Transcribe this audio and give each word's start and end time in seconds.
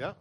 Yeah. 0.00 0.14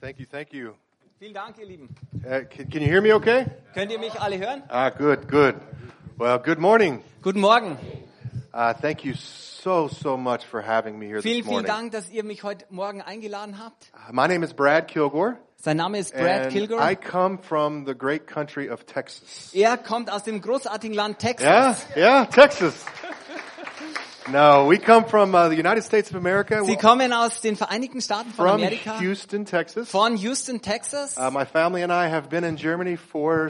Thank 0.00 0.18
you. 0.18 0.24
Thank 0.24 0.54
you. 0.54 0.74
Vielen 1.18 1.34
Dank, 1.34 1.58
ihr 1.58 1.66
Lieben. 1.66 1.90
Uh, 2.24 2.44
can, 2.48 2.70
can 2.70 2.80
you 2.80 2.88
hear 2.88 3.02
me 3.02 3.12
okay? 3.12 3.44
Könnt 3.74 3.92
ihr 3.92 3.98
mich 3.98 4.18
alle 4.18 4.38
hören? 4.38 4.62
Ah, 4.70 4.88
good, 4.88 5.28
good. 5.28 5.54
Well, 6.16 6.38
good 6.38 6.58
morning. 6.58 7.02
Guten 7.20 7.42
Morgen. 7.42 7.76
Uh, 8.54 8.72
thank 8.72 9.04
you 9.04 9.12
so, 9.12 9.88
so 9.88 10.16
much 10.16 10.46
for 10.46 10.62
having 10.62 10.98
me 10.98 11.08
here 11.08 11.20
Vielen, 11.20 11.42
this 11.42 11.46
vielen 11.46 11.66
morning. 11.66 11.90
Dank, 11.90 11.92
dass 11.92 12.08
ihr 12.08 12.24
mich 12.24 12.42
heute 12.42 12.64
Morgen 12.70 13.02
eingeladen 13.02 13.58
habt. 13.58 13.92
Uh, 13.92 14.14
My 14.14 14.26
name 14.26 14.42
is 14.42 14.54
Brad 14.54 14.88
Kilgore. 14.88 15.36
Sein 15.60 15.76
Name 15.76 15.98
ist 15.98 16.14
Brad 16.14 16.44
and 16.44 16.52
Kilgore. 16.52 16.80
I 16.80 16.94
come 16.94 17.36
from 17.42 17.84
the 17.84 17.94
great 17.94 18.26
country 18.26 18.70
of 18.70 18.86
Texas. 18.86 19.52
Er 19.52 19.76
kommt 19.76 20.10
aus 20.10 20.22
dem 20.22 20.40
großartigen 20.40 20.94
Land 20.96 21.22
Yeah, 21.22 21.34
Texas. 21.34 21.96
yeah, 21.96 22.24
Texas. 22.24 22.86
No, 24.30 24.66
we 24.66 24.76
come 24.78 25.04
from 25.06 25.34
uh, 25.34 25.48
the 25.48 25.56
United 25.56 25.82
States 25.84 26.10
of 26.10 26.16
America. 26.16 26.62
Sie 26.64 26.76
kommen 26.76 27.12
aus 27.14 27.40
den 27.40 27.56
Vereinigten 27.56 28.02
Staaten 28.02 28.30
von 28.30 28.46
from 28.46 28.60
Amerika, 28.60 28.98
Houston, 29.00 29.46
Texas. 29.46 29.90
von 29.90 30.16
Houston, 30.16 30.60
Texas. 30.60 31.16
Uh, 31.16 31.30
my 31.30 31.46
family 31.46 31.82
and 31.82 31.90
I 31.90 32.08
have 32.08 32.28
been 32.28 32.44
in 32.44 32.56
Germany 32.56 32.96
for 32.96 33.48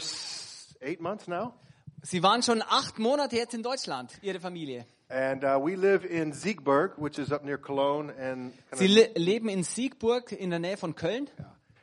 eight 0.80 1.00
months 1.00 1.26
now. 1.26 1.54
Sie 2.02 2.22
waren 2.22 2.42
schon 2.42 2.62
acht 2.62 2.98
Monate 3.00 3.36
jetzt 3.36 3.54
in 3.54 3.62
Deutschland, 3.64 4.12
Ihre 4.22 4.38
Familie. 4.38 4.84
And 5.10 5.42
uh, 5.42 5.58
we 5.60 5.74
live 5.74 6.04
in 6.04 6.32
Siegburg, 6.32 6.92
which 6.96 7.18
is 7.18 7.32
up 7.32 7.44
near 7.44 7.58
Cologne. 7.58 8.12
And, 8.16 8.52
Sie 8.74 8.86
le 8.86 9.08
leben 9.16 9.48
in 9.48 9.64
Siegburg 9.64 10.30
in 10.30 10.50
der 10.50 10.60
Nähe 10.60 10.76
von 10.76 10.94
Köln. 10.94 11.28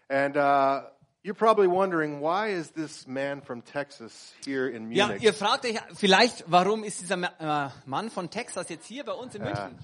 and 0.09 0.37
uh, 0.37 0.81
you're 1.25 1.33
probably 1.33 1.67
wondering, 1.67 2.21
why 2.21 2.49
is 2.49 2.69
this 2.71 3.07
man 3.07 3.41
from 3.41 3.63
Texas 3.63 4.31
here 4.45 4.67
in 4.67 4.91
Ja, 4.91 5.07
Munich? 5.07 5.23
ihr 5.23 5.33
fragt 5.33 5.65
euch 5.65 5.75
vielleicht, 5.95 6.43
warum 6.47 6.83
ist 6.83 7.01
dieser 7.01 7.17
Ma- 7.17 7.31
äh, 7.39 7.69
Mann 7.87 8.11
von 8.11 8.29
Texas 8.29 8.69
jetzt 8.69 8.85
hier 8.85 9.03
bei 9.03 9.13
uns 9.13 9.33
in 9.33 9.41
München? 9.41 9.79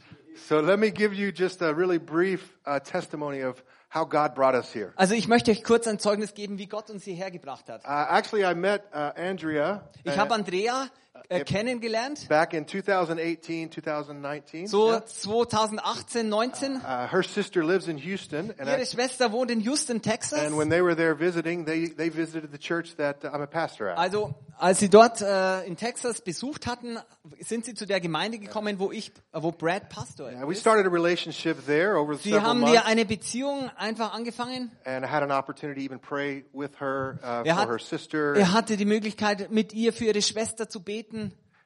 So 0.47 0.61
let 0.61 0.79
me 0.79 0.91
give 0.91 1.13
you 1.13 1.31
just 1.31 1.61
a 1.61 1.71
really 1.71 1.97
brief 1.99 2.55
uh, 2.65 2.79
testimony 2.79 3.43
of 3.43 3.63
how 3.89 4.05
God 4.05 4.35
brought 4.35 4.53
us 4.55 4.71
here. 4.71 4.93
Also 4.95 5.15
ich 5.15 5.27
möchte 5.27 5.51
euch 5.51 5.63
kurz 5.63 5.87
ein 5.87 5.99
Zeugnis 5.99 6.33
geben, 6.35 6.57
wie 6.59 6.67
Gott 6.67 6.89
uns 6.89 7.03
hierher 7.03 7.31
gebracht 7.31 7.67
hat. 7.69 7.83
Uh, 7.83 8.15
actually, 8.15 8.45
I 8.45 8.53
met 8.53 8.83
uh, 8.93 9.11
Andrea 9.19 9.89
Ich 10.03 10.13
uh, 10.13 10.17
habe 10.17 10.33
Andrea 10.35 10.87
äh, 11.29 11.43
kennengelernt, 11.43 12.27
back 12.29 12.53
in 12.53 12.65
2018, 12.67 13.69
2019. 13.71 14.67
so 14.67 14.91
Yeah. 14.91 15.01
2018, 15.05 16.29
19. 16.29 16.77
Uh, 16.77 17.07
her 17.11 17.23
sister 17.23 17.63
lives 17.63 17.87
in 17.87 17.97
Houston, 17.97 18.51
and, 18.57 18.69
I, 18.69 18.73
Ihre 18.77 18.85
Schwester 18.85 19.31
wohnt 19.31 19.51
in 19.51 19.59
Houston, 19.61 20.01
Texas. 20.01 20.39
and 20.39 20.55
when 20.57 20.69
they 20.69 20.81
were 20.81 20.95
there 20.95 21.13
visiting, 21.17 21.65
they, 21.65 21.87
they 21.87 22.09
visited 22.09 22.51
the 22.51 22.57
church 22.57 22.95
that 22.97 23.23
uh, 23.25 23.29
I'm 23.33 23.41
a 23.41 23.47
pastor 23.47 23.89
at. 23.89 23.97
Also 23.97 24.33
als 24.57 24.79
sie 24.79 24.89
dort 24.89 25.21
äh, 25.21 25.63
in 25.65 25.75
Texas 25.75 26.21
besucht 26.21 26.67
hatten, 26.67 26.99
sind 27.39 27.65
sie 27.65 27.73
zu 27.73 27.85
der 27.87 27.99
Gemeinde 27.99 28.37
gekommen, 28.37 28.77
wo 28.79 28.91
ich, 28.91 29.11
äh, 29.33 29.41
wo 29.41 29.51
Brad 29.51 29.89
Pastor 29.89 30.29
we 30.47 30.53
ist. 30.53 30.61
started 30.61 30.85
a 30.85 30.89
relationship 30.89 31.65
there 31.65 31.97
over 31.97 32.15
Sie 32.15 32.39
haben 32.39 32.65
hier 32.67 32.85
eine 32.85 33.05
Beziehung 33.05 33.69
einfach 33.75 34.13
angefangen. 34.13 34.71
and 34.85 35.03
I 35.03 35.09
had 35.09 35.23
an 35.23 35.31
opportunity 35.31 35.81
to 35.81 35.85
even 35.93 35.99
pray 35.99 36.45
with 36.53 36.79
her 36.79 37.17
uh, 37.23 37.43
Er 37.43 37.55
for 37.55 37.55
hat- 37.55 37.69
her 37.69 37.79
sister. 37.79 38.35
Er 38.35 38.53
hatte 38.53 38.77
die 38.77 38.85
Möglichkeit, 38.85 39.49
mit 39.51 39.73
ihr 39.73 39.91
für 39.93 40.05
ihre 40.05 40.21
Schwester 40.21 40.69
zu 40.69 40.79
beten. 40.81 41.00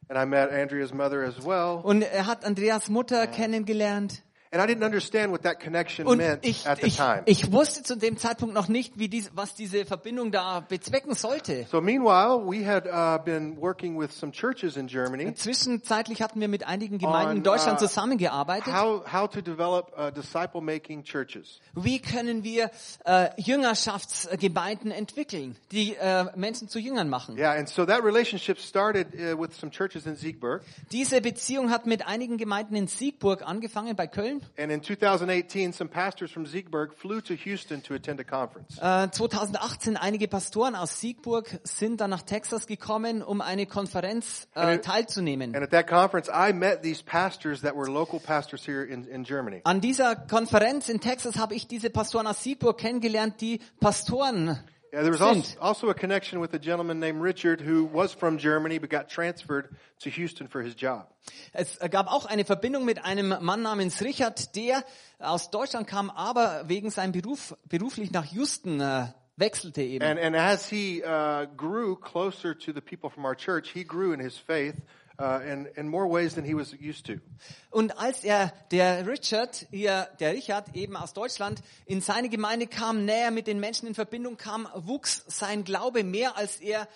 And 0.07 0.19
I 0.19 0.25
met 0.25 0.51
Andrea's 0.51 0.93
mother 0.93 1.23
as 1.23 1.43
well. 1.43 1.81
Und 1.83 2.03
er 2.03 2.27
hat 2.27 2.45
Andreas 2.45 2.89
Mutter 2.89 3.27
kennengelernt. 3.27 4.21
And 4.55 4.63
I 4.63 4.67
didn't 4.67 4.85
understand 4.85 5.33
what 5.33 5.43
that 5.43 5.59
connection 5.59 6.07
Und 6.07 6.19
meant 6.19 6.45
ich, 6.45 6.65
at 6.65 6.79
the 6.79 6.87
ich, 6.87 6.95
time. 6.95 7.23
ich 7.25 7.51
wusste 7.51 7.83
zu 7.83 7.97
dem 7.97 8.15
Zeitpunkt 8.15 8.55
noch 8.55 8.69
nicht, 8.69 8.97
wie 8.97 9.09
dies, 9.09 9.31
was 9.35 9.53
diese 9.53 9.85
Verbindung 9.85 10.31
da 10.31 10.61
bezwecken 10.61 11.13
sollte. 11.13 11.67
so 11.69 11.81
meanwhile, 11.81 12.39
we 12.39 12.65
had 12.65 12.87
uh, 12.87 13.21
been 13.21 13.59
working 13.59 13.99
with 13.99 14.13
some 14.17 14.31
churches 14.31 14.77
in 14.77 14.87
Germany 14.87 15.33
Zwischenzeitlich 15.33 16.21
hatten 16.21 16.39
wir 16.39 16.47
mit 16.47 16.65
einigen 16.65 16.99
Gemeinden 16.99 17.31
in 17.31 17.37
On, 17.39 17.43
Deutschland 17.43 17.81
uh, 17.81 17.85
zusammengearbeitet. 17.85 18.73
how 18.73 19.03
how 19.11 19.29
to 19.29 19.41
develop 19.41 19.91
uh, 19.97 20.09
disciple-making 20.09 21.03
churches. 21.03 21.59
Wie 21.73 21.99
können 21.99 22.45
wir 22.45 22.71
äh, 23.03 23.31
Jüngerschaftsgemeinden 23.35 24.91
entwickeln, 24.91 25.57
die 25.73 25.95
äh, 25.95 26.27
Menschen 26.37 26.69
zu 26.69 26.79
Jüngern 26.79 27.09
machen? 27.09 27.37
Yeah, 27.37 27.51
and 27.51 27.67
so 27.67 27.85
that 27.85 28.05
relationship 28.05 28.59
started 28.59 29.07
uh, 29.15 29.37
with 29.37 29.53
some 29.59 29.69
churches 29.69 30.05
in 30.05 30.15
Siegburg. 30.15 30.61
Diese 30.93 31.19
Beziehung 31.19 31.71
hat 31.71 31.85
mit 31.85 32.07
einigen 32.07 32.37
Gemeinden 32.37 32.77
in 32.77 32.87
Siegburg 32.87 33.45
angefangen, 33.45 33.97
bei 33.97 34.07
Köln. 34.07 34.44
And 34.57 34.71
in 34.71 34.81
2018, 34.81 35.73
some 35.73 35.89
pastors 35.89 36.31
from 36.31 36.45
Siegburg 36.45 36.93
flew 36.93 37.21
to 37.21 37.35
Houston 37.35 37.81
to 37.83 37.93
attend 37.93 38.19
a 38.19 38.23
conference. 38.23 38.77
Äh, 38.79 39.09
2018 39.11 39.97
einige 39.97 40.27
Pastoren 40.27 40.75
aus 40.75 40.99
Siegburg 40.99 41.59
sind 41.63 42.01
dann 42.01 42.09
nach 42.09 42.21
Texas 42.21 42.67
gekommen, 42.67 43.21
um 43.21 43.41
eine 43.41 43.65
Konferenz 43.65 44.47
äh, 44.55 44.79
teilzunehmen. 44.79 45.55
And 45.55 45.63
at 45.63 45.71
that 45.71 45.87
conference, 45.87 46.29
I 46.29 46.53
met 46.53 46.81
these 46.81 47.03
pastors 47.03 47.61
that 47.61 47.75
were 47.75 47.89
local 47.89 48.19
pastors 48.19 48.65
here 48.65 48.83
in, 48.83 49.05
in 49.05 49.23
Germany. 49.23 49.61
An 49.63 49.81
dieser 49.81 50.15
Konferenz 50.15 50.89
in 50.89 50.99
Texas 50.99 51.37
habe 51.37 51.55
ich 51.55 51.67
diese 51.67 51.89
Pastoren 51.89 52.27
aus 52.27 52.43
Siegburg 52.43 52.77
kennengelernt, 52.77 53.41
die 53.41 53.59
Pastoren 53.79 54.59
Yeah, 54.95 55.01
there 55.01 55.11
was 55.11 55.21
also, 55.21 55.41
sind. 55.41 55.57
also 55.59 55.89
a 55.89 55.93
connection 55.93 56.39
with 56.39 56.53
a 56.53 56.59
gentleman 56.59 57.01
named 57.01 57.21
Richard 57.21 57.59
who 57.59 57.83
was 57.83 58.13
from 58.13 58.37
Germany 58.37 58.79
but 58.79 58.89
got 58.89 59.09
transferred 59.09 59.67
to 59.99 60.09
Houston 60.09 60.47
for 60.47 60.61
his 60.61 60.73
job. 60.73 61.07
Es 61.51 61.77
gab 61.91 62.07
auch 62.07 62.25
eine 62.25 62.45
Verbindung 62.45 62.85
mit 62.85 63.03
einem 63.03 63.35
Mann 63.41 63.61
namens 63.61 64.01
Richard, 64.01 64.55
der 64.55 64.85
aus 65.19 65.51
Deutschland 65.51 65.87
kam, 65.87 66.09
aber 66.09 66.69
wegen 66.69 66.91
seinem 66.91 67.11
Beruf 67.11 67.57
beruflich 67.67 68.11
nach 68.11 68.23
Houston 68.31 68.79
äh, 68.79 69.07
wechselte 69.35 69.81
eben. 69.81 70.05
And, 70.05 70.17
and 70.17 70.33
as 70.33 70.69
he 70.69 71.03
uh, 71.03 71.45
grew 71.57 71.97
closer 71.97 72.57
to 72.57 72.71
the 72.71 72.79
people 72.79 73.09
from 73.09 73.25
our 73.25 73.35
church, 73.35 73.71
he 73.73 73.83
grew 73.83 74.13
in 74.13 74.21
his 74.21 74.37
faith 74.37 74.75
in, 75.19 75.65
in 75.75 75.87
more 75.87 76.07
ways 76.09 76.35
than 76.35 76.43
he 76.43 76.53
was 76.53 76.73
used 76.73 77.05
to. 77.05 77.13
Und 77.69 77.97
als 77.97 78.23
er, 78.23 78.51
der 78.71 79.07
Richard, 79.07 79.67
hier, 79.71 80.07
der 80.19 80.33
Richard 80.33 80.75
eben 80.75 80.95
aus 80.95 81.13
Deutschland, 81.13 81.61
in 81.85 82.01
seine 82.01 82.29
Gemeinde 82.29 82.67
kam, 82.67 83.05
näher 83.05 83.31
mit 83.31 83.47
den 83.47 83.59
Menschen 83.59 83.87
in 83.87 83.95
Verbindung 83.95 84.37
kam, 84.37 84.67
wuchs 84.75 85.23
sein 85.27 85.63
Glaube 85.63 86.03
mehr, 86.03 86.37
als 86.37 86.57
er 86.57 86.87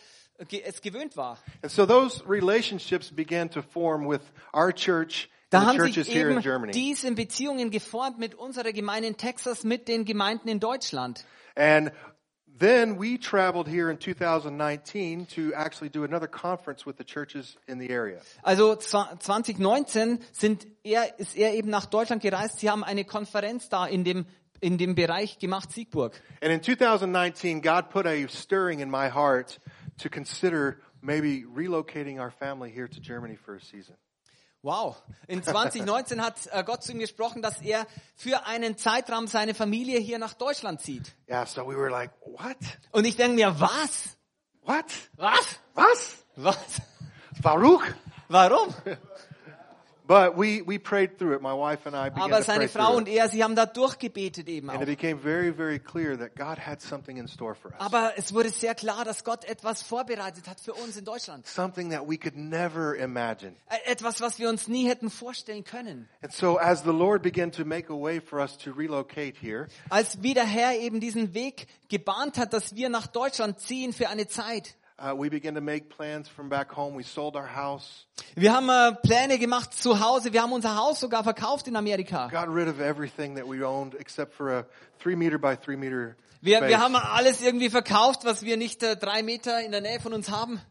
ge- 0.47 0.63
es 0.66 0.81
gewöhnt 0.81 1.16
war. 1.18 1.38
And 1.62 1.72
so 1.72 1.85
those 1.85 2.24
relationships 2.28 3.12
began 3.12 3.50
to 3.52 3.62
form 3.62 4.07
with 4.09 4.22
our 4.53 4.74
church 4.74 5.30
Da 5.50 5.66
haben 5.66 5.81
sich 5.91 6.16
eben 6.16 6.72
diese 6.72 7.12
Beziehungen 7.13 7.72
geformt 7.72 8.19
mit 8.19 8.36
unserer 8.36 8.72
Gemeinde 8.72 9.07
in 9.07 9.18
Texas, 9.18 9.63
mit 9.63 9.88
den 9.88 10.06
Gemeinden 10.06 10.47
in 10.47 10.59
Deutschland. 10.59 11.25
And 11.56 11.91
then 12.59 12.97
we 12.97 13.17
traveled 13.17 13.67
here 13.67 13.89
in 13.89 13.97
2019 13.97 15.25
to 15.27 15.53
actually 15.53 15.89
do 15.89 16.03
another 16.03 16.27
conference 16.27 16.85
with 16.85 16.97
the 16.97 17.03
churches 17.03 17.57
in 17.67 17.79
the 17.79 17.89
area. 17.89 18.21
Also 18.43 18.75
2019 18.75 20.19
sind 20.31 20.67
er, 20.83 21.17
ist 21.17 21.35
er 21.35 21.53
eben 21.53 21.69
nach 21.69 21.85
Deutschland 21.85 22.21
gereist. 22.21 22.59
Sie 22.59 22.69
haben 22.69 22.83
eine 22.83 23.05
Konferenz 23.05 23.69
da 23.69 23.85
in 23.85 24.03
dem, 24.03 24.25
in 24.59 24.77
dem 24.77 24.95
Bereich 24.95 25.39
gemacht, 25.39 25.71
Siegburg. 25.71 26.21
And 26.41 26.51
in 26.51 26.61
2019, 26.61 27.61
God 27.61 27.89
put 27.89 28.05
a 28.05 28.27
stirring 28.27 28.81
in 28.81 28.89
my 28.89 29.09
heart 29.09 29.59
to 29.99 30.09
consider 30.09 30.81
maybe 31.01 31.45
relocating 31.45 32.19
our 32.19 32.31
family 32.31 32.71
here 32.71 32.87
to 32.87 32.99
Germany 32.99 33.37
for 33.37 33.55
a 33.55 33.61
season. 33.61 33.95
Wow. 34.61 34.97
In 35.27 35.41
2019 35.41 36.21
hat 36.21 36.35
äh, 36.51 36.63
Gott 36.65 36.83
zu 36.83 36.91
ihm 36.91 36.99
gesprochen, 36.99 37.41
dass 37.41 37.61
er 37.61 37.87
für 38.15 38.45
einen 38.45 38.77
Zeitraum 38.77 39.27
seine 39.27 39.53
Familie 39.53 39.99
hier 39.99 40.19
nach 40.19 40.33
Deutschland 40.33 40.81
zieht. 40.81 41.15
Yeah, 41.29 41.45
so 41.45 41.65
we 41.65 41.77
were 41.77 41.89
like, 41.89 42.11
what? 42.25 42.57
Und 42.91 43.05
ich 43.05 43.15
denke 43.15 43.35
mir, 43.35 43.57
was? 43.59 44.17
What? 44.63 44.85
Was? 45.15 45.59
Was? 45.75 46.25
Was? 46.35 46.81
Baruch? 47.41 47.83
Warum? 48.27 48.73
But 50.09 50.35
we, 50.35 50.63
we 50.65 50.79
prayed 50.79 51.19
through 51.19 51.35
it. 51.35 51.41
My 51.43 51.53
wife 51.53 51.85
and 51.85 51.95
I 51.95 52.09
began 52.09 52.23
Aber 52.23 52.39
to 52.39 52.43
pray 52.43 52.55
seine 52.55 52.67
Frau 52.67 52.95
und 52.97 53.07
it. 53.07 53.13
er, 53.15 53.29
sie 53.29 53.43
haben 53.43 53.55
da 53.55 53.67
durchgebetet 53.67 54.47
eben 54.49 54.67
And 54.71 54.81
it 54.81 54.87
auch. 54.89 54.91
became 54.97 55.19
very, 55.19 55.51
very 55.53 55.77
clear 55.77 56.17
that 56.17 56.35
God 56.35 56.57
had 56.57 56.81
something 56.81 57.17
in 57.17 57.27
store 57.27 57.53
for 57.53 57.69
us. 57.73 57.79
Aber 57.79 58.13
es 58.17 58.33
wurde 58.33 58.49
sehr 58.49 58.73
klar, 58.73 59.05
dass 59.05 59.23
Gott 59.23 59.45
etwas 59.45 59.83
vorbereitet 59.83 60.47
hat 60.47 60.59
für 60.59 60.73
uns 60.73 60.97
in 60.97 61.05
Deutschland. 61.05 61.45
Something 61.45 61.91
that 61.91 62.09
we 62.09 62.17
could 62.17 62.35
never 62.35 62.95
imagine. 62.95 63.53
Etwas, 63.85 64.19
was 64.19 64.39
wir 64.39 64.49
uns 64.49 64.67
nie 64.67 64.89
hätten 64.89 65.11
vorstellen 65.11 65.63
können. 65.63 66.09
And 66.23 66.33
so 66.33 66.57
as 66.57 66.81
the 66.81 66.89
Lord 66.89 67.21
began 67.21 67.51
to 67.51 67.63
make 67.63 67.93
a 67.93 67.95
way 67.95 68.19
for 68.19 68.39
us 68.39 68.57
to 68.57 68.71
relocate 68.71 69.35
here, 69.39 69.67
Als 69.91 70.23
wie 70.23 70.33
der 70.33 70.47
Herr 70.47 70.73
eben 70.73 71.00
diesen 71.00 71.35
Weg 71.35 71.67
gebahnt 71.88 72.39
hat, 72.39 72.53
dass 72.53 72.73
wir 72.75 72.89
nach 72.89 73.05
Deutschland 73.05 73.59
ziehen 73.59 73.94
für 73.94 74.09
eine 74.09 74.27
Zeit. 74.27 74.73
Uh, 75.00 75.13
we 75.18 75.30
began 75.30 75.56
to 75.56 75.62
make 75.62 75.90
plans 75.90 76.28
from 76.30 76.50
back 76.50 76.72
home. 76.75 76.96
We 76.98 77.04
sold 77.04 77.36
our 77.36 77.48
house, 77.56 78.06
Wir 78.36 78.54
haben 78.54 78.69
äh, 78.69 78.94
Pläne 79.01 79.38
gemacht 79.40 79.74
zu 79.74 80.00
Hause. 80.00 80.34
Wir 80.34 80.42
haben 80.44 80.54
unser 80.54 80.75
Haus 80.75 81.00
sogar 81.00 81.24
verkauft 81.24 81.68
in 81.68 81.75
Amerika. 81.75 82.28
got 82.28 82.48
rid 82.48 82.68
of 82.68 82.80
everything 82.80 83.36
that 83.36 83.46
we 83.48 83.66
owned 83.66 83.96
except 84.00 84.34
for 84.34 84.50
a 84.60 84.66
three 85.01 85.16
meter 85.16 85.38
by 85.40 85.56
three 85.56 85.75
meter 85.78 86.16
Wir, 86.42 86.62
wir 86.68 86.80
haben 86.80 86.96
alles 86.96 87.42
irgendwie 87.42 87.69
verkauft, 87.69 88.24
was 88.24 88.44
wir 88.44 88.56
nicht 88.57 88.81
äh, 88.84 88.96
drei 88.96 89.24
Meter 89.24 89.62
in 89.62 89.72
der 89.72 89.81
Nähe 89.81 90.00
von 90.00 90.13
uns 90.13 90.30
haben. 90.30 90.62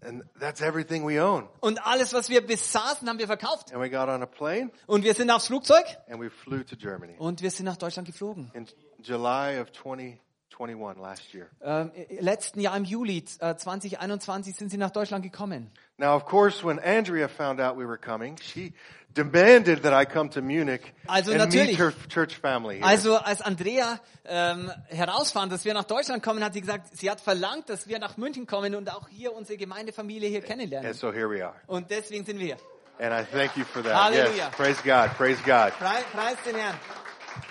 and 0.00 0.22
that's 0.38 0.60
everything 0.60 1.04
we 1.04 1.20
own. 1.20 1.48
Und 1.60 1.84
alles, 1.84 2.14
was 2.14 2.28
wir 2.30 2.40
besaßen, 2.46 3.08
haben 3.08 3.18
wir 3.18 3.26
verkauft. 3.26 3.72
And 3.74 3.82
we 3.82 3.90
got 3.90 4.08
on 4.08 4.22
a 4.22 4.26
plane 4.26 4.70
Und 4.86 5.02
wir 5.02 5.12
sind 5.14 5.28
aufs 5.30 5.48
Flugzeug 5.48 5.84
and 6.08 6.20
we 6.20 6.30
flew 6.30 6.62
to 6.62 6.76
Germany 6.76 7.16
und 7.18 7.42
wir 7.42 7.50
sind 7.50 7.66
nach 7.66 7.76
Deutschland 7.76 8.06
geflogen. 8.06 8.50
in 8.54 8.66
July 9.02 9.58
of 9.60 9.72
2020. 9.72 10.20
21 10.58 11.00
last 11.00 11.34
year. 11.34 11.48
Ähm, 11.62 11.92
letzten 12.20 12.60
Jahr 12.60 12.76
im 12.76 12.84
Juli 12.84 13.24
äh, 13.40 13.54
2021 13.56 14.56
sind 14.56 14.70
sie 14.70 14.76
nach 14.78 14.90
Deutschland 14.90 15.22
gekommen. 15.22 15.70
Now, 15.98 16.14
of 16.14 16.26
course, 16.26 16.64
when 16.64 16.78
Andrea 16.78 17.28
found 17.28 17.60
out 17.60 17.76
we 17.76 17.86
were 17.86 17.98
coming, 17.98 18.36
she 18.40 18.72
demanded 19.14 19.82
that 19.82 19.92
I 19.92 20.04
come 20.04 20.30
to 20.30 20.40
Munich 20.40 20.92
Also 21.08 21.32
and 21.32 21.52
meet 21.52 21.76
her 21.78 21.92
church 22.08 22.36
family. 22.36 22.76
Here. 22.76 22.86
Also 22.86 23.16
als 23.16 23.40
Andrea 23.40 23.98
ähm, 24.24 24.70
herausfand, 24.88 25.50
dass 25.50 25.64
wir 25.64 25.74
nach 25.74 25.84
Deutschland 25.84 26.22
kommen, 26.22 26.44
hat 26.44 26.54
sie 26.54 26.60
gesagt, 26.60 26.96
sie 26.96 27.10
hat 27.10 27.20
verlangt, 27.20 27.68
dass 27.68 27.88
wir 27.88 27.98
nach 27.98 28.16
München 28.16 28.46
kommen 28.46 28.74
und 28.76 28.92
auch 28.92 29.08
hier 29.08 29.34
unsere 29.34 29.56
Gemeindefamilie 29.58 30.28
hier 30.28 30.42
kennenlernen. 30.42 30.88
and 30.88 30.96
so 30.96 31.12
here 31.12 31.28
we 31.28 31.44
are. 31.44 31.54
Und 31.66 31.90
deswegen 31.90 32.24
sind 32.24 32.38
wir. 32.38 32.56
And 33.00 33.12
I 33.12 33.24
thank 33.24 33.56
you 33.56 33.64
for 33.64 33.82
that. 33.82 33.94
Hallelujah. 33.94 34.48
Yes, 34.48 34.56
praise 34.56 34.82
God, 34.84 35.16
praise 35.16 35.38
God. 35.44 35.72
Preis, 35.78 36.04
preis 36.12 36.36
den 36.44 36.56
Herrn. 36.56 36.74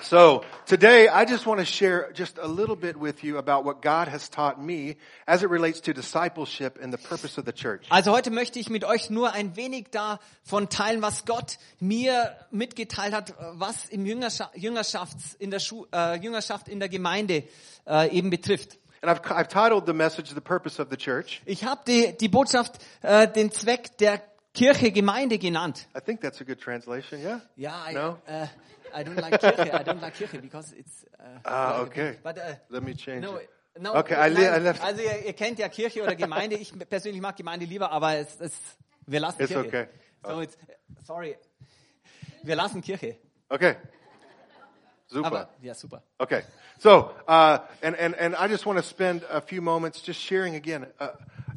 So 0.01 0.43
today 0.65 1.07
I 1.07 1.25
just 1.25 1.45
want 1.45 1.59
to 1.59 1.65
share 1.65 2.11
just 2.13 2.37
a 2.37 2.47
little 2.47 2.75
bit 2.75 2.97
with 2.97 3.23
you 3.23 3.37
about 3.37 3.65
what 3.65 3.81
God 3.81 4.07
has 4.07 4.29
taught 4.29 4.61
me 4.61 4.97
as 5.27 5.43
it 5.43 5.49
relates 5.49 5.81
to 5.81 5.93
discipleship 5.93 6.77
and 6.81 6.93
the 6.93 6.97
purpose 6.97 7.37
of 7.37 7.45
the 7.45 7.51
church. 7.53 7.85
Also 7.89 8.11
heute 8.11 8.31
möchte 8.31 8.59
ich 8.59 8.69
mit 8.69 8.83
euch 8.83 9.09
nur 9.09 9.33
ein 9.33 9.55
wenig 9.55 9.87
davon 9.91 10.69
teilen, 10.69 11.01
was 11.01 11.25
Gott 11.25 11.57
mir 11.79 12.35
mitgeteilt 12.51 13.13
hat, 13.13 13.33
was 13.53 13.85
im 13.89 14.05
Jüngerschaft, 14.05 14.55
Jüngerschafts, 14.55 15.33
in 15.39 15.51
der 15.51 15.59
Schu, 15.59 15.85
äh, 15.93 16.15
Jüngerschaft 16.19 16.67
in 16.67 16.79
der 16.79 16.89
Gemeinde 16.89 17.43
äh, 17.87 18.09
eben 18.09 18.29
betrifft. 18.29 18.77
And 19.01 19.11
I've, 19.11 19.21
I've 19.31 19.47
titled 19.47 19.85
the 19.85 19.93
message 19.93 20.33
The 20.33 20.41
Purpose 20.41 20.81
of 20.81 20.87
the 20.89 20.97
Church. 20.97 21.41
Ich 21.45 21.63
habe 21.65 21.81
die, 21.87 22.17
die 22.17 22.29
Botschaft 22.29 22.79
äh, 23.03 23.27
den 23.27 23.51
Zweck 23.51 23.97
der 23.97 24.21
Kirche, 24.53 24.91
Gemeinde 24.91 25.37
genannt. 25.37 25.87
I 25.95 26.01
think 26.01 26.19
that's 26.21 26.41
a 26.41 26.43
good 26.43 26.59
translation, 26.59 27.21
yeah? 27.21 27.41
Ja, 27.55 27.91
No? 27.93 28.17
äh, 28.25 28.47
I 28.93 29.03
don't 29.03 29.15
like 29.19 29.39
Kirche. 29.41 29.73
I 29.73 29.83
don't 29.83 30.01
like 30.01 30.15
Kirche 30.15 30.41
because 30.41 30.73
it's. 30.73 31.03
Äh, 31.19 31.39
Ah, 31.43 31.81
okay. 31.81 32.17
But, 32.23 32.37
äh, 32.37 32.57
Let 32.69 32.83
me 32.83 32.93
change 32.95 33.21
no, 33.25 33.39
no, 33.79 33.95
Okay, 33.95 34.15
I 34.15 34.27
I 34.27 34.59
left- 34.59 34.81
also 34.83 35.01
ihr, 35.01 35.25
ihr 35.25 35.33
kennt 35.33 35.59
ja 35.59 35.69
Kirche 35.69 36.01
oder 36.03 36.15
Gemeinde. 36.15 36.55
Ich 36.55 36.73
persönlich 36.89 37.21
mag 37.21 37.35
Gemeinde 37.35 37.65
lieber, 37.65 37.91
aber 37.91 38.15
es, 38.17 38.39
es, 38.39 38.53
wir 39.05 39.19
lassen 39.19 39.41
It's 39.41 39.51
Kirche. 39.51 39.67
okay. 39.67 39.87
So, 40.23 40.41
it's, 40.41 40.57
sorry. 41.05 41.37
Wir 42.43 42.55
lassen 42.55 42.81
Kirche. 42.81 43.17
Okay. 43.49 43.75
Super. 45.07 45.27
Aber 45.27 45.49
ja, 45.61 45.73
super. 45.73 46.01
Okay. 46.17 46.41
So, 46.79 47.11
uh, 47.27 47.59
and, 47.81 47.95
and, 47.97 48.13
and 48.15 48.35
I 48.35 48.47
just 48.49 48.65
want 48.65 48.77
to 48.77 48.83
spend 48.83 49.23
a 49.29 49.39
few 49.41 49.61
moments 49.61 50.01
just 50.01 50.19
sharing 50.19 50.55
again 50.55 50.85
uh, 50.99 51.09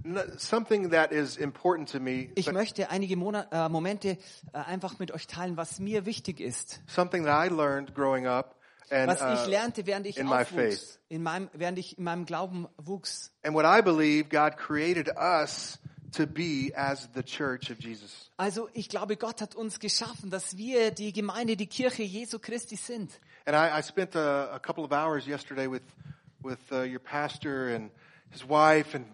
n- 0.05 0.39
something 0.39 0.91
that 0.91 1.13
is 1.13 1.37
important 1.37 1.89
to 1.93 2.01
me, 2.01 2.31
Ich 2.35 2.51
möchte 2.53 2.91
einige 2.91 3.17
Monat, 3.17 3.49
äh, 3.53 3.69
Momente 3.69 4.19
äh, 4.53 4.59
einfach 4.59 4.99
mit 4.99 5.13
euch 5.13 5.27
teilen, 5.27 5.57
was 5.57 5.79
mir 5.81 6.07
wichtig 6.07 6.41
ist. 6.41 6.81
something 6.87 7.25
that 7.25 7.47
I 7.47 7.53
learned 7.53 7.95
growing 7.95 8.27
up 8.27 8.57
and, 8.91 9.09
Was 9.09 9.21
ich 9.21 9.47
uh, 9.47 9.51
lernte, 9.51 9.87
während 9.87 10.07
ich 10.07 10.17
in 10.19 10.27
my 10.27 10.43
aufwuchs. 10.43 10.51
faith. 10.55 10.99
In 11.09 11.23
meinem, 11.23 11.49
während 11.53 11.79
ich 11.79 11.99
in 11.99 12.05
meinem 12.05 12.25
Glauben 12.25 12.67
wuchs. 12.79 13.33
and 13.45 13.55
what 13.55 13.65
I 13.65 13.83
believe 13.83 14.29
God 14.31 14.57
created 14.57 15.09
us 15.17 15.79
to 16.13 16.27
be 16.27 16.73
as 16.75 17.09
the 17.15 17.23
church 17.23 17.71
of 17.71 17.79
Jesus. 17.79 18.31
Also 18.37 18.69
ich 18.73 18.89
glaube, 18.89 19.17
Gott 19.17 19.41
hat 19.41 19.55
uns 19.55 19.79
geschaffen, 19.79 20.29
dass 20.29 20.57
wir 20.57 20.91
die 20.91 21.13
Gemeinde, 21.13 21.57
die 21.57 21.69
Kirche 21.69 22.03
Jesu 22.03 22.41
Christi 22.41 22.75
sind. 22.75 23.13
And 23.47 23.55
I, 23.57 23.79
I 23.79 23.83
spent 23.83 24.17
a, 24.17 24.53
a 24.53 24.59
couple 24.59 24.83
of 24.85 24.91
hours 24.91 25.25
yesterday 25.27 25.69
with, 25.71 25.83
with 26.43 26.59
uh, 26.73 26.83
your 26.83 26.99
pastor 26.99 27.69
and 27.75 27.91
his 28.31 28.43
wife 28.49 28.97
and 28.97 29.07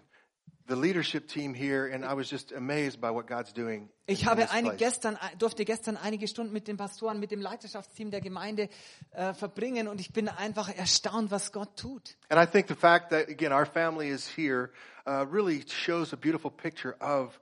Ich 4.05 4.21
in 4.21 4.27
habe 4.27 4.41
this 4.41 4.51
eine, 4.51 4.69
place. 4.69 4.79
gestern, 4.79 5.17
durfte 5.37 5.65
gestern 5.65 5.97
einige 5.97 6.27
Stunden 6.27 6.53
mit 6.53 6.67
den 6.67 6.77
Pastoren, 6.77 7.19
mit 7.19 7.31
dem 7.31 7.41
Leiterschaftsteam 7.41 8.11
der 8.11 8.21
Gemeinde 8.21 8.69
äh, 9.11 9.33
verbringen 9.33 9.87
und 9.87 9.99
ich 10.01 10.11
bin 10.13 10.27
einfach 10.29 10.69
erstaunt, 10.75 11.31
was 11.31 11.51
Gott 11.51 11.77
tut. 11.77 12.17
And 12.29 12.41
I 12.41 12.49
think 12.49 12.67
the 12.67 12.75
fact 12.75 13.09
that, 13.11 13.29
again, 13.29 13.53
our 13.53 13.65
family 13.65 14.09
is 14.09 14.27
here 14.27 14.71
uh, 15.07 15.25
really 15.31 15.63
shows 15.67 16.13
a 16.13 16.17
beautiful 16.17 16.51
picture 16.51 16.95
of 16.99 17.39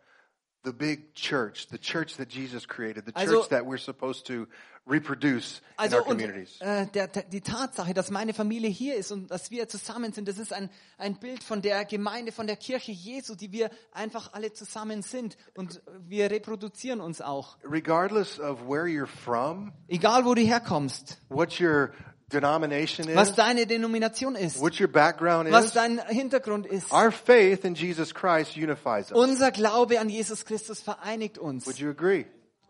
the 0.63 0.73
big 0.73 1.13
church, 1.15 1.67
the 1.67 1.77
church 1.79 2.17
that 2.17 2.29
Jesus 2.29 2.67
created, 2.67 3.05
the 3.05 3.11
church 3.11 3.27
Also- 3.29 3.49
that 3.49 3.65
we're 3.65 3.81
supposed 3.81 4.25
to 4.27 4.47
reproduce 4.87 5.59
in 5.59 5.65
Also 5.77 5.97
our 5.97 6.01
und, 6.07 6.07
communities. 6.19 6.61
äh, 6.61 6.85
der, 6.87 7.07
der, 7.07 7.23
die 7.23 7.41
Tatsache, 7.41 7.93
dass 7.93 8.11
meine 8.11 8.33
Familie 8.33 8.69
hier 8.69 8.95
ist 8.95 9.11
und 9.11 9.31
dass 9.31 9.49
wir 9.51 9.67
zusammen 9.67 10.13
sind, 10.13 10.27
das 10.27 10.37
ist 10.37 10.53
ein, 10.53 10.69
ein 10.97 11.15
Bild 11.19 11.43
von 11.43 11.61
der 11.61 11.85
Gemeinde, 11.85 12.31
von 12.31 12.45
der 12.47 12.55
Kirche 12.55 12.91
Jesu, 12.91 13.35
die 13.35 13.51
wir 13.51 13.69
einfach 13.91 14.33
alle 14.33 14.53
zusammen 14.53 15.01
sind 15.01 15.37
und 15.55 15.81
wir 16.07 16.29
reproduzieren 16.29 17.01
uns 17.01 17.19
auch. 17.21 17.57
Regardless 17.63 18.39
of 18.39 18.59
where 18.67 18.85
you're 18.85 19.07
from, 19.07 19.73
Egal, 19.87 20.23
wo 20.25 20.35
du 20.35 20.41
herkommst, 20.43 21.19
what 21.29 21.59
your 21.59 21.91
denomination 22.31 23.07
is, 23.07 23.15
was 23.15 23.35
deine 23.35 23.65
Denomination 23.67 24.35
ist, 24.35 24.59
what 24.59 24.79
your 24.79 24.87
background 24.87 25.51
was 25.51 25.65
is, 25.65 25.73
dein 25.73 25.99
Hintergrund 26.07 26.65
ist. 26.65 26.91
our 26.91 27.11
faith 27.11 27.63
in 27.65 27.75
Jesus 27.75 28.13
Christ 28.13 28.55
unifies 28.55 29.11
us. 29.11 29.17
Unser 29.17 29.51
Glaube 29.51 29.99
an 29.99 30.09
Jesus 30.09 30.45
Christus 30.45 30.81
vereinigt 30.81 31.37
uns. 31.37 31.65
Would 31.65 31.77
you 31.77 31.89
agree? 31.89 32.25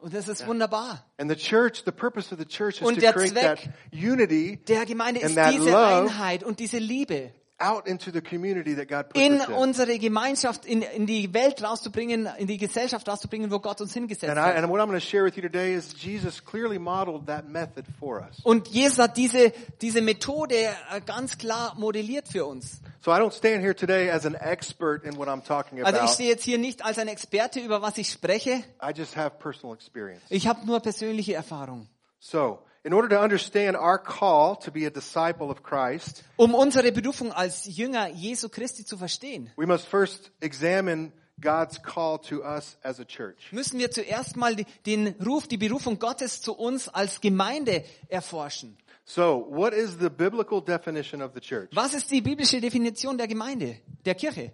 Und 0.05 0.13
das 0.13 0.27
ist 0.27 0.45
wunderbar. 0.45 1.03
And 1.17 1.31
the 1.31 1.35
church, 1.35 1.81
the 1.83 1.91
purpose 1.91 2.31
of 2.31 2.37
the 2.37 2.45
church 2.45 2.75
is 2.75 2.83
Und 2.83 2.93
to 2.93 3.01
der 3.01 3.13
create 3.13 3.33
that 3.33 3.57
Zweck 3.57 3.73
unity 3.91 4.57
Der 4.67 4.85
Gemeinde 4.85 5.21
And 5.21 5.31
ist 5.31 5.35
that 5.35 5.51
diese 5.51 5.71
love 5.71 6.03
Einheit 6.03 6.43
und 6.43 6.59
diese 6.59 6.77
Liebe 6.77 7.31
out 7.59 7.87
into 7.87 8.11
the 8.11 8.21
community 8.21 8.75
that 8.75 8.87
God 8.87 9.09
put 9.09 9.21
in 9.21 9.39
unsere 9.39 9.97
Gemeinschaft, 9.97 10.65
in, 10.65 10.81
in 10.81 11.05
die 11.05 11.33
Welt 11.33 11.63
rauszubringen, 11.63 12.27
in 12.37 12.47
die 12.47 12.57
Gesellschaft 12.57 13.07
rauszubringen, 13.07 13.49
wo 13.49 13.59
Gott 13.59 13.79
uns 13.81 13.93
hingesetzt 13.93 14.35
hat. 14.35 14.55
and 14.55 14.69
what 14.69 14.81
I'm 14.81 14.87
going 14.87 14.99
to 14.99 15.05
share 15.05 15.23
with 15.23 15.37
you 15.37 15.41
today 15.41 15.73
is 15.73 15.93
Jesus 15.93 16.43
clearly 16.43 16.77
modeled 16.77 17.27
that 17.27 17.47
method 17.47 17.85
for 17.99 18.19
us. 18.21 18.39
Und 18.43 18.67
Jesus 18.67 18.99
hat 18.99 19.15
diese, 19.15 19.53
diese 19.81 20.01
Methode 20.01 20.55
äh, 20.55 21.01
ganz 21.05 21.37
klar 21.37 21.75
modelliert 21.77 22.27
für 22.27 22.45
uns. 22.45 22.81
So 22.99 23.11
I 23.11 23.19
don't 23.19 23.33
stand 23.33 23.61
here 23.61 23.75
today 23.75 24.09
as 24.09 24.25
an 24.25 24.35
expert 24.35 25.05
in 25.05 25.15
what 25.17 25.27
I'm 25.27 25.43
talking 25.43 25.83
Also 25.83 26.03
ich 26.03 26.11
stehe 26.11 26.29
jetzt 26.29 26.43
hier 26.43 26.57
nicht 26.57 26.83
als 26.83 26.97
ein 26.97 27.07
Experte, 27.07 27.59
über 27.59 27.81
was 27.81 27.97
ich 27.97 28.09
spreche. 28.09 28.63
I 28.81 28.91
just 28.93 29.15
have 29.15 29.37
personal 29.39 29.75
experience. 29.75 30.23
Ich 30.29 30.47
habe 30.47 30.65
nur 30.65 30.79
persönliche 30.81 31.35
Erfahrung. 31.35 31.87
So, 32.19 32.59
in 32.85 32.93
order 32.93 33.09
to 33.09 33.19
understand 33.19 33.75
our 33.75 33.97
call 33.97 34.55
to 34.57 34.71
be 34.71 34.85
a 34.85 34.91
disciple 34.91 35.49
of 35.49 35.63
Christ, 35.63 36.23
Um 36.37 36.53
unsere 36.53 36.91
Berufung 36.91 37.31
als 37.31 37.65
Jünger 37.65 38.09
Jesu 38.09 38.47
Christi 38.47 38.85
zu 38.85 38.95
verstehen, 38.97 39.49
we 39.57 39.65
must 39.65 39.87
first 39.87 40.31
examine 40.39 41.11
God's 41.41 41.81
call 41.81 42.19
to 42.19 42.43
us 42.43 42.77
as 42.83 42.99
a 42.99 43.03
church. 43.05 43.51
müssen 43.51 43.79
wir 43.79 43.89
zuerst 43.91 44.37
mal 44.37 44.55
den 44.85 45.15
Ruf, 45.25 45.47
die 45.47 45.57
Berufung 45.57 45.97
Gottes 45.97 46.41
zu 46.41 46.53
uns 46.53 46.87
als 46.87 47.19
Gemeinde 47.19 47.83
erforschen. 48.07 48.77
So, 49.03 49.45
what 49.49 49.73
is 49.73 49.97
the 49.99 50.09
biblical 50.09 50.61
definition 50.61 51.21
of 51.21 51.31
the 51.33 51.41
church? 51.41 51.69
Was 51.73 51.93
ist 51.93 52.09
die 52.11 52.21
biblische 52.21 52.61
Definition 52.61 53.17
der 53.17 53.27
Gemeinde, 53.27 53.77
der 54.05 54.15
Kirche? 54.15 54.51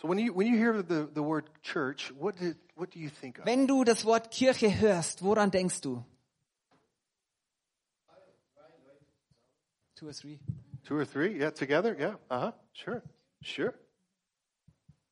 So, 0.00 0.08
when 0.08 0.18
you 0.18 0.34
when 0.34 0.46
you 0.46 0.58
hear 0.58 0.82
the, 0.82 1.06
the 1.14 1.22
word 1.22 1.44
church, 1.62 2.12
what 2.18 2.38
did 2.40 2.56
what 2.76 2.94
do 2.94 2.98
you 2.98 3.10
think 3.10 3.38
of? 3.38 3.44
Wenn 3.44 3.66
du 3.66 3.84
das 3.84 4.06
Wort 4.06 4.30
Kirche 4.30 4.80
hörst, 4.80 5.22
woran 5.22 5.50
denkst 5.50 5.82
du? 5.82 6.02
Two 10.00 10.08
or 10.08 10.12
three. 10.14 10.38
Two 10.86 10.96
or 10.96 11.04
three? 11.04 11.38
Yeah, 11.38 11.50
together? 11.50 11.94
Yeah. 11.98 12.14
Uh 12.30 12.40
huh. 12.40 12.52
Sure. 12.72 13.02
Sure. 13.42 13.74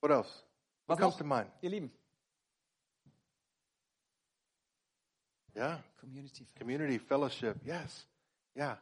What 0.00 0.10
else? 0.10 0.28
What 0.86 0.98
Was 0.98 1.00
comes 1.02 1.12
noch? 1.14 1.18
to 1.18 1.24
mind? 1.24 1.48
Ihr 1.62 1.70
Lieben. 1.70 1.90
Yeah. 5.54 5.76
Community. 6.00 6.46
Community 6.58 6.98
fellowship. 6.98 7.56
Yes. 7.66 8.04
Yeah. 8.56 8.76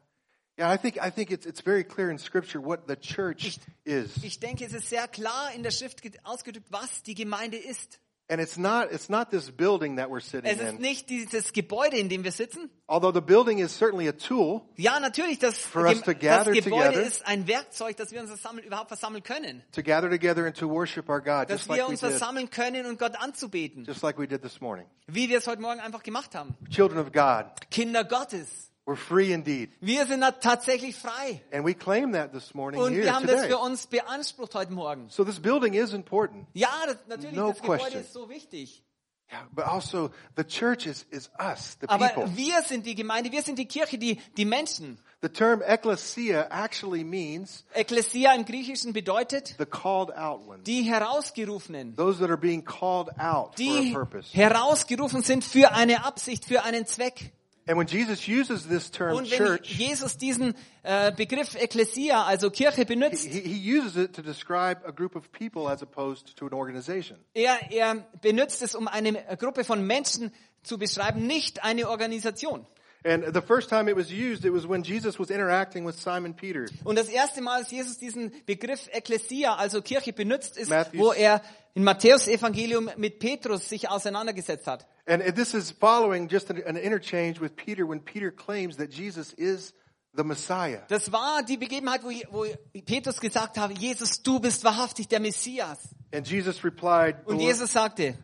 Yeah, 0.59 0.71
I 0.71 0.77
think 0.79 0.97
I 1.03 1.11
think 1.11 1.31
it's 1.33 1.45
it's 1.45 1.61
very 1.61 1.85
clear 1.85 2.09
in 2.11 2.19
scripture 2.19 2.61
what 2.61 2.87
the 2.87 2.97
church 2.97 3.59
is. 3.85 4.25
Ich 4.25 4.39
denke, 4.41 4.65
es 4.65 4.73
ist 4.73 4.89
sehr 4.89 5.07
klar 5.09 5.53
in 5.55 5.63
der 5.63 5.71
Schrift 5.71 6.01
ge- 6.03 6.13
ausgedrückt, 6.25 6.67
was 6.71 7.03
die 7.03 7.15
Gemeinde 7.15 7.59
ist. 7.59 7.99
And 8.29 8.41
it's 8.43 8.57
not 8.57 8.91
it's 8.93 9.09
not 9.09 9.31
this 9.31 9.53
building 9.53 9.99
that 9.99 10.09
we're 10.11 10.21
sitting 10.21 10.51
Es 10.51 10.59
ist 10.61 10.81
nicht 10.81 11.09
dieses 11.11 11.53
Gebäude, 11.53 11.97
in 11.97 12.09
dem 12.09 12.25
wir 12.25 12.33
sitzen. 12.33 12.71
Although 12.89 13.13
the 13.15 13.21
building 13.21 13.59
is 13.59 13.77
certainly 13.79 14.09
a 14.09 14.13
tool, 14.13 14.63
Ja, 14.77 14.99
natürlich, 14.99 15.39
das, 15.39 15.59
For 15.59 15.85
us 15.87 16.01
to 16.03 16.13
Gem- 16.13 16.15
das 16.15 16.45
gather 16.45 16.53
Gebäude 16.53 16.85
together. 16.91 17.03
ist 17.07 17.25
ein 17.27 17.47
Werkzeug, 17.47 17.97
das 17.97 18.11
wir 18.11 18.21
uns 18.21 18.29
versammeln, 18.31 18.65
überhaupt 18.67 18.89
versammeln 18.89 19.23
können. 19.23 19.63
to 19.71 19.81
gather 19.81 20.11
together 20.11 20.45
and 20.45 20.57
to 20.57 20.69
worship 20.69 21.09
our 21.09 21.21
God, 21.21 21.49
Dass 21.51 21.61
just 21.61 21.69
wir 21.69 21.77
like 21.77 21.87
we 21.87 21.91
uns 21.93 22.01
did, 22.01 22.11
versammeln 22.11 22.51
können 22.51 22.87
und 22.87 22.99
Gott 22.99 23.15
anzubeten. 23.17 23.85
just 23.85 24.03
like 24.03 24.19
we 24.19 24.27
did 24.27 24.43
this 24.43 24.61
morning. 24.61 24.87
Wie 25.07 25.29
wir 25.29 25.39
es 25.39 25.47
heute 25.47 25.63
Morgen 25.63 25.79
einfach 25.81 26.03
gemacht 26.03 26.35
haben. 26.35 26.57
Children 26.69 26.99
of 26.99 27.13
God, 27.13 27.47
Kinder 27.71 28.03
Gottes. 28.03 28.73
We're 28.87 28.97
free 28.97 29.33
indeed. 29.33 29.71
Wir 29.81 30.07
sind 30.07 30.23
tatsächlich 30.41 30.97
frei. 30.97 31.43
And 31.53 31.65
we 31.67 31.75
claim 31.75 32.13
that 32.13 32.33
this 32.33 32.55
morning 32.55 32.81
Und 32.81 32.95
wir 32.97 33.13
haben 33.15 33.27
das 33.27 33.37
today. 33.43 33.49
für 33.51 33.59
uns 33.59 33.87
beansprucht 33.87 34.55
heute 34.55 34.73
Morgen. 34.73 35.09
So 35.11 35.25
this 35.25 35.41
building 35.41 35.75
is 35.75 35.93
important. 35.93 36.47
Ja, 36.55 36.71
das, 36.87 36.97
natürlich, 37.09 37.37
No 37.37 37.49
das 37.49 37.61
Gebäude 37.61 37.81
question. 37.83 38.03
ist 38.03 38.13
so 38.13 38.29
wichtig. 38.29 38.83
Yeah, 39.29 39.41
but 39.51 39.65
also 39.67 40.11
the 40.37 40.45
church 40.45 40.87
is, 40.87 41.05
is 41.11 41.29
us, 41.41 41.77
the 41.81 41.89
Aber 41.89 42.07
people. 42.11 42.37
wir 42.37 42.63
sind 42.63 42.87
die 42.87 42.95
Gemeinde, 42.95 43.33
wir 43.33 43.43
sind 43.43 43.59
die 43.59 43.67
Kirche, 43.67 43.99
die, 43.99 44.21
die 44.37 44.45
Menschen. 44.45 45.01
The 45.21 45.29
term 45.29 45.63
ecclesia 45.63 46.47
actually 46.49 47.03
means 47.03 47.65
Ekklesia 47.75 48.35
im 48.35 48.45
Griechischen 48.45 48.93
bedeutet 48.93 49.57
the 49.59 49.67
called 49.67 50.17
out 50.17 50.47
ones. 50.47 50.63
die 50.63 50.83
Herausgerufenen. 50.83 51.97
Those 51.97 52.21
that 52.21 52.29
are 52.31 52.37
being 52.39 52.65
called 52.65 53.09
out 53.19 53.57
for 53.57 53.65
a 53.65 53.81
Die 53.81 53.93
purpose. 53.93 54.33
herausgerufen 54.33 55.23
sind 55.23 55.43
für 55.45 55.73
eine 55.73 56.05
Absicht, 56.05 56.45
für 56.45 56.63
einen 56.63 56.87
Zweck. 56.87 57.33
And 57.69 57.77
when 57.77 57.89
Jesus 57.89 58.29
uses 58.29 58.69
this 58.69 58.91
term 58.91 59.17
Und 59.17 59.31
wenn 59.31 59.39
church, 59.39 59.77
Jesus 59.77 60.17
diesen 60.17 60.55
äh, 60.85 61.11
Begriff 61.13 61.57
Ekklesia, 61.57 62.23
also 62.23 62.51
Kirche, 62.51 62.87
benutzt, 62.87 63.27
he, 63.27 63.41
he 63.41 63.79
uses 63.79 63.97
it 63.97 64.15
to 64.15 64.23
describe 64.23 64.83
a 64.87 64.93
group 64.93 65.17
of 65.17 65.33
people 65.33 65.69
as 65.69 65.83
opposed 65.83 66.37
to 66.37 66.47
an 66.47 66.53
organization. 66.53 67.19
er, 67.35 67.59
er 67.71 68.07
benutzt 68.21 68.63
es, 68.63 68.77
um 68.77 68.87
eine 68.87 69.15
Gruppe 69.37 69.65
von 69.65 69.85
Menschen 69.85 70.33
zu 70.63 70.79
beschreiben, 70.79 71.27
nicht 71.27 71.65
eine 71.65 71.89
Organisation. 71.89 72.67
And 73.05 73.25
the 73.33 73.41
first 73.41 73.69
time 73.69 73.89
it 73.89 73.97
was 73.97 74.11
used, 74.11 74.45
it 74.45 74.53
was 74.53 74.67
when 74.67 74.83
Jesus 74.83 75.19
was 75.19 75.31
interacting 75.31 75.87
with 75.87 75.97
Simon 76.01 76.35
Peter. 76.35 76.67
Und 76.85 76.97
das 76.97 77.09
erste 77.09 77.41
Mal, 77.41 77.59
als 77.59 77.71
Jesus 77.71 77.99
diesen 77.99 78.33
Begriff 78.47 78.89
Ekklesia, 78.93 79.55
also 79.55 79.81
Kirche, 79.81 80.13
benutzt, 80.13 80.57
ist, 80.57 80.71
Matthews- 80.71 80.99
wo 81.01 81.13
er 81.13 81.41
im 81.75 81.85
Matthäus-Evangelium 81.85 82.91
mit 82.97 83.19
Petrus 83.19 83.69
sich 83.69 83.89
auseinandergesetzt 83.89 84.67
hat. 84.67 84.87
And 85.07 85.23
this 85.37 85.55
is 85.55 85.71
following 85.71 86.29
just 86.29 86.51
an, 86.51 86.61
an 86.67 86.77
interchange 86.77 87.41
with 87.41 87.55
Peter 87.55 87.87
when 87.89 88.01
Peter 88.01 88.33
claims 88.33 88.77
that 88.79 88.93
Jesus 88.93 89.33
is 89.35 89.73
the 90.17 90.25
Messiah. 90.25 90.81
Das 90.89 91.13
war 91.13 91.43
die 91.45 91.57
Begebenheit, 91.57 92.03
wo, 92.03 92.11
wo 92.31 92.47
Petrus 92.85 93.21
gesagt 93.21 93.59
hat, 93.59 93.79
Jesus, 93.79 94.23
du 94.23 94.41
bist 94.41 94.65
wahrhaftig 94.65 95.07
der 95.07 95.21
Messias. 95.21 95.79
And 96.13 96.27
Jesus 96.27 96.65
replied, 96.65 97.17
Und 97.27 97.41
Jesus 97.41 97.73
sagte, 97.73 98.15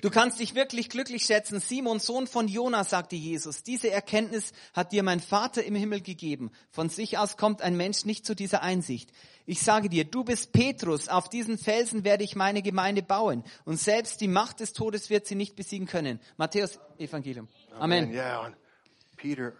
du 0.00 0.10
kannst 0.10 0.40
dich 0.40 0.54
wirklich 0.54 0.88
glücklich 0.88 1.24
schätzen. 1.24 1.60
Simon, 1.60 1.98
Sohn 2.00 2.26
von 2.26 2.48
Jona, 2.48 2.84
sagte 2.84 3.16
Jesus, 3.16 3.62
diese 3.62 3.90
Erkenntnis 3.90 4.52
hat 4.72 4.92
dir 4.92 5.02
mein 5.02 5.20
Vater 5.20 5.64
im 5.64 5.74
Himmel 5.74 6.00
gegeben. 6.00 6.50
Von 6.70 6.88
sich 6.88 7.18
aus 7.18 7.36
kommt 7.36 7.62
ein 7.62 7.76
Mensch 7.76 8.04
nicht 8.04 8.26
zu 8.26 8.34
dieser 8.34 8.62
Einsicht. 8.62 9.10
Ich 9.46 9.62
sage 9.62 9.88
dir, 9.88 10.04
du 10.04 10.24
bist 10.24 10.52
Petrus, 10.52 11.08
auf 11.08 11.28
diesen 11.28 11.58
Felsen 11.58 12.04
werde 12.04 12.24
ich 12.24 12.34
meine 12.34 12.62
Gemeinde 12.62 13.02
bauen. 13.02 13.44
Und 13.64 13.78
selbst 13.78 14.20
die 14.20 14.28
Macht 14.28 14.60
des 14.60 14.72
Todes 14.72 15.10
wird 15.10 15.26
sie 15.26 15.34
nicht 15.34 15.54
besiegen 15.54 15.86
können. 15.86 16.18
Matthäus 16.36 16.78
Evangelium. 16.98 17.48
Amen. 17.78 18.04
And 18.04 18.14
yeah, 18.14 18.52
Peter, 19.16 19.54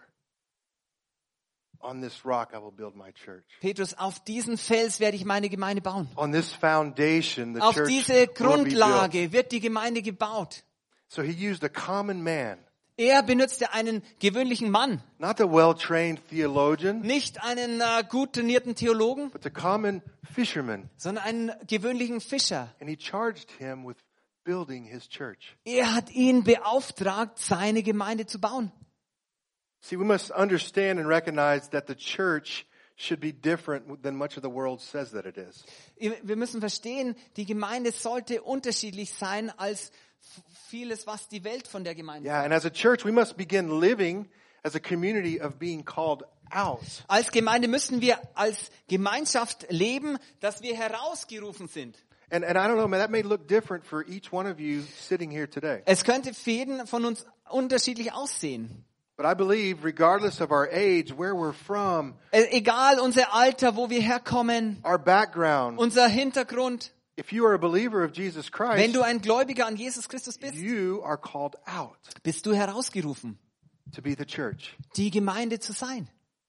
on 1.84 2.00
this 2.00 2.24
rock 2.24 2.52
I 2.54 2.58
will 2.58 2.72
build 2.72 2.96
my 2.96 3.12
church. 3.12 3.44
Petrus, 3.60 3.94
auf 3.94 4.20
diesen 4.24 4.56
Fels 4.56 5.00
werde 5.00 5.16
ich 5.16 5.24
meine 5.24 5.48
Gemeinde 5.48 5.82
bauen. 5.82 6.08
On 6.16 6.32
this 6.32 6.52
foundation, 6.52 7.54
the 7.54 7.60
Auf 7.60 7.74
church 7.74 7.88
diese 7.88 8.14
will 8.14 8.26
be. 8.26 8.32
Grundlage 8.34 9.32
wird 9.32 9.52
die 9.52 9.60
Gemeinde 9.60 10.02
gebaut. 10.02 10.64
So 11.08 11.22
he 11.22 11.32
used 11.32 11.62
a 11.64 11.68
common 11.68 12.22
man, 12.22 12.58
Er 12.96 13.22
benutzte 13.24 13.72
einen 13.72 14.02
gewöhnlichen 14.20 14.70
Mann, 14.70 15.02
not 15.18 15.36
the 15.38 15.44
well-trained 15.44 16.20
theologian, 16.28 17.00
nicht 17.00 17.42
einen 17.42 17.80
äh, 17.80 18.04
gut 18.08 18.34
trainierten 18.34 18.76
Theologen, 18.76 19.30
but 19.30 19.42
the 19.42 19.50
common 19.50 20.00
fisherman. 20.32 20.88
sondern 20.96 21.24
einen 21.24 21.52
gewöhnlichen 21.66 22.20
Fischer. 22.20 22.72
And 22.80 22.88
he 22.88 22.96
charged 22.96 23.50
him 23.58 23.84
with 23.84 23.96
building 24.44 24.84
his 24.84 25.08
church. 25.08 25.56
Er 25.64 25.92
hat 25.92 26.10
ihn 26.12 26.44
beauftragt, 26.44 27.38
seine 27.38 27.82
Gemeinde 27.82 28.26
zu 28.26 28.40
bauen. 28.40 28.70
See, 29.84 29.96
we 29.96 30.06
must 30.06 30.30
understand 30.30 30.98
and 30.98 31.06
recognize 31.06 31.68
that 31.72 31.86
the 31.86 31.94
church 31.94 32.64
should 32.96 33.20
be 33.20 33.32
different 33.32 34.02
than 34.02 34.16
much 34.16 34.38
of 34.38 34.42
the 34.42 34.48
world 34.48 34.80
says 34.80 35.10
that 35.10 35.26
it 35.26 35.36
is. 35.36 35.62
Wir 35.98 36.36
müssen 36.36 36.60
verstehen, 36.60 37.14
die 37.36 37.44
Gemeinde 37.44 37.92
sollte 37.92 38.40
unterschiedlich 38.40 39.12
sein 39.12 39.52
als 39.58 39.92
vieles, 40.70 41.06
was 41.06 41.28
die 41.28 41.44
Welt 41.44 41.68
von 41.68 41.84
der 41.84 41.94
Gemeinde. 41.94 42.26
Yeah, 42.26 42.44
and 42.44 42.54
as 42.54 42.64
a 42.64 42.70
church, 42.70 43.04
we 43.04 43.12
must 43.12 43.36
begin 43.36 43.78
living 43.78 44.26
as 44.62 44.74
a 44.74 44.80
community 44.80 45.38
of 45.38 45.58
being 45.58 45.84
called 45.84 46.24
out. 46.50 46.80
Als 47.06 47.30
Gemeinde 47.30 47.68
müssen 47.68 48.00
wir 48.00 48.16
als 48.34 48.70
Gemeinschaft 48.88 49.66
leben, 49.68 50.16
dass 50.40 50.62
wir 50.62 50.74
herausgerufen 50.74 51.68
sind. 51.68 51.98
And, 52.30 52.42
and 52.42 52.56
I 52.56 52.62
don't 52.66 52.76
know, 52.76 52.88
man, 52.88 53.00
that 53.00 53.10
may 53.10 53.20
look 53.20 53.46
different 53.46 53.84
for 53.84 54.02
each 54.08 54.32
one 54.32 54.50
of 54.50 54.58
you 54.58 54.80
sitting 54.98 55.30
here 55.30 55.46
today. 55.46 55.82
Es 55.84 56.04
könnte 56.04 56.32
für 56.32 56.50
jeden 56.52 56.86
von 56.86 57.04
uns 57.04 57.26
unterschiedlich 57.50 58.14
aussehen. 58.14 58.86
But 59.16 59.26
I 59.26 59.34
believe, 59.34 59.84
regardless 59.84 60.40
of 60.40 60.50
our 60.50 60.68
age, 60.72 61.12
where 61.16 61.34
we're 61.36 61.52
from, 61.52 62.14
Äh, 62.32 62.46
Egal 62.50 62.98
unser 62.98 63.32
Alter, 63.32 63.76
wo 63.76 63.88
wir 63.88 64.00
herkommen, 64.02 64.78
our 64.84 64.98
background, 64.98 65.78
unser 65.78 66.08
Hintergrund, 66.08 66.90
if 67.16 67.32
you 67.32 67.46
are 67.46 67.54
a 67.54 67.58
believer 67.58 68.02
of 68.02 68.12
Jesus 68.16 68.50
wenn 68.50 68.76
Christ, 68.90 68.94
du 68.96 69.02
ein 69.02 69.20
Gläubiger 69.20 69.66
an 69.66 69.76
Jesus 69.76 70.08
Christus 70.08 70.36
bist, 70.36 70.54
you 70.56 71.00
are 71.04 71.16
called 71.16 71.54
out 71.66 71.96
bist 72.24 72.44
du 72.44 72.54
herausgerufen, 72.54 73.38
to 73.94 74.02
be 74.02 74.16
the 74.16 74.24
church, 74.26 74.74
die 74.96 75.10
Gemeinde 75.12 75.60
zu 75.60 75.72
sein. 75.72 76.08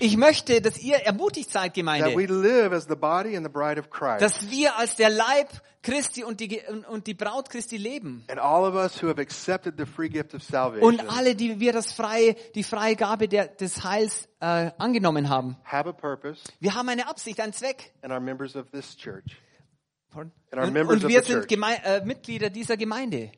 Ich 0.00 0.16
möchte, 0.16 0.60
dass 0.60 0.78
ihr 0.78 0.96
ermutigt 0.96 1.50
seid, 1.50 1.74
that 1.74 1.76
we 1.76 1.80
Gemeinde, 1.80 2.32
live 2.34 2.72
as 2.72 2.86
the 2.88 2.94
body 2.96 3.36
and 3.36 3.46
the 3.46 3.52
bride 3.52 3.78
of 3.80 3.90
Christ. 3.90 4.22
dass 4.22 4.50
wir 4.50 4.76
als 4.76 4.96
der 4.96 5.10
Leib 5.10 5.48
Christi 5.82 6.24
und 6.24 6.40
die, 6.40 6.62
und- 6.88 7.06
die 7.06 7.14
Braut 7.14 7.50
Christi 7.50 7.76
leben. 7.76 8.24
And 8.28 8.38
all 8.40 8.64
of 8.64 8.74
us 8.74 9.02
who 9.02 9.08
have 9.08 9.20
accepted 9.20 9.74
the 9.78 9.84
free 9.86 10.08
gift 10.08 10.34
of 10.34 10.42
Und 10.80 11.08
alle, 11.10 11.34
die 11.34 11.60
wir 11.60 11.72
das 11.72 11.92
freie, 11.92 12.34
die 12.54 12.62
freie 12.62 12.96
Gabe 12.96 13.28
der, 13.28 13.48
des 13.48 13.84
Heils 13.84 14.28
äh, 14.40 14.70
angenommen 14.78 15.28
haben. 15.28 15.56
have 15.64 15.88
a 15.88 15.92
purpose 15.92 16.40
Wir 16.60 16.74
haben 16.74 16.88
eine 16.88 17.06
Absicht, 17.06 17.40
einen 17.40 17.52
Zweck. 17.52 17.92
and 18.02 18.12
are 18.12 18.20
members 18.20 18.56
of 18.56 18.70
this 18.70 18.96
church. 18.96 19.36
Und, 20.14 20.32
und 20.52 21.08
wir 21.08 21.22
sind 21.22 21.40
church. 21.40 21.48
Geme 21.48 21.84
äh, 21.84 22.04
Mitglieder 22.04 22.48
dieser 22.48 22.76
Gemeinde. 22.76 23.30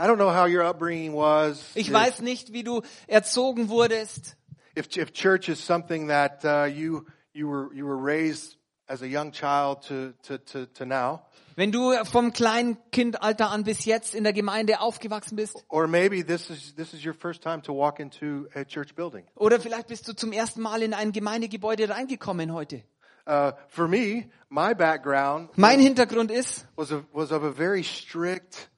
I 0.00 0.06
don't 0.06 0.16
know 0.16 0.30
how 0.30 0.46
your 0.46 0.64
upbringing 0.64 1.12
was. 1.12 1.62
Ich 1.74 1.88
if, 1.88 1.94
weiß 1.94 2.22
nicht, 2.22 2.54
wie 2.54 2.62
du 2.62 2.80
erzogen 3.06 3.68
wurdest. 3.68 4.34
if, 4.74 4.96
if 4.96 5.12
church 5.12 5.50
is 5.50 5.62
something 5.62 6.08
that 6.08 6.42
uh, 6.42 6.64
you 6.64 7.04
you 7.34 7.48
were 7.48 7.68
you 7.74 7.84
were 7.86 7.98
raised 7.98 8.56
as 8.88 9.02
a 9.02 9.06
young 9.06 9.30
child 9.30 9.82
to 9.88 10.14
to 10.22 10.38
to, 10.38 10.66
to 10.68 10.86
now, 10.86 11.20
Wenn 11.54 11.70
du 11.70 11.92
vom 12.04 12.32
kleinen 12.32 12.78
Kindalter 12.92 13.50
an 13.50 13.64
bis 13.64 13.84
jetzt 13.84 14.14
in 14.14 14.24
der 14.24 14.32
Gemeinde 14.32 14.80
aufgewachsen 14.80 15.36
bist. 15.36 15.62
or 15.68 15.86
maybe 15.86 16.24
this 16.24 16.48
is 16.48 16.74
this 16.76 16.94
is 16.94 17.04
your 17.04 17.12
first 17.12 17.42
time 17.42 17.60
to 17.60 17.74
walk 17.74 18.00
into 18.00 18.48
a 18.54 18.64
church 18.64 18.94
building. 18.94 19.24
Oder 19.36 19.60
vielleicht 19.60 19.88
bist 19.88 20.08
du 20.08 20.14
zum 20.14 20.32
ersten 20.32 20.62
Mal 20.62 20.80
in 20.80 20.94
ein 20.94 21.12
Gemeindegebäude 21.12 21.90
reingekommen 21.90 22.54
heute. 22.54 22.82
Uh, 23.26 23.52
for 23.68 23.86
me, 23.86 24.30
my 24.48 24.74
background 24.74 25.50
Mein 25.58 25.78
Hintergrund 25.78 26.30
ist, 26.30 26.66
was 26.74 26.90
a, 26.90 27.04
was 27.12 27.30
of 27.30 27.42
a 27.42 27.52
very 27.52 27.84
strict 27.84 28.70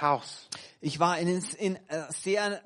house. 0.00 0.48
ich 0.80 0.98
war 1.00 1.18
in 1.18 1.28
einem 1.28 1.42
in, 1.58 1.76
äh, 1.88 2.02
sehr 2.10 2.60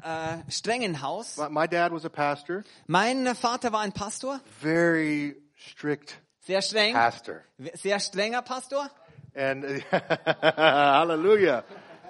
äh, 0.47 0.51
strengen 0.51 1.03
Haus. 1.03 1.37
My, 1.51 1.67
dad 1.67 1.93
was 1.93 2.05
a 2.05 2.09
pastor, 2.09 2.63
Mein 2.87 3.35
Vater 3.35 3.73
war 3.73 3.81
ein 3.81 3.93
Pastor, 3.93 4.41
very 4.61 5.37
strict 5.57 6.19
sehr 6.41 6.61
streng, 6.63 6.95
pastor. 6.95 7.43
sehr 7.75 7.99
strenger 8.01 8.43
Pastor. 8.43 8.91
And 9.35 9.65
Hallelujah. 10.43 11.65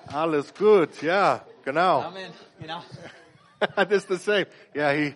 Alles 0.09 0.53
gut. 0.53 1.01
Ja, 1.03 1.45
genau. 1.65 2.01
Amen. 2.03 2.33
Genau. 2.61 2.83
That's 3.77 4.07
the 4.07 4.19
same. 4.19 4.47
Yeah, 4.75 4.93
he. 4.93 5.15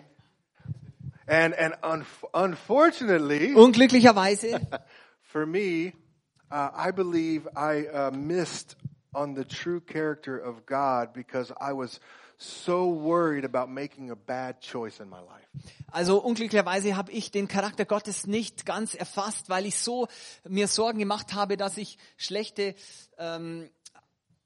And 1.27 1.53
and 1.53 1.75
unf- 1.81 2.29
unfortunately 2.33 3.53
Unglücklicherweise 3.53 4.61
for 5.23 5.45
me, 5.45 5.93
uh, 6.49 6.69
I 6.73 6.91
believe 6.91 7.45
I 7.53 7.85
uh, 7.87 8.11
missed 8.11 8.77
on 9.17 9.35
the 9.35 9.43
true 9.43 9.81
character 9.81 10.37
of 10.37 10.65
God 10.65 11.13
because 11.13 11.51
I 11.59 11.73
was 11.73 11.99
so 12.37 12.87
worried 12.87 13.45
about 13.45 13.69
making 13.69 14.11
a 14.11 14.15
bad 14.15 14.61
choice 14.61 14.99
in 14.99 15.09
my 15.09 15.19
life. 15.19 15.47
Also 15.91 16.19
unglücklicherweise 16.19 16.95
habe 16.95 17.11
ich 17.11 17.31
den 17.31 17.47
Charakter 17.47 17.85
Gottes 17.85 18.27
nicht 18.27 18.65
ganz 18.65 18.93
erfasst, 18.93 19.49
weil 19.49 19.65
ich 19.65 19.79
so 19.79 20.07
mir 20.47 20.67
Sorgen 20.67 20.99
gemacht 20.99 21.33
habe, 21.33 21.57
dass 21.57 21.77
ich 21.77 21.97
schlechte 22.17 22.75
ähm, 23.17 23.69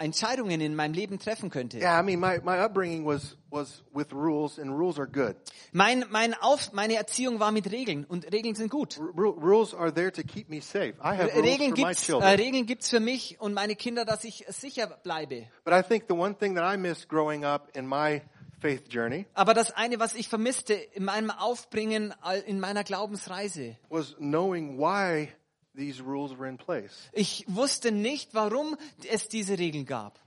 Entscheidungen 0.02 0.62
in 0.62 0.76
meinem 0.76 0.94
Leben 0.94 1.20
treffen 1.20 1.50
könnte. 1.50 1.78
Yeah, 1.78 2.00
I 2.00 2.04
mean, 2.04 2.20
my, 2.20 2.40
my 2.44 2.60
upbringing 2.64 3.06
was 3.06 3.38
was 3.52 3.84
with 3.94 4.14
rules, 4.14 4.58
and 4.58 4.72
rules 4.72 4.98
are 4.98 5.08
good. 5.08 5.36
Mein, 5.74 6.06
mein 6.10 6.34
Auf, 6.34 6.72
meine 6.74 6.96
Erziehung 6.96 7.40
war 7.40 7.52
mit 7.52 7.70
Regeln 7.72 8.06
und 8.06 8.32
Regeln 8.32 8.56
sind 8.56 8.70
gut. 8.72 8.98
R- 8.98 9.04
rules 9.16 9.74
are 9.74 9.94
there 9.94 10.12
to 10.12 10.24
keep 10.24 10.50
me 10.50 10.62
safe. 10.62 10.94
I 11.04 11.16
have 11.16 11.34
rules 11.34 11.46
Regeln 11.46 11.76
for 11.76 11.80
my 11.80 11.90
gibt's, 11.90 12.04
äh, 12.04 12.06
children. 12.06 12.36
Regeln 12.40 12.66
gibt's 12.66 12.90
für 12.90 13.00
mich 13.00 13.40
und 13.40 13.54
meine 13.54 13.76
Kinder, 13.76 14.06
dass 14.06 14.24
ich 14.24 14.46
sicher 14.50 14.88
bleibe. 15.04 15.48
But 15.66 15.74
I 15.74 15.82
think 15.84 16.06
the 16.08 16.16
one 16.16 16.36
thing 16.38 16.56
that 16.56 16.64
I 16.64 16.78
missed 16.78 17.10
growing 17.10 17.44
up 17.44 17.70
in 17.76 17.86
my 17.88 18.22
faith 18.62 18.88
journey 18.90 19.26
Aber 19.34 19.54
das 19.54 19.72
eine, 19.72 20.00
was 20.00 20.16
ich 20.16 20.30
vermisste 20.30 20.74
in 20.74 21.04
meinem 21.04 21.32
Aufbringen, 21.32 22.14
in 22.46 22.60
meiner 22.60 22.84
Glaubensreise, 22.84 23.76
was 23.90 24.16
knowing 24.18 24.78
why 24.78 25.30
these 25.76 26.02
rules 26.02 26.38
were 26.38 26.48
in 26.48 26.58
place. 26.58 27.10
ich 27.14 27.46
wusste 27.48 27.92
nicht, 27.92 28.34
warum 28.34 28.76
es 29.10 29.28
diese 29.30 29.58
Regeln 29.58 29.86
gab. 29.86 30.20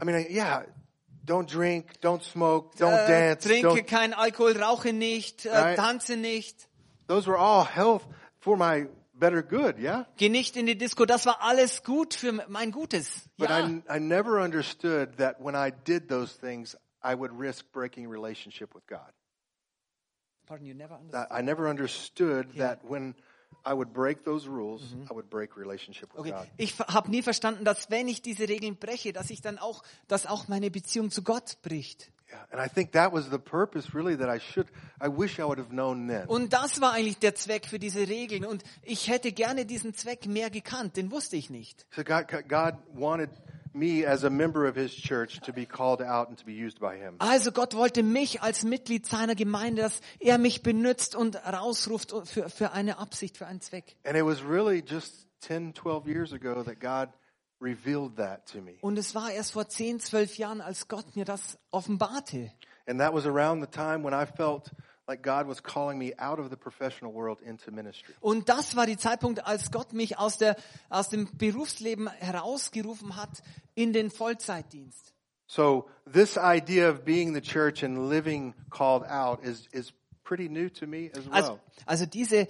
I 0.00 0.04
mean, 0.04 0.26
yeah, 0.30 0.64
don't 1.24 1.46
drink, 1.52 2.00
don't 2.00 2.22
smoke, 2.22 2.74
äh, 2.76 2.78
don't 2.84 3.04
Äh, 3.04 3.08
dance, 3.36 3.48
trinke 3.48 3.68
don't. 3.68 3.86
kein 3.86 4.14
Alkohol, 4.14 4.56
rauche 4.60 4.92
nicht, 4.92 5.46
äh, 5.46 5.50
Right. 5.56 5.76
tanze 5.76 6.16
nicht, 6.16 6.68
Those 7.08 7.26
were 7.26 7.38
all 7.38 7.64
health 7.64 8.06
for 8.38 8.56
my 8.56 8.86
better 9.14 9.42
good, 9.42 9.78
yeah? 9.78 10.06
geh 10.16 10.28
nicht 10.28 10.56
in 10.56 10.66
die 10.66 10.76
Disco. 10.76 11.04
Das 11.06 11.24
war 11.26 11.40
alles 11.42 11.82
gut 11.82 12.14
für 12.14 12.32
mein 12.48 12.70
Gutes. 12.70 13.28
But 13.38 13.48
Ja. 13.50 13.66
I, 13.66 13.82
I 13.96 13.98
never 13.98 14.40
understood 14.42 15.16
that 15.18 15.40
when 15.40 15.54
I 15.56 15.70
did 15.72 16.08
those 16.08 16.34
things, 16.38 16.76
I 17.02 17.14
would 17.14 17.32
risk 17.32 17.72
breaking 17.72 18.08
relationship 18.08 18.74
with 18.74 18.86
God. 18.86 19.12
Pardon, 20.46 20.66
you 20.66 20.74
never 20.74 20.94
understood. 20.94 21.12
That 21.28 21.32
I 21.32 21.42
never 21.42 21.68
understood 21.68 22.54
that 22.56 22.84
when 22.84 23.14
I 23.66 23.72
would 23.72 23.92
break 23.92 24.24
those 24.24 24.48
rules, 24.48 24.94
I 25.10 25.14
would 25.14 25.28
break 25.28 25.56
relationship 25.56 26.12
with 26.14 26.20
Okay. 26.20 26.30
God. 26.30 26.46
Ich 26.56 26.78
habe 26.78 27.10
nie 27.10 27.22
verstanden, 27.22 27.64
dass 27.64 27.90
wenn 27.90 28.08
ich 28.08 28.22
diese 28.22 28.48
Regeln 28.48 28.76
breche, 28.76 29.12
dass 29.12 29.30
ich 29.30 29.42
dann 29.42 29.58
auch, 29.58 29.82
dass 30.06 30.26
auch 30.26 30.48
meine 30.48 30.70
Beziehung 30.70 31.10
zu 31.10 31.22
Gott 31.22 31.58
bricht. 31.62 32.10
Und 36.26 36.52
das 36.52 36.80
war 36.80 36.92
eigentlich 36.92 37.18
der 37.18 37.34
Zweck 37.34 37.66
für 37.66 37.78
diese 37.78 38.08
Regeln. 38.08 38.44
Und 38.44 38.62
ich 38.82 39.08
hätte 39.08 39.32
gerne 39.32 39.64
diesen 39.64 39.94
Zweck 39.94 40.26
mehr 40.26 40.50
gekannt. 40.50 40.96
Den 40.96 41.10
wusste 41.10 41.36
ich 41.36 41.48
nicht. 41.48 41.86
So 41.94 42.04
God, 42.04 42.26
God 42.48 42.74
wanted 42.94 43.30
me 43.74 44.06
as 44.06 44.24
a 44.24 44.30
member 44.30 44.66
of 44.66 44.76
His 44.76 44.94
church 44.94 45.40
to 45.40 45.52
be 45.52 45.66
called 45.66 46.02
out 46.02 46.28
and 46.28 46.38
to 46.38 46.44
be 46.44 46.52
used 46.52 46.80
by 46.80 46.96
Him. 46.96 47.16
Also 47.18 47.50
Gott 47.52 47.74
wollte 47.74 48.02
mich 48.02 48.42
als 48.42 48.64
Mitglied 48.64 49.06
seiner 49.06 49.34
Gemeinde, 49.34 49.82
dass 49.82 50.00
er 50.20 50.38
mich 50.38 50.62
benutzt 50.62 51.14
und 51.14 51.36
rausruft 51.36 52.12
für, 52.24 52.48
für 52.48 52.72
eine 52.72 52.98
Absicht, 52.98 53.36
für 53.36 53.46
einen 53.46 53.60
Zweck. 53.60 53.96
And 54.04 54.16
it 54.16 54.24
was 54.24 54.42
really 54.42 54.82
just 54.86 55.26
10, 55.40 55.74
12 55.74 56.06
years 56.06 56.32
ago 56.32 56.62
that 56.62 56.80
God 56.80 57.08
revealed 57.60 58.16
that 58.16 58.46
to 58.52 58.60
me. 58.60 58.78
Und 58.80 58.98
es 58.98 59.14
war 59.14 59.30
erst 59.30 59.52
vor 59.52 59.68
10, 59.68 60.00
12 60.00 60.36
Jahren, 60.38 60.60
als 60.60 60.88
Gott 60.88 61.16
mir 61.16 61.24
das 61.24 61.58
offenbarte. 61.70 62.52
And 62.86 63.00
that 63.00 63.12
was 63.12 63.26
around 63.26 63.60
the 63.60 63.70
time 63.70 64.02
when 64.04 64.14
I 64.14 64.24
felt 64.24 64.70
like 65.08 65.22
God 65.22 65.48
was 65.48 65.62
calling 65.62 65.98
me 65.98 66.12
out 66.18 66.38
of 66.38 66.50
the 66.50 66.56
professional 66.56 67.12
world 67.14 67.40
into 67.40 67.70
ministry. 67.72 68.14
Und 68.20 68.48
das 68.48 68.76
war 68.76 68.86
die 68.86 68.96
Zeitpunkt, 68.96 69.46
als 69.46 69.70
Gott 69.70 69.92
mich 69.92 70.18
aus, 70.18 70.38
der, 70.38 70.56
aus 70.90 71.08
dem 71.08 71.28
Berufsleben 71.36 72.08
herausgerufen 72.08 73.16
hat 73.16 73.42
in 73.74 73.92
den 73.92 74.10
Vollzeitdienst. 74.10 75.14
So 75.46 75.88
this 76.04 76.36
idea 76.36 76.90
of 76.90 77.04
being 77.04 77.34
the 77.34 77.40
church 77.40 77.82
and 77.82 78.10
living 78.10 78.54
called 78.70 79.04
out 79.04 79.42
is, 79.42 79.66
is 79.72 79.92
pretty 80.22 80.48
new 80.48 80.68
to 80.68 80.86
me 80.86 81.10
as 81.16 81.24
well. 81.24 81.34
Also, 81.34 81.60
also 81.86 82.06
diese 82.06 82.46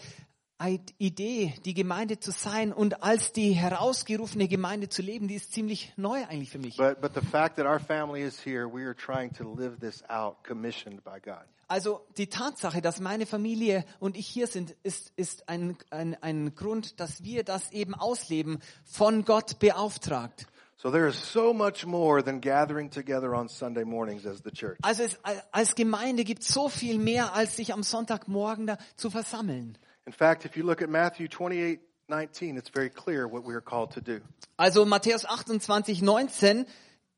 Id- 0.60 0.92
Idee, 0.98 1.54
die 1.64 1.74
Gemeinde 1.74 2.18
zu 2.18 2.32
sein 2.32 2.72
und 2.72 3.04
als 3.04 3.30
die 3.30 3.52
herausgerufene 3.52 4.48
Gemeinde 4.48 4.88
zu 4.88 5.02
leben, 5.02 5.28
die 5.28 5.36
ist 5.36 5.52
ziemlich 5.52 5.92
neu 5.96 6.24
eigentlich 6.24 6.50
für 6.50 6.58
mich. 6.58 6.76
But, 6.76 7.00
but 7.00 7.14
the 7.14 7.20
fact 7.24 7.56
that 7.58 7.66
our 7.66 7.78
family 7.78 8.22
is 8.22 8.44
here, 8.44 8.66
we 8.66 8.82
are 8.82 8.96
trying 8.96 9.32
to 9.34 9.44
live 9.44 9.78
this 9.78 10.02
out, 10.10 10.42
commissioned 10.42 11.04
by 11.04 11.20
God. 11.20 11.44
Also 11.68 12.00
die 12.16 12.28
Tatsache, 12.28 12.80
dass 12.80 12.98
meine 12.98 13.26
Familie 13.26 13.84
und 14.00 14.16
ich 14.16 14.26
hier 14.26 14.46
sind, 14.46 14.74
ist, 14.82 15.12
ist 15.16 15.50
ein, 15.50 15.76
ein, 15.90 16.16
ein 16.22 16.54
Grund, 16.54 16.98
dass 16.98 17.22
wir 17.24 17.44
das 17.44 17.72
eben 17.72 17.94
ausleben, 17.94 18.58
von 18.84 19.26
Gott 19.26 19.58
beauftragt. 19.58 20.46
So 20.80 20.90
there 20.90 21.08
is 21.08 21.32
so 21.32 21.52
much 21.52 21.84
more 21.84 22.22
than 22.22 22.40
gathering 22.40 22.88
together 22.88 23.34
on 23.34 23.48
Sunday 23.48 23.84
mornings 23.84 24.24
as 24.24 24.40
the 24.44 24.50
church. 24.50 24.78
Also 24.80 25.02
es, 25.02 25.18
als 25.50 25.74
Gemeinde 25.74 26.24
gibt 26.24 26.42
es 26.42 26.48
so 26.48 26.68
viel 26.68 26.98
mehr, 26.98 27.34
als 27.34 27.56
sich 27.56 27.74
am 27.74 27.82
Sonntagmorgen 27.82 28.66
da 28.66 28.78
zu 28.96 29.10
versammeln. 29.10 29.76
In 30.06 30.12
fact, 30.12 30.46
if 30.46 30.56
you 30.56 30.64
look 30.64 30.80
at 30.80 30.88
Matthew 30.88 31.26
28, 31.28 31.80
19, 32.08 32.56
it's 32.56 32.70
very 32.70 32.88
clear 32.88 33.30
what 33.30 33.44
we 33.44 33.52
are 33.52 33.60
called 33.60 33.92
to 33.92 34.00
do. 34.00 34.20
Also 34.56 34.86
Matthäus 34.86 35.26
28, 35.26 36.00
19 36.00 36.64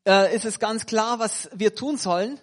äh, 0.05 0.35
ist 0.35 0.43
es 0.43 0.59
ganz 0.59 0.85
klar, 0.87 1.19
was 1.19 1.49
wir 1.53 1.73
tun 1.73 1.97
sollen. 1.97 2.39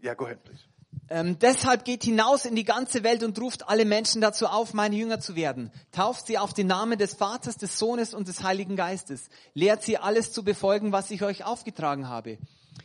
Yeah, 0.00 0.14
go 0.14 0.26
ahead, 0.26 0.44
please. 0.44 0.60
Ähm, 1.08 1.38
deshalb 1.38 1.84
geht 1.84 2.02
hinaus 2.02 2.44
in 2.46 2.56
die 2.56 2.64
ganze 2.64 3.04
Welt 3.04 3.22
und 3.22 3.40
ruft 3.40 3.68
alle 3.68 3.84
Menschen 3.84 4.20
dazu 4.20 4.46
auf, 4.46 4.74
meine 4.74 4.96
Jünger 4.96 5.20
zu 5.20 5.36
werden. 5.36 5.70
Tauft 5.92 6.26
sie 6.26 6.36
auf 6.36 6.52
den 6.52 6.66
Namen 6.66 6.98
des 6.98 7.14
Vaters, 7.14 7.56
des 7.56 7.78
Sohnes 7.78 8.12
und 8.12 8.26
des 8.26 8.42
Heiligen 8.42 8.74
Geistes. 8.74 9.28
Lehrt 9.54 9.82
sie 9.84 9.98
alles 9.98 10.32
zu 10.32 10.42
befolgen, 10.42 10.90
was 10.90 11.10
ich 11.12 11.22
euch 11.22 11.44
aufgetragen 11.44 12.08
habe. 12.08 12.38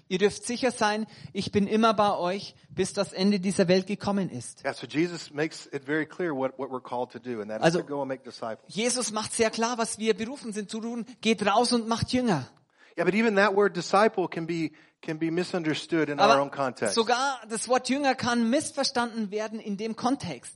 Ihr 0.08 0.20
dürft 0.20 0.46
sicher 0.46 0.72
sein, 0.72 1.08
ich 1.34 1.52
bin 1.52 1.68
immer 1.68 1.94
bei 1.94 2.16
euch, 2.16 2.54
bis 2.70 2.94
das 2.94 3.12
Ende 3.14 3.40
dieser 3.40 3.68
Welt 3.68 3.88
gekommen 3.88 4.30
ist. 4.30 4.64
Yeah, 4.64 4.74
so 4.74 4.86
Jesus 4.86 5.32
makes 5.32 5.68
it 5.72 5.86
very 5.86 6.06
clear 6.06 6.36
what, 6.36 6.58
what 6.60 6.70
we're 6.70 6.82
called 6.82 7.12
to 7.12 7.20
do, 7.20 7.40
and 7.42 7.50
that 7.50 7.60
is 7.60 7.64
Also- 7.64 7.80
to 7.80 7.86
go 7.86 8.02
and 8.02 8.08
make 8.10 8.24
disciples. 8.24 8.60
Jesus 8.68 9.12
macht 9.12 9.34
sehr 9.34 9.50
klar, 9.50 9.78
was 9.78 10.00
wir 10.00 10.14
berufen 10.14 10.54
sind 10.54 10.70
zu 10.70 10.80
tun. 10.80 11.06
Geht 11.22 11.46
raus 11.46 11.74
und 11.74 11.88
macht 11.88 12.12
Jünger. 12.14 12.46
Yeah, 12.98 13.06
but 13.06 13.14
even 13.14 13.36
that 13.38 13.56
word 13.56 13.76
disciple 13.76 14.28
can 14.28 14.46
be 14.46 14.72
can 15.02 15.18
be 15.18 15.32
misunderstood 15.32 16.10
in 16.10 16.20
our 16.20 16.40
own 16.40 16.52
context. 16.52 16.96
sogar 16.96 17.40
das 17.50 17.68
Wort 17.68 17.90
Jünger 17.90 18.16
kann 18.16 18.50
missverstanden 18.50 19.32
werden 19.32 19.60
in 19.60 19.78
dem 19.78 19.96
Kontext. 19.96 20.54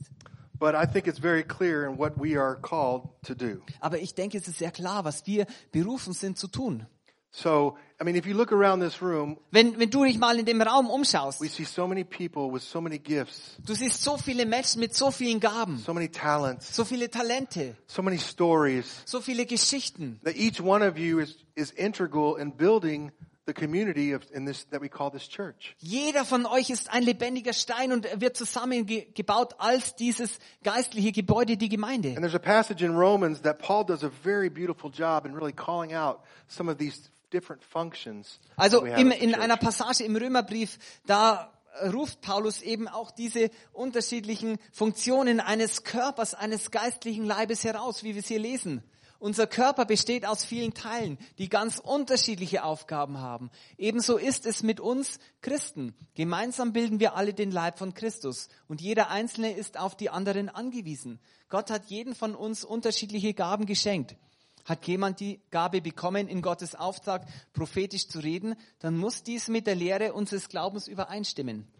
But 0.58 0.74
I 0.74 0.86
think 0.86 1.06
it's 1.06 1.18
very 1.18 1.42
clear 1.42 1.84
in 1.86 1.98
what 1.98 2.14
we 2.16 2.38
are 2.40 2.56
called 2.56 3.10
to 3.26 3.34
do. 3.34 3.60
Aber 3.80 3.98
ich 3.98 4.14
denke, 4.14 4.38
es 4.38 4.48
ist 4.48 4.58
sehr 4.58 4.70
klar, 4.70 5.04
was 5.04 5.26
wir 5.26 5.46
berufen 5.70 6.14
sind 6.14 6.38
zu 6.38 6.48
tun. 6.48 6.86
So, 7.30 7.76
I 8.00 8.04
mean, 8.04 8.16
if 8.16 8.24
you 8.24 8.34
look 8.34 8.50
around 8.50 8.80
this 8.80 9.02
room, 9.02 9.36
Wenn, 9.50 9.78
wenn 9.78 9.90
du 9.90 10.04
dich 10.04 10.16
mal 10.18 10.38
in 10.38 10.46
dem 10.46 10.62
Raum 10.62 10.88
umschaust, 10.88 11.42
we 11.42 11.48
see 11.48 11.64
so 11.64 11.86
many 11.86 12.02
people 12.02 12.50
with 12.50 12.62
so 12.62 12.80
many 12.80 12.98
gifts, 12.98 13.56
du 13.66 13.74
siehst 13.74 14.02
so 14.02 14.16
viele 14.16 14.46
Menschen 14.46 14.80
mit 14.80 14.94
so 14.94 15.10
vielen 15.10 15.38
Gaben, 15.38 15.76
so 15.76 15.92
many 15.92 16.08
talents, 16.08 16.74
so 16.74 16.86
viele 16.86 17.10
Talente, 17.10 17.76
so 17.86 18.00
many 18.00 18.16
stories, 18.16 19.02
so 19.04 19.20
viele 19.20 19.44
Geschichten. 19.44 20.18
that 20.24 20.34
each 20.36 20.62
one 20.62 20.82
of 20.82 20.96
you 20.96 21.18
is, 21.18 21.36
is 21.54 21.72
integral 21.72 22.36
in 22.36 22.52
building 22.52 23.12
the 23.46 23.54
community 23.54 24.12
of, 24.12 24.22
in 24.32 24.44
this, 24.44 24.64
that 24.70 24.80
we 24.80 24.88
call 24.88 25.10
this 25.10 25.28
church. 25.28 25.76
Jeder 25.78 26.24
von 26.24 26.46
euch 26.46 26.68
ist 26.70 26.92
ein 26.92 27.04
lebendiger 27.04 27.52
Stein 27.52 27.92
und 27.92 28.06
wird 28.20 28.36
zusammengebaut 28.36 29.54
als 29.58 29.94
dieses 29.94 30.38
geistliche 30.62 31.12
Gebäude, 31.12 31.56
die 31.56 31.68
Gemeinde. 31.68 32.10
And 32.10 32.18
there's 32.18 32.34
a 32.34 32.38
passage 32.38 32.84
in 32.84 32.96
Romans 32.96 33.42
that 33.42 33.58
Paul 33.58 33.84
does 33.84 34.02
a 34.02 34.10
very 34.10 34.50
beautiful 34.50 34.90
job 34.90 35.24
in 35.26 35.32
really 35.32 35.52
calling 35.52 35.94
out 35.94 36.20
some 36.48 36.70
of 36.70 36.78
these 36.78 37.10
different 37.32 37.62
functions. 37.62 38.40
Also 38.56 38.84
im, 38.84 39.10
in 39.12 39.34
einer 39.34 39.56
Passage 39.56 40.04
im 40.04 40.16
Römerbrief, 40.16 40.78
da 41.06 41.52
ruft 41.92 42.20
Paulus 42.22 42.62
eben 42.62 42.88
auch 42.88 43.10
diese 43.10 43.50
unterschiedlichen 43.72 44.58
Funktionen 44.72 45.40
eines 45.40 45.84
Körpers, 45.84 46.34
eines 46.34 46.70
geistlichen 46.70 47.24
Leibes 47.24 47.64
heraus, 47.64 48.02
wie 48.02 48.14
wir 48.14 48.20
es 48.20 48.28
hier 48.28 48.38
lesen. 48.38 48.82
Unser 49.18 49.46
Körper 49.46 49.84
besteht 49.84 50.26
aus 50.26 50.44
vielen 50.44 50.74
Teilen, 50.74 51.18
die 51.38 51.48
ganz 51.48 51.78
unterschiedliche 51.78 52.64
Aufgaben 52.64 53.20
haben. 53.20 53.50
Ebenso 53.78 54.16
ist 54.16 54.46
es 54.46 54.62
mit 54.62 54.80
uns 54.80 55.18
Christen. 55.40 55.94
Gemeinsam 56.14 56.72
bilden 56.72 57.00
wir 57.00 57.16
alle 57.16 57.32
den 57.32 57.50
Leib 57.50 57.78
von 57.78 57.94
Christus 57.94 58.48
und 58.68 58.80
jeder 58.80 59.10
Einzelne 59.10 59.52
ist 59.52 59.78
auf 59.78 59.96
die 59.96 60.10
anderen 60.10 60.48
angewiesen. 60.48 61.20
Gott 61.48 61.70
hat 61.70 61.86
jeden 61.86 62.14
von 62.14 62.34
uns 62.34 62.64
unterschiedliche 62.64 63.34
Gaben 63.34 63.66
geschenkt. 63.66 64.16
Hat 64.64 64.86
jemand 64.86 65.20
die 65.20 65.40
Gabe 65.50 65.80
bekommen, 65.80 66.28
in 66.28 66.42
Gottes 66.42 66.74
Auftrag 66.74 67.24
prophetisch 67.52 68.08
zu 68.08 68.18
reden, 68.18 68.56
dann 68.80 68.96
muss 68.96 69.22
dies 69.22 69.48
mit 69.48 69.66
der 69.66 69.76
Lehre 69.76 70.12
unseres 70.12 70.48
Glaubens 70.48 70.88
übereinstimmen. 70.88 71.72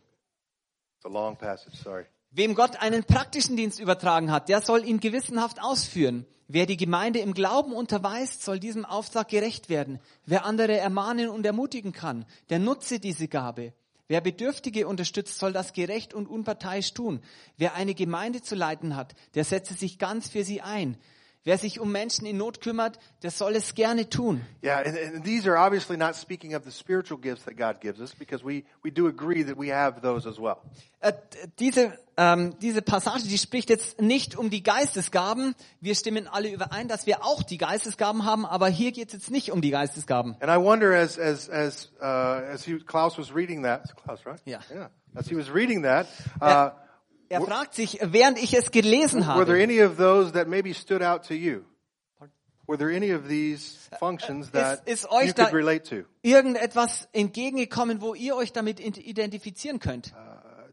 It's 0.96 1.04
a 1.04 1.08
long 1.08 1.36
passage, 1.36 1.76
sorry. 1.76 2.06
Wem 2.30 2.54
Gott 2.54 2.76
einen 2.82 3.04
praktischen 3.04 3.56
Dienst 3.56 3.80
übertragen 3.80 4.30
hat, 4.30 4.48
der 4.48 4.60
soll 4.60 4.84
ihn 4.84 5.00
gewissenhaft 5.00 5.62
ausführen. 5.62 6.26
Wer 6.48 6.66
die 6.66 6.76
Gemeinde 6.76 7.18
im 7.18 7.34
Glauben 7.34 7.72
unterweist, 7.72 8.42
soll 8.44 8.60
diesem 8.60 8.84
Auftrag 8.84 9.28
gerecht 9.28 9.68
werden. 9.68 9.98
Wer 10.24 10.44
andere 10.44 10.76
ermahnen 10.76 11.28
und 11.28 11.44
ermutigen 11.44 11.92
kann, 11.92 12.24
der 12.50 12.58
nutze 12.58 13.00
diese 13.00 13.26
Gabe. 13.26 13.72
Wer 14.08 14.20
Bedürftige 14.20 14.86
unterstützt, 14.86 15.38
soll 15.38 15.52
das 15.52 15.72
gerecht 15.72 16.14
und 16.14 16.28
unparteiisch 16.28 16.94
tun. 16.94 17.20
Wer 17.56 17.74
eine 17.74 17.94
Gemeinde 17.94 18.40
zu 18.40 18.54
leiten 18.54 18.94
hat, 18.94 19.14
der 19.34 19.44
setze 19.44 19.74
sich 19.74 19.98
ganz 19.98 20.28
für 20.28 20.44
sie 20.44 20.60
ein. 20.60 20.96
Wer 21.46 21.58
sich 21.58 21.78
um 21.78 21.92
Menschen 21.92 22.26
in 22.26 22.36
Not 22.38 22.60
kümmert, 22.60 22.98
der 23.22 23.30
soll 23.30 23.54
es 23.54 23.76
gerne 23.76 24.08
tun. 24.08 24.44
Yeah, 24.64 24.78
and, 24.78 24.98
and 24.98 25.24
these 25.24 25.48
are 25.48 25.56
obviously 25.56 25.96
not 25.96 26.16
speaking 26.16 26.56
of 26.56 26.64
the 26.64 26.72
spiritual 26.72 27.20
gifts 27.20 27.44
that 27.44 27.56
God 27.56 27.80
gives 27.80 28.00
us 28.00 28.12
because 28.16 28.44
we, 28.44 28.64
we 28.82 28.90
do 28.90 29.06
agree 29.06 29.44
that 29.44 29.56
we 29.56 29.72
have 29.72 30.00
those 30.02 30.28
as 30.28 30.40
well. 30.40 30.56
Äh, 30.98 31.12
diese, 31.60 31.96
ähm, 32.16 32.58
diese 32.60 32.82
Passage, 32.82 33.28
die 33.28 33.38
spricht 33.38 33.70
jetzt 33.70 34.00
nicht 34.00 34.36
um 34.36 34.50
die 34.50 34.64
Geistesgaben. 34.64 35.54
Wir 35.80 35.94
stimmen 35.94 36.26
alle 36.26 36.50
überein, 36.50 36.88
dass 36.88 37.06
wir 37.06 37.24
auch 37.24 37.44
die 37.44 37.58
Geistesgaben 37.58 38.24
haben, 38.24 38.44
aber 38.44 38.66
hier 38.66 38.90
geht 38.90 39.08
es 39.08 39.12
jetzt 39.12 39.30
nicht 39.30 39.52
um 39.52 39.60
die 39.60 39.70
Geistesgaben. 39.70 40.34
And 40.40 40.50
I 40.50 40.60
wonder 40.60 40.92
as, 40.96 41.16
as, 41.16 41.48
as, 41.48 41.92
uh, 42.00 42.04
as 42.04 42.64
he, 42.64 42.80
Klaus 42.80 43.18
was 43.18 43.32
reading 43.32 43.62
that, 43.62 43.94
Klaus, 44.02 44.26
right? 44.26 44.40
Yeah. 44.44 44.62
Yeah. 44.68 44.88
As 45.14 45.28
he 45.28 45.36
was 45.36 45.48
reading 45.54 45.84
that, 45.84 46.08
uh, 46.42 46.70
Er 47.28 47.40
fragt 47.42 47.74
sich, 47.74 47.98
während 48.02 48.38
ich 48.38 48.54
es 48.54 48.70
gelesen 48.70 49.26
were 49.26 49.44
there 49.44 49.58
habe, 49.58 49.62
any 49.62 49.82
of 49.82 49.96
those 49.96 50.32
that 50.32 50.48
maybe 50.48 50.72
stood 50.72 51.02
out 51.02 51.26
to 51.26 51.34
you? 51.34 51.64
Were 52.68 52.76
there 52.76 52.90
any 52.90 53.12
of 53.12 53.28
these 53.28 53.88
functions 54.00 54.50
that 54.50 54.86
ist 54.88 55.08
euch 55.10 55.28
you 55.28 55.32
da- 55.32 55.44
could 55.44 55.54
relate 55.54 55.88
to? 55.88 56.04
irgendetwas 56.22 57.08
entgegengekommen, 57.12 58.00
wo 58.00 58.14
ihr 58.14 58.34
euch 58.34 58.52
damit 58.52 58.80
identifizieren 58.80 59.78
könnt. 59.78 60.12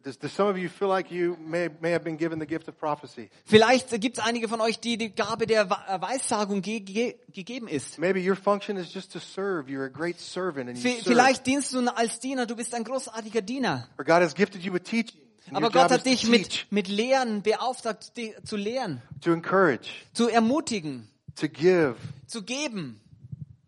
does, 0.04 0.18
does 0.18 0.32
some 0.32 0.48
of 0.48 0.58
you 0.58 0.70
feel 0.70 0.88
like 0.88 1.12
you 1.12 1.38
may, 1.40 1.70
may 1.82 1.92
have 1.92 2.04
been 2.04 2.18
given 2.18 2.40
the 2.40 2.46
gift 2.46 2.68
of 2.68 2.78
prophecy? 2.78 3.30
Vielleicht 3.46 3.90
gibt 4.02 4.18
es 4.18 4.24
einige 4.24 4.48
von 4.48 4.62
euch, 4.62 4.80
die 4.80 4.98
die 4.98 5.16
Gabe 5.16 5.48
der 5.48 5.62
äh, 5.62 6.02
Weissagung 6.02 6.62
ge 6.62 6.82
ge 6.82 7.16
gegeben 7.32 7.68
ist. 7.68 7.98
Maybe 7.98 8.20
your 8.20 8.36
function 8.36 8.78
is 8.78 8.94
just 8.94 9.12
to 9.14 9.20
serve. 9.20 9.70
You're 9.70 9.86
a 9.86 9.90
great 9.90 10.20
servant 10.20 10.70
and 10.70 10.78
you 10.78 10.84
V 10.84 10.96
serve. 10.96 11.10
vielleicht 11.10 11.46
dienst 11.48 11.74
du 11.74 11.80
als 11.96 12.20
Diener, 12.20 12.46
du 12.46 12.56
bist 12.56 12.76
ein 12.76 12.84
großartiger 12.84 13.42
Diener. 13.42 13.88
Or 13.98 14.04
God 14.04 14.22
has 14.22 14.36
gifted 14.36 14.62
you 14.62 14.74
with 14.74 14.84
teaching. 14.84 15.23
Aber 15.52 15.70
Gott 15.70 15.92
hat 15.92 16.06
dich 16.06 16.28
mit, 16.28 16.68
mit 16.70 16.88
Lehren 16.88 17.42
beauftragt, 17.42 18.14
zu 18.44 18.56
lehren, 18.56 19.02
to 19.22 19.32
encourage, 19.32 19.90
zu 20.14 20.30
ermutigen, 20.30 21.08
to 21.36 21.48
give, 21.50 21.96
zu 22.28 22.44
geben, 22.44 23.02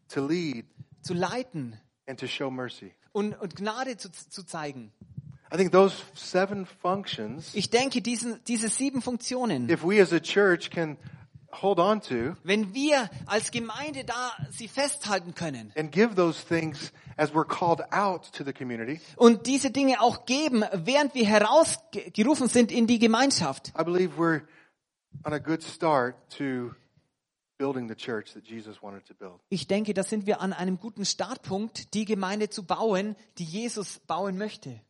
to 0.08 0.26
lead, 0.26 0.66
zu 1.02 1.14
leiten 1.14 1.80
and 2.08 2.20
to 2.20 2.28
show 2.28 2.50
mercy. 2.50 2.92
und, 3.12 3.34
und 3.40 3.56
Gnade 3.56 3.98
zu, 3.98 4.10
zu 4.12 4.44
zeigen. 4.44 4.92
I 5.54 5.58
think 5.58 5.72
those 5.72 5.96
seven 6.16 6.66
functions, 6.66 7.54
Ich 7.54 7.70
denke, 7.70 8.02
diesen, 8.02 8.44
diese 8.48 8.68
sieben 8.70 9.02
Funktionen, 9.02 9.70
if 9.70 9.84
we 9.84 10.02
as 10.02 10.12
a 10.12 10.20
church 10.20 10.70
can 10.72 10.98
hold 11.62 11.80
on 11.80 12.02
to 12.02 12.36
wenn 12.44 12.74
wir 12.74 13.10
als 13.26 13.52
Gemeinde 13.52 14.04
da 14.04 14.32
sie 14.52 14.68
festhalten 14.68 15.36
können 15.36 15.72
and 15.76 15.92
give 15.92 16.16
those 16.16 16.46
things 16.46 16.92
as 17.18 17.34
we're 17.34 17.46
called 17.46 17.82
out 17.92 18.32
to 18.34 18.44
the 18.44 18.54
community, 18.54 19.00
und 19.16 19.48
diese 19.48 19.72
Dinge 19.72 20.02
auch 20.02 20.26
geben, 20.26 20.64
während 20.74 21.16
wir 21.16 21.26
herausgerufen 21.26 22.48
sind 22.48 22.72
in 22.72 22.88
die 22.88 23.00
Gemeinschaft, 23.00 23.74
I 23.80 23.84
believe 23.84 24.18
we're 24.18 24.42
on 25.24 25.34
a 25.34 25.40
good 25.40 25.64
start 25.64 26.16
to 26.38 26.74
building 27.58 27.88
the 27.88 27.96
church 27.96 28.34
that 28.34 28.46
Jesus 28.46 28.82
wanted 28.82 29.06
to 29.06 29.14
build. 29.14 29.40
ich 29.50 29.68
denke, 29.68 29.94
da 29.94 30.04
sind 30.04 30.26
wir 30.26 30.42
an 30.42 30.52
einem 30.54 30.78
guten 30.78 31.06
Startpunkt, 31.06 31.94
die 31.94 32.06
Gemeinde 32.06 32.50
zu 32.50 32.64
bauen, 32.64 33.16
die 33.38 33.46
Jesus 33.46 34.00
bauen 34.00 34.38
möchte. 34.38 34.82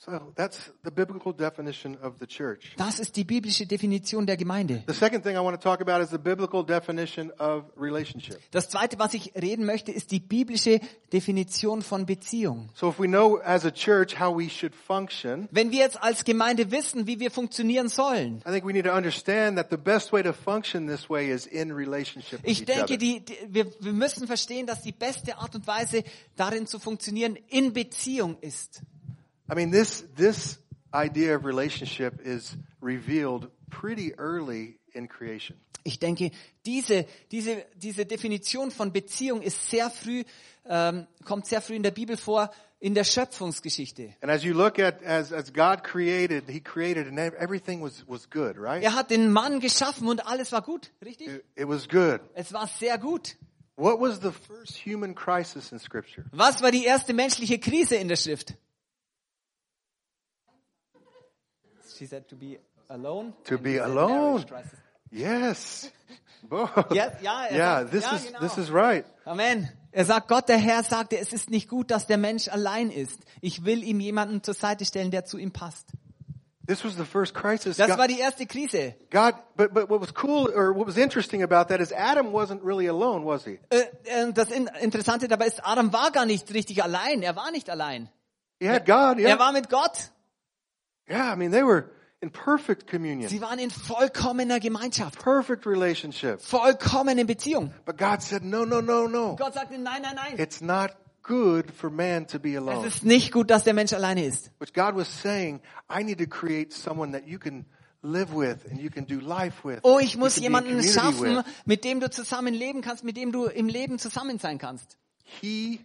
So 0.00 0.12
that's 0.36 0.72
the 0.84 0.92
biblical 0.92 1.32
definition 1.32 1.96
of 2.00 2.18
the 2.20 2.26
church. 2.26 2.72
Das 2.76 3.00
ist 3.00 3.16
die 3.16 3.24
biblische 3.24 3.66
Definition 3.66 4.26
der 4.26 4.36
Gemeinde. 4.36 4.84
The 4.86 4.94
second 4.94 5.24
thing 5.24 5.34
I 5.34 5.40
want 5.40 5.60
to 5.60 5.62
talk 5.62 5.80
about 5.80 6.00
is 6.00 6.10
the 6.10 6.18
biblical 6.18 6.64
definition 6.64 7.32
of 7.40 7.64
relationship. 7.76 8.38
Das 8.52 8.68
zweite, 8.68 9.00
was 9.00 9.14
ich 9.14 9.32
reden 9.34 9.66
möchte, 9.66 9.90
ist 9.90 10.12
die 10.12 10.20
biblische 10.20 10.78
Definition 11.12 11.82
von 11.82 12.06
Beziehung. 12.06 12.70
So 12.74 12.90
if 12.90 13.00
we 13.00 13.08
know 13.08 13.38
as 13.38 13.64
a 13.64 13.72
church 13.72 14.20
how 14.20 14.32
we 14.32 14.48
should 14.48 14.72
function, 14.72 15.48
Wenn 15.50 15.72
wir 15.72 15.80
jetzt 15.80 16.00
als 16.00 16.22
Gemeinde 16.24 16.70
wissen, 16.70 17.08
wie 17.08 17.18
wir 17.18 17.32
funktionieren 17.32 17.88
sollen, 17.88 18.38
I 18.46 18.52
think 18.52 18.64
we 18.64 18.72
need 18.72 18.84
to 18.84 18.92
understand 18.94 19.56
that 19.58 19.66
the 19.70 19.76
best 19.76 20.12
way 20.12 20.22
to 20.22 20.32
function 20.32 20.86
this 20.86 21.10
way 21.10 21.28
is 21.28 21.44
in 21.44 21.72
relationship 21.72 22.44
with 22.44 22.50
ich 22.52 22.62
each 22.62 22.70
other. 22.70 22.86
denke, 22.86 22.98
die, 22.98 23.24
die, 23.24 23.34
wir, 23.48 23.66
wir 23.80 23.92
müssen 23.92 24.28
verstehen, 24.28 24.68
dass 24.68 24.80
die 24.80 24.92
beste 24.92 25.38
Art 25.38 25.56
und 25.56 25.66
Weise, 25.66 26.04
darin 26.36 26.68
zu 26.68 26.78
funktionieren, 26.78 27.36
in 27.48 27.72
Beziehung 27.72 28.38
ist. 28.40 28.82
I 29.50 29.54
mean, 29.54 29.70
this, 29.70 30.04
this 30.16 30.58
idea 30.92 31.34
of 31.34 31.44
relationship 31.44 32.20
is 32.24 32.56
revealed 32.80 33.50
pretty 33.70 34.14
early 34.18 34.78
in 34.94 35.08
creation. 35.08 35.56
Ich 35.84 35.98
denke, 35.98 36.32
diese, 36.66 37.06
diese, 37.30 37.64
diese 37.76 38.04
Definition 38.04 38.70
von 38.70 38.92
Beziehung 38.92 39.40
ist 39.40 39.70
sehr 39.70 39.88
früh, 39.90 40.24
ähm, 40.66 41.06
kommt 41.24 41.46
sehr 41.46 41.62
früh 41.62 41.76
in 41.76 41.82
der 41.82 41.92
Bibel 41.92 42.16
vor, 42.16 42.50
in 42.80 42.94
der 42.94 43.04
Schöpfungsgeschichte. 43.04 44.14
And 44.20 44.30
as 44.30 44.44
you 44.44 44.52
look 44.52 44.78
at, 44.78 45.02
as, 45.02 45.32
as 45.32 45.52
God 45.52 45.82
created, 45.82 46.48
He 46.48 46.60
created 46.60 47.06
and 47.06 47.18
everything 47.18 47.82
was, 47.82 48.04
was 48.06 48.28
good, 48.28 48.56
right? 48.58 48.82
Er 48.82 48.94
hat 48.94 49.10
den 49.10 49.32
Mann 49.32 49.60
geschaffen 49.60 50.08
und 50.08 50.26
alles 50.26 50.52
war 50.52 50.62
gut, 50.62 50.92
richtig? 51.02 51.28
It, 51.28 51.44
it 51.56 51.68
was 51.68 51.88
good. 51.88 52.20
Es 52.34 52.52
war 52.52 52.66
sehr 52.66 52.98
gut. 52.98 53.36
What 53.76 54.00
was 54.00 54.20
the 54.20 54.32
first 54.32 54.76
human 54.84 55.14
crisis 55.14 55.72
in 55.72 55.78
Scripture? 55.78 56.26
Was 56.32 56.62
war 56.62 56.70
die 56.70 56.84
erste 56.84 57.14
menschliche 57.14 57.58
Krise 57.58 57.96
in 57.96 58.08
der 58.08 58.16
Schrift? 58.16 58.54
She 61.98 62.06
said 62.06 62.28
to 62.28 62.36
be 62.36 62.58
alone. 62.88 63.34
To 63.44 63.58
be 63.58 63.78
alone. 63.80 64.44
Yes. 65.10 65.90
Both. 66.48 66.94
Ja, 66.94 67.06
er 67.06 67.20
yeah, 67.22 67.80
sagt- 67.80 67.90
this 67.90 68.04
ja, 68.04 68.14
is, 68.14 68.26
genau. 68.26 68.38
this 68.40 68.58
is 68.58 68.70
right. 68.72 69.04
Amen. 69.24 69.68
Er 69.90 70.04
sagt, 70.04 70.28
Gott, 70.28 70.48
der 70.48 70.58
Herr 70.58 70.84
sagte, 70.84 71.18
es 71.18 71.32
ist 71.32 71.50
nicht 71.50 71.68
gut, 71.68 71.90
dass 71.90 72.06
der 72.06 72.18
Mensch 72.18 72.46
allein 72.48 72.90
ist. 72.90 73.20
Ich 73.40 73.64
will 73.64 73.82
ihm 73.82 73.98
jemanden 74.00 74.42
zur 74.44 74.54
Seite 74.54 74.84
stellen, 74.84 75.10
der 75.10 75.24
zu 75.24 75.38
ihm 75.38 75.50
passt. 75.50 75.88
This 76.68 76.84
was 76.84 76.96
the 76.96 77.04
first 77.04 77.34
crisis. 77.34 77.78
Das 77.78 77.88
God- 77.88 77.98
war 77.98 78.06
die 78.06 78.20
erste 78.20 78.46
Krise. 78.46 78.94
God, 79.10 79.34
but, 79.56 79.72
but 79.74 79.88
what 79.90 80.00
was 80.00 80.12
cool 80.22 80.52
or 80.54 80.76
what 80.76 80.86
was 80.86 80.96
interesting 80.98 81.42
about 81.42 81.68
that 81.68 81.80
is 81.80 81.92
Adam 81.92 82.32
wasn't 82.32 82.62
really 82.62 82.86
alone, 82.88 83.24
was 83.24 83.44
he? 83.44 83.58
Äh, 83.70 83.86
äh, 84.04 84.32
Das 84.32 84.50
In- 84.50 84.70
Interessante 84.80 85.26
dabei 85.26 85.46
ist, 85.46 85.66
Adam 85.66 85.92
war 85.92 86.12
gar 86.12 86.26
nicht 86.26 86.52
richtig 86.54 86.82
allein. 86.84 87.22
Er 87.22 87.34
war 87.34 87.50
nicht 87.50 87.68
allein. 87.70 88.08
He 88.60 88.68
had 88.68 88.86
God, 88.86 89.18
Er 89.18 89.30
yeah. 89.30 89.38
war 89.38 89.52
mit 89.52 89.68
Gott. 89.70 90.10
Yeah, 91.08 91.32
I 91.32 91.36
mean, 91.36 91.50
they 91.50 91.62
were 91.62 91.90
in 92.20 92.30
perfect 92.30 92.86
communion, 92.88 93.28
Sie 93.30 93.40
waren 93.40 93.58
in 93.60 93.70
vollkommener 93.70 94.58
Gemeinschaft. 94.60 95.18
perfect 95.22 95.66
relationship. 95.66 96.40
Vollkommene 96.40 97.24
Beziehung. 97.24 97.72
But 97.84 97.96
God 97.96 98.22
said, 98.22 98.42
no, 98.44 98.64
no, 98.64 98.80
no, 98.80 99.06
no. 99.06 99.36
Gott 99.36 99.54
sagte, 99.54 99.78
nein, 99.78 100.02
nein, 100.02 100.16
nein. 100.16 100.34
It's 100.38 100.60
not 100.60 100.90
good 101.22 101.70
for 101.72 101.90
man 101.90 102.26
to 102.26 102.38
be 102.40 102.54
Es 102.54 102.60
alone. 102.60 102.86
ist 102.86 103.04
nicht 103.04 103.32
gut, 103.32 103.50
dass 103.50 103.62
der 103.64 103.74
Mensch 103.74 103.92
alleine 103.92 104.24
ist. 104.24 104.50
Which 104.58 104.72
God 104.74 104.96
was 104.96 105.08
saying, 105.08 105.60
I 105.88 106.02
need 106.02 106.18
to 106.18 106.26
create 106.26 106.72
someone 106.72 107.12
that 107.12 107.28
you 107.28 107.38
can 107.38 107.66
live 108.02 108.34
with 108.34 108.64
and 108.70 108.80
you 108.80 108.90
can 108.90 109.04
do 109.04 109.20
life 109.20 109.64
with. 109.64 109.80
Oh, 109.84 109.98
ich 110.00 110.16
muss 110.16 110.36
in 110.38 110.42
jemanden 110.44 110.82
schaffen, 110.82 111.36
with. 111.38 111.44
mit 111.66 111.84
dem 111.84 112.00
du 112.00 112.10
zusammen 112.10 112.52
leben 112.52 112.80
kannst, 112.82 113.04
mit 113.04 113.16
dem 113.16 113.30
du 113.32 113.46
im 113.46 113.68
Leben 113.68 113.98
zusammen 113.98 114.38
sein 114.38 114.58
kannst. 114.58 114.98
He, 115.22 115.80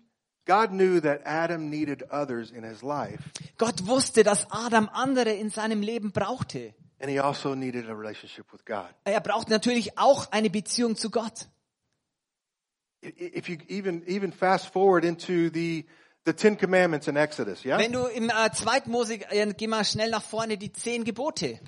God 0.45 0.71
knew 0.71 0.99
that 1.01 1.21
Adam 1.25 1.69
needed 1.69 2.03
others 2.11 2.51
in 2.51 2.63
his 2.63 2.81
life 2.81 3.19
Gott 3.57 3.85
wusste, 3.87 4.23
dass 4.23 4.45
Adam 4.51 4.89
andere 4.91 5.31
in 5.33 5.49
seinem 5.49 5.81
Leben 5.81 6.11
brauchte. 6.11 6.73
and 6.99 7.09
he 7.11 7.19
also 7.19 7.53
needed 7.53 7.89
a 7.89 7.93
relationship 7.95 8.45
with 8.53 8.63
God. 8.63 8.87
Er 9.03 9.19
braucht 9.19 9.49
natürlich 9.49 9.97
auch 9.97 10.31
eine 10.31 10.49
Beziehung 10.49 10.95
zu 10.95 11.09
Gott. 11.09 11.47
If 13.01 13.49
you 13.49 13.57
even, 13.67 14.03
even 14.07 14.31
fast 14.31 14.71
forward 14.71 15.03
into 15.03 15.49
the, 15.49 15.85
the 16.25 16.31
Ten 16.31 16.55
Commandments 16.55 17.09
in 17.09 17.17
Exodus, 17.17 17.65
yeah? 17.65 17.77
Wenn 17.77 17.91
du 17.91 18.05
im 18.05 18.29
äh, 18.29 18.49
2. 18.53 18.83
Mose, 18.85 19.15
äh, 19.29 19.53
geh 19.53 19.67
mal 19.67 19.83
schnell 19.83 20.11
nach 20.11 20.23
vorne, 20.23 20.57
die 20.57 20.71
zehn 20.71 21.03
Gebote. 21.03 21.59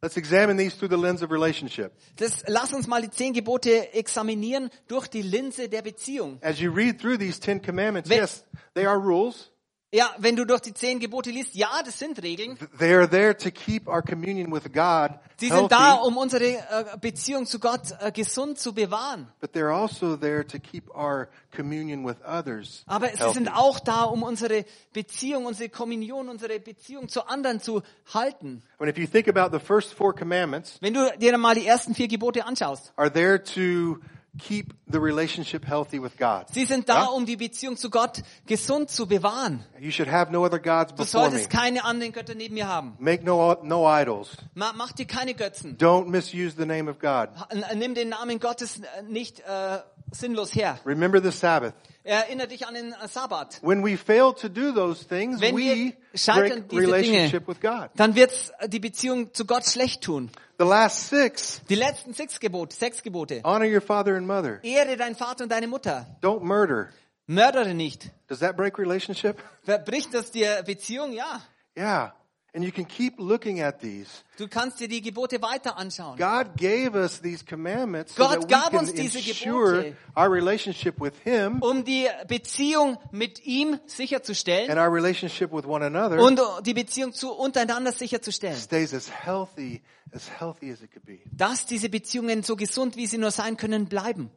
Let's 0.00 0.16
examine 0.16 0.56
these 0.56 0.76
through 0.76 0.90
the 0.90 0.96
lens 0.96 1.22
of 1.22 1.32
relationship. 1.32 1.92
Das, 2.16 2.44
lass 2.46 2.72
uns 2.72 2.86
mal 2.86 3.02
die 3.02 3.10
zehn 3.10 3.32
Gebote 3.32 3.92
examinieren 3.94 4.70
durch 4.86 5.08
die 5.08 5.22
Linse 5.22 5.68
der 5.68 5.82
Beziehung. 5.82 6.38
As 6.40 6.60
you 6.60 6.70
read 6.72 7.00
through 7.00 7.18
these 7.18 7.40
Ten 7.40 7.60
Commandments, 7.60 8.08
Wenn- 8.08 8.18
yes, 8.20 8.44
they 8.74 8.86
are 8.86 8.96
rules. 8.98 9.50
Ja, 9.90 10.14
wenn 10.18 10.36
du 10.36 10.44
durch 10.44 10.60
die 10.60 10.74
zehn 10.74 10.98
Gebote 11.00 11.30
liest, 11.30 11.54
ja, 11.54 11.70
das 11.82 11.98
sind 11.98 12.22
Regeln. 12.22 12.58
They 12.78 12.92
are 12.94 13.08
there 13.08 13.34
to 13.34 13.50
keep 13.50 13.88
our 13.88 14.02
communion 14.02 14.52
with 14.52 14.64
God 14.70 15.18
Sie 15.40 15.48
sind 15.48 15.72
da, 15.72 15.94
healthy, 15.94 16.06
um 16.08 16.16
unsere 16.18 16.44
äh, 16.44 16.98
Beziehung 17.00 17.46
zu 17.46 17.58
Gott 17.58 17.94
äh, 18.00 18.12
gesund 18.12 18.58
zu 18.58 18.74
bewahren. 18.74 19.28
but 19.40 19.52
they're 19.54 19.72
also 19.72 20.14
there 20.16 20.46
to 20.46 20.58
keep 20.58 20.90
our 20.94 21.28
communion 21.56 22.04
with 22.06 22.16
others 22.26 22.82
Aber 22.86 23.08
sie 23.08 23.16
healthy. 23.18 23.34
sind 23.34 23.48
auch 23.48 23.80
da, 23.80 24.02
um 24.02 24.24
unsere 24.24 24.66
Beziehung, 24.92 25.46
unsere 25.46 25.70
Kommunion, 25.70 26.28
unsere 26.28 26.60
Beziehung 26.60 27.08
zu 27.08 27.26
anderen 27.26 27.60
zu 27.60 27.80
halten. 28.12 28.62
If 28.82 28.98
you 28.98 29.06
think 29.06 29.26
about 29.26 29.56
the 29.56 29.64
first 29.64 29.94
four 29.94 30.14
commandments, 30.14 30.76
Wenn 30.82 30.92
du 30.92 31.10
dir 31.18 31.38
mal 31.38 31.54
die 31.54 31.66
ersten 31.66 31.94
vier 31.94 32.08
Gebote 32.08 32.44
anschaust, 32.44 32.92
are 32.96 33.10
there 33.10 33.42
to 33.42 34.00
keep 34.38 34.72
the 34.90 34.98
relationship 34.98 35.64
healthy 35.66 36.00
with 36.02 36.16
God. 36.16 36.46
sie 36.52 36.64
sind 36.64 36.88
da, 36.88 37.02
Ja? 37.02 37.04
um 37.06 37.26
die 37.26 37.36
Beziehung 37.36 37.76
zu 37.76 37.90
Gott 37.90 38.22
gesund 38.46 38.90
zu 38.90 39.06
bewahren. 39.06 39.64
You 39.80 39.90
should 39.90 40.10
have 40.10 40.30
no 40.32 40.44
other 40.44 40.58
gods 40.58 40.92
Du 40.94 41.02
before 41.02 41.24
me. 41.26 41.30
solltest 41.30 41.50
keine 41.50 41.84
anderen 41.84 42.12
Götter 42.12 42.34
neben 42.34 42.54
mir 42.54 42.68
haben. 42.68 42.94
Make 42.98 43.24
no 43.24 43.56
no 43.62 43.86
idols. 43.88 44.28
Ma- 44.54 44.72
Mach 44.74 44.92
dir 44.92 45.06
keine 45.06 45.34
Götzen. 45.34 45.76
Don't 45.76 46.06
misuse 46.06 46.54
the 46.56 46.66
name 46.66 46.88
of 46.90 46.98
God. 46.98 47.28
Nimm 47.74 47.94
den 47.94 48.08
Namen 48.10 48.38
Gottes 48.40 48.80
nicht 49.08 49.40
äh, 49.40 49.78
sinnlos 50.12 50.54
her. 50.54 50.78
Remember 50.86 51.20
the 51.22 51.30
Sabbath. 51.30 51.74
Erinnere 52.04 52.48
dich 52.48 52.66
an 52.66 52.74
den 52.74 52.94
Sabbat. 53.06 53.58
When 53.62 53.84
we 53.84 53.96
fail 53.98 54.32
to 54.32 54.48
do 54.48 54.72
those 54.72 55.06
things, 55.06 55.40
Wenn 55.40 55.56
wir 55.56 55.74
we 55.74 55.92
scheitern, 56.14 56.66
diese 56.68 56.80
Dinge, 56.82 56.92
relationship 56.94 57.46
with 57.48 57.60
God. 57.60 57.90
dann 57.96 58.14
wird's 58.14 58.50
die 58.66 58.78
Beziehung 58.80 59.34
zu 59.34 59.44
Gott 59.44 59.64
schlecht 59.66 60.02
tun. 60.02 60.30
The 60.58 60.64
last 60.64 61.08
six, 61.10 61.60
Die 61.68 61.74
letzten 61.74 62.14
sechs 62.14 62.40
Gebote, 62.40 62.74
sechs 62.74 63.02
Gebote. 63.02 63.42
honor 63.44 63.66
your 63.66 63.80
father 63.82 64.16
and 64.16 64.26
mother. 64.26 64.58
Ehre 64.64 64.96
deinen 64.96 65.16
Vater 65.16 65.44
und 65.44 65.50
deine 65.52 65.66
Mutter. 65.68 66.06
Don't 66.22 66.40
murder. 66.42 66.88
Mördere 67.26 67.74
nicht. 67.74 68.10
Does 68.28 68.38
that 68.38 68.56
break 68.56 68.78
relationship? 68.78 69.36
Verbricht 69.64 70.14
das 70.14 70.30
dir 70.30 70.62
Beziehung? 70.64 71.12
Ja. 71.12 71.42
Yeah. 71.76 72.14
And 72.58 72.64
you 72.64 72.72
can 72.72 72.86
keep 72.86 73.20
looking 73.20 73.60
at 73.60 73.78
these. 73.80 74.08
Du 74.36 74.48
kannst 74.48 74.80
dir 74.80 74.88
die 74.88 75.00
Gebote 75.00 75.40
weiter 75.42 75.78
anschauen. 75.78 76.16
God 76.18 76.56
gave 76.56 76.96
us 76.96 77.20
these 77.20 77.44
commandments 77.44 78.16
so 78.16 78.24
Gott 78.24 78.40
that 78.40 78.48
gab 78.48 78.72
we 78.72 78.78
uns 78.78 78.92
can 78.92 79.00
diese 79.00 79.18
ensure 79.18 79.84
Gebote. 79.84 79.96
our 80.16 80.28
relationship 80.28 81.00
with 81.00 81.12
Him 81.22 81.62
Um 81.62 81.84
die 81.84 82.08
Beziehung 82.26 82.98
mit 83.12 83.46
ihm 83.46 83.78
sicherzustellen 83.86 84.70
and 84.70 84.80
our 84.80 84.92
relationship 84.92 85.52
with 85.52 85.66
one 85.66 85.86
another 85.86 86.18
und 86.18 86.40
die 86.66 86.74
Beziehung 86.74 87.12
zu 87.12 87.32
untereinander 87.32 87.92
sicherzustellen. 87.92 88.56
stays 88.56 88.92
as 88.92 89.08
healthy 89.08 89.80
as 90.12 90.28
healthy 90.28 90.72
as 90.72 90.82
it 90.82 90.90
could 90.90 91.06
be. 91.06 91.20
Dass 91.30 91.64
diese 91.64 91.88
Beziehungen 91.88 92.42
so 92.42 92.56
gesund 92.56 92.96
wie 92.96 93.06
sie 93.06 93.18
nur 93.18 93.30
sein 93.30 93.56
können 93.56 93.86
bleiben. 93.86 94.32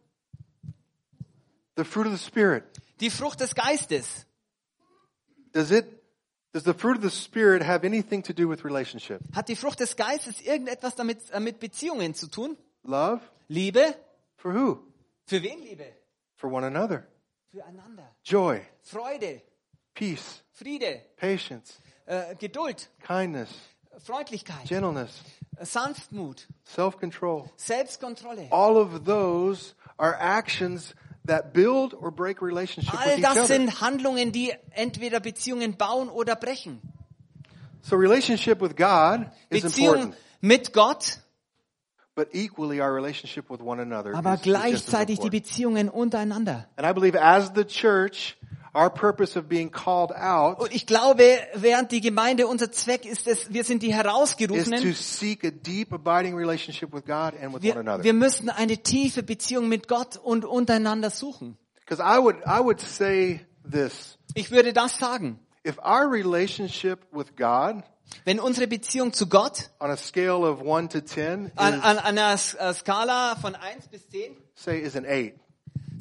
The 1.75 1.83
fruit 1.83 2.05
of 2.05 2.19
the 2.19 2.23
Spirit. 2.23 2.65
Die 2.99 3.09
Frucht 3.09 3.39
des 3.39 3.55
Geistes. 3.55 4.27
Does 5.53 5.71
it 5.71 6.00
Does 6.53 6.63
the 6.63 6.73
fruit 6.73 6.97
of 6.97 7.01
the 7.01 7.09
Spirit 7.09 7.61
have 7.61 7.85
anything 7.85 8.23
to 8.23 8.33
do 8.33 8.47
with 8.47 8.65
relationship? 8.65 9.21
Hat 9.33 9.47
die 9.47 9.55
Frucht 9.55 9.79
des 9.79 9.95
Geistes 9.95 10.41
irgendetwas 10.41 10.95
damit 10.95 11.29
äh, 11.31 11.39
mit 11.39 11.59
Beziehungen 11.59 12.13
zu 12.13 12.27
tun? 12.27 12.57
Love? 12.83 13.21
Liebe? 13.47 13.95
For 14.35 14.53
who? 14.53 14.79
Für 15.25 15.41
wen 15.41 15.61
Liebe? 15.61 15.85
For 16.35 16.51
one 16.51 16.65
another. 16.65 17.07
Füreinander. 17.51 18.07
Joy, 18.23 18.61
Freude, 18.81 19.41
peace, 19.93 20.43
Friede, 20.51 21.01
patience, 21.17 21.81
äh, 22.05 22.35
Geduld, 22.35 22.89
kindness, 23.05 23.49
Freundlichkeit, 23.99 24.65
gentleness, 24.67 25.21
äh, 25.57 25.65
Sanftmut, 25.65 26.47
self-control. 26.65 27.49
Selbstkontrolle. 27.55 28.47
All 28.51 28.77
of 28.77 29.05
those 29.05 29.73
are 29.97 30.15
actions 30.19 30.95
that 31.31 31.53
build 31.53 31.93
or 31.93 32.11
break 32.11 32.41
relationship 32.41 32.93
with 32.93 33.01
All 33.01 33.17
each 33.17 33.23
das 33.23 33.37
other. 33.37 33.45
sind 33.47 33.81
Handlungen, 33.81 34.31
die 34.31 34.53
entweder 34.71 35.19
Beziehungen 35.19 35.77
bauen 35.77 36.09
oder 36.09 36.35
brechen. 36.35 36.81
So 37.81 37.95
relationship 37.95 38.61
with 38.61 38.75
God 38.75 39.31
is 39.49 39.63
Beziehung 39.63 39.95
important, 39.95 40.15
mit 40.41 40.73
Gott, 40.73 41.19
but 42.15 42.27
equally 42.33 42.79
our 42.81 42.93
relationship 42.93 43.49
with 43.49 43.61
one 43.61 43.81
another 43.81 44.13
aber 44.13 44.35
is, 44.35 44.41
is 44.41 44.45
just 44.45 44.57
as 44.57 44.61
gleichzeitig 44.61 45.19
die 45.19 45.27
important. 45.27 45.31
Beziehungen 45.31 45.89
untereinander. 45.89 46.67
And 46.77 46.85
I 46.85 46.93
believe 46.93 47.17
as 47.17 47.51
the 47.55 47.65
church, 47.65 48.37
our 48.75 48.89
purpose 48.89 49.37
of 49.37 49.47
being 49.47 49.69
called 49.71 50.11
out 50.11 50.59
Und 50.59 50.73
ich 50.73 50.85
glaube, 50.85 51.23
während 51.53 51.91
die 51.91 52.01
Gemeinde 52.01 52.47
unser 52.47 52.71
Zweck 52.71 53.05
ist 53.05 53.27
es, 53.27 53.53
wir 53.53 53.63
sind 53.63 53.83
die 53.83 53.89
is 53.89 53.95
to 53.97 54.03
Herausgerufenen. 54.03 54.93
seek 54.93 55.43
a 55.43 55.51
deep 55.51 55.91
abiding 55.93 56.35
relationship 56.35 56.93
with 56.93 57.05
God 57.05 57.33
and 57.41 57.53
with 57.53 57.61
one 57.61 57.63
Wir, 57.63 57.77
another. 57.77 58.03
wir 58.03 58.13
müssen 58.13 58.49
eine 58.49 58.77
tiefe 58.77 59.23
Beziehung 59.23 59.67
mit 59.67 59.87
Gott 59.87 60.17
und 60.17 60.45
untereinander 60.45 61.09
suchen. 61.09 61.57
Because 61.79 62.01
I 62.01 62.19
would, 62.23 62.37
I 62.45 62.59
would 62.63 62.79
say 62.79 63.45
this. 63.69 64.17
Ich 64.33 64.51
würde 64.51 64.73
das 64.73 64.97
sagen. 64.97 65.39
If 65.67 65.77
our 65.79 66.09
relationship 66.09 66.99
with 67.11 67.35
God 67.35 67.83
Wenn 68.25 68.39
unsere 68.39 68.67
Beziehung 68.67 69.13
zu 69.13 69.27
Gott 69.27 69.69
on 69.79 69.89
a 69.89 69.97
scale 69.97 70.45
of 70.47 70.61
1 70.61 70.89
to 70.89 71.01
10 71.01 71.51
an, 71.55 71.73
is, 71.73 71.83
an 71.83 71.99
einer 71.99 72.37
Skala 72.37 73.35
von 73.35 73.55
1 73.55 73.87
bis 73.89 74.07
10, 74.09 74.35
say, 74.53 74.79
is 74.79 74.95
an 74.95 75.05
8, 75.05 75.33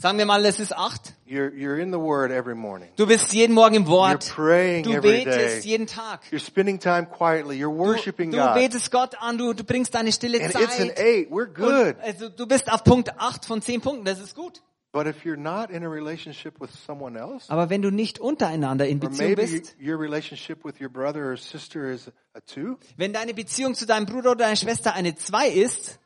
sagen 0.01 0.19
wir 0.19 0.25
mal, 0.27 0.45
es 0.47 0.59
ist 0.61 0.75
8. 0.77 1.15
you're, 1.27 1.53
you're 1.53 1.79
in 1.79 1.93
the 1.93 1.99
Word 1.99 2.31
every 2.33 2.55
morning. 2.55 2.89
Du 2.97 3.07
bist 3.07 3.33
jeden 3.33 3.55
Morgen 3.55 3.75
im 3.75 3.87
Wort. 3.87 4.25
You're 4.25 4.35
praying 4.35 4.85
Du 4.85 4.93
every 4.93 5.25
betest 5.25 5.65
day. 5.65 5.71
jeden 5.71 5.87
Tag. 5.87 6.21
You're 6.31 6.41
spending 6.45 6.79
time 6.81 7.07
quietly. 7.07 7.57
You're 7.59 7.73
Du, 7.73 7.79
worshiping 7.79 8.31
du 8.31 8.39
God. 8.39 8.55
betest 8.55 8.91
Gott 8.91 9.15
an, 9.21 9.37
du, 9.39 9.53
du 9.53 9.63
bringst 9.65 9.95
deine 9.95 10.11
stille 10.13 10.39
And 10.41 10.47
it's 10.47 10.57
an 10.57 10.69
Zeit. 10.69 10.99
8. 10.99 11.31
We're 11.31 11.47
good. 11.47 11.97
Und, 11.97 12.01
also, 12.03 12.29
du 12.29 12.47
bist 12.47 12.71
auf 12.73 12.83
Punkt 12.85 13.11
8 13.19 13.45
von 13.45 13.61
10 13.63 13.81
Punkten, 13.81 14.05
das 14.05 14.21
ist 14.21 14.35
gut. 14.35 14.63
But 14.93 15.07
if 15.07 15.25
you're 15.25 15.37
not 15.37 15.71
in 15.71 15.85
a 15.85 15.89
relationship 15.89 16.61
with 16.61 16.71
someone 16.85 17.17
else, 17.17 17.49
Aber 17.49 17.71
wenn 17.71 17.81
du 17.81 17.93
nicht 17.93 18.19
untereinander 18.19 18.89
in 18.89 18.99
Beziehung 18.99 19.37
bist, 19.37 19.77
your 19.81 20.01
relationship 20.01 20.65
with 20.65 20.81
your 20.81 20.89
brother 20.89 21.31
or 21.31 21.37
sister 21.37 21.93
is 21.93 22.11
a 22.35 22.41
2, 22.45 22.77
wenn 22.97 23.13
deine 23.13 23.33
Beziehung 23.33 23.77
zu 23.77 23.87
deinem 23.87 24.07
Bruder 24.07 24.33
oder 24.33 24.45
deiner 24.47 24.57
Schwester 24.57 24.93
eine 24.95 25.15
2 25.15 25.49
ist, 25.49 26.01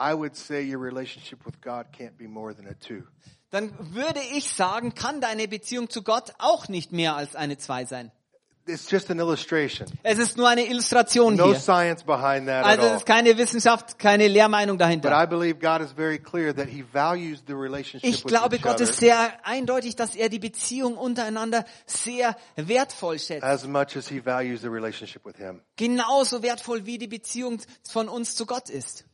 I 0.00 0.12
would 0.14 0.34
say 0.36 0.62
your 0.62 0.80
relationship 0.82 1.44
with 1.46 1.60
God 1.62 1.86
can't 1.96 2.16
be 2.16 2.26
more 2.26 2.54
than 2.54 2.66
a 2.66 2.74
2. 2.78 3.04
dann 3.50 3.72
würde 3.94 4.20
ich 4.34 4.50
sagen, 4.52 4.94
kann 4.94 5.20
deine 5.20 5.46
Beziehung 5.46 5.88
zu 5.88 6.02
Gott 6.02 6.32
auch 6.38 6.68
nicht 6.68 6.90
mehr 6.92 7.14
als 7.14 7.36
eine 7.36 7.56
2 7.58 7.84
sein. 7.84 8.10
It's 8.66 8.90
just 8.90 9.10
an 9.10 9.18
illustration. 9.18 9.86
Es 10.02 10.18
ist 10.18 10.38
nur 10.38 10.48
eine 10.48 10.64
Illustration 10.64 11.36
No 11.36 11.48
hier. 11.48 11.60
science 11.60 12.02
behind 12.02 12.46
that 12.46 12.64
at 12.64 12.78
Also 12.78 12.82
es 12.86 12.96
ist 12.96 13.06
keine 13.06 13.36
Wissenschaft, 13.36 13.98
keine 13.98 14.26
Lehrmeinung 14.26 14.78
But 14.78 14.86
dahinter. 14.86 15.22
I 15.22 15.26
believe 15.26 15.58
God 15.60 15.82
is 15.82 15.92
very 15.92 16.18
clear 16.18 16.54
that 16.56 16.66
He 16.68 16.82
values 16.82 17.44
the 17.46 17.52
relationship 17.52 18.08
Ich 18.08 18.24
glaube, 18.24 18.58
Gott 18.58 18.76
other 18.76 18.84
ist 18.84 18.96
sehr 18.96 19.34
eindeutig, 19.46 19.96
dass 19.96 20.14
er 20.14 20.30
die 20.30 20.38
Beziehung 20.38 20.96
untereinander 20.96 21.66
sehr 21.84 22.36
wertvoll 22.56 23.18
schätzt. 23.18 23.44
as 23.44 23.66
much 23.66 23.96
as 23.98 24.08
He 24.08 24.24
values 24.24 24.62
the 24.62 24.68
relationship 24.68 25.26
with 25.26 25.36
Him. 25.36 25.60
Genauso 25.76 26.42
wertvoll 26.42 26.86
wie 26.86 26.96
die 26.96 27.06
Beziehung 27.06 27.60
von 27.86 28.08
uns 28.08 28.34
zu 28.34 28.46
Gott 28.46 28.70
ist. 28.70 29.04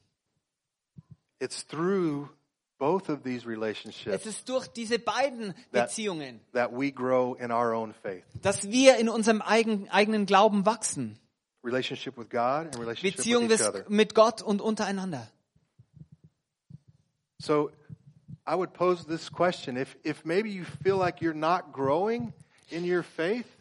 It's 1.40 1.62
through 1.66 2.28
both 2.78 3.08
of 3.08 3.22
these 3.24 3.42
Es 3.42 3.46
relationships 3.46 4.26
ist 4.26 4.48
durch 4.48 4.68
diese 4.68 4.98
beiden 4.98 5.54
That- 5.72 5.88
Beziehungen, 5.88 6.40
that 6.52 6.70
we 6.72 6.92
grow 6.92 7.34
in 7.34 7.50
our 7.50 7.72
own 7.74 7.92
faith. 7.92 8.24
dass 8.42 8.70
wir 8.70 8.96
in 8.98 9.08
unserem 9.08 9.42
eigen, 9.42 9.88
eigenen 9.90 10.26
Glauben 10.26 10.64
wachsen. 10.66 11.18
Relationship 11.64 12.16
with 12.16 12.30
God 12.30 12.66
and 12.66 12.78
relationship 12.78 13.16
Beziehung 13.18 13.48
with 13.50 13.60
each 13.60 13.66
other. 13.66 13.84
mit 13.88 14.14
Gott 14.14 14.40
und 14.42 14.60
untereinander. 14.62 15.28
So 17.38 17.70
I 18.46 18.54
would 18.54 18.72
pose 18.72 19.04
this 19.06 19.30
question. 19.30 19.76
If, 19.76 19.96
if 20.02 20.24
maybe 20.24 20.50
you 20.50 20.64
feel 20.82 20.96
like 20.96 21.20
you're 21.20 21.34
not 21.34 21.72
growing 21.72 22.22
in 22.22 22.28
your 22.28 22.32
faith, 22.32 22.32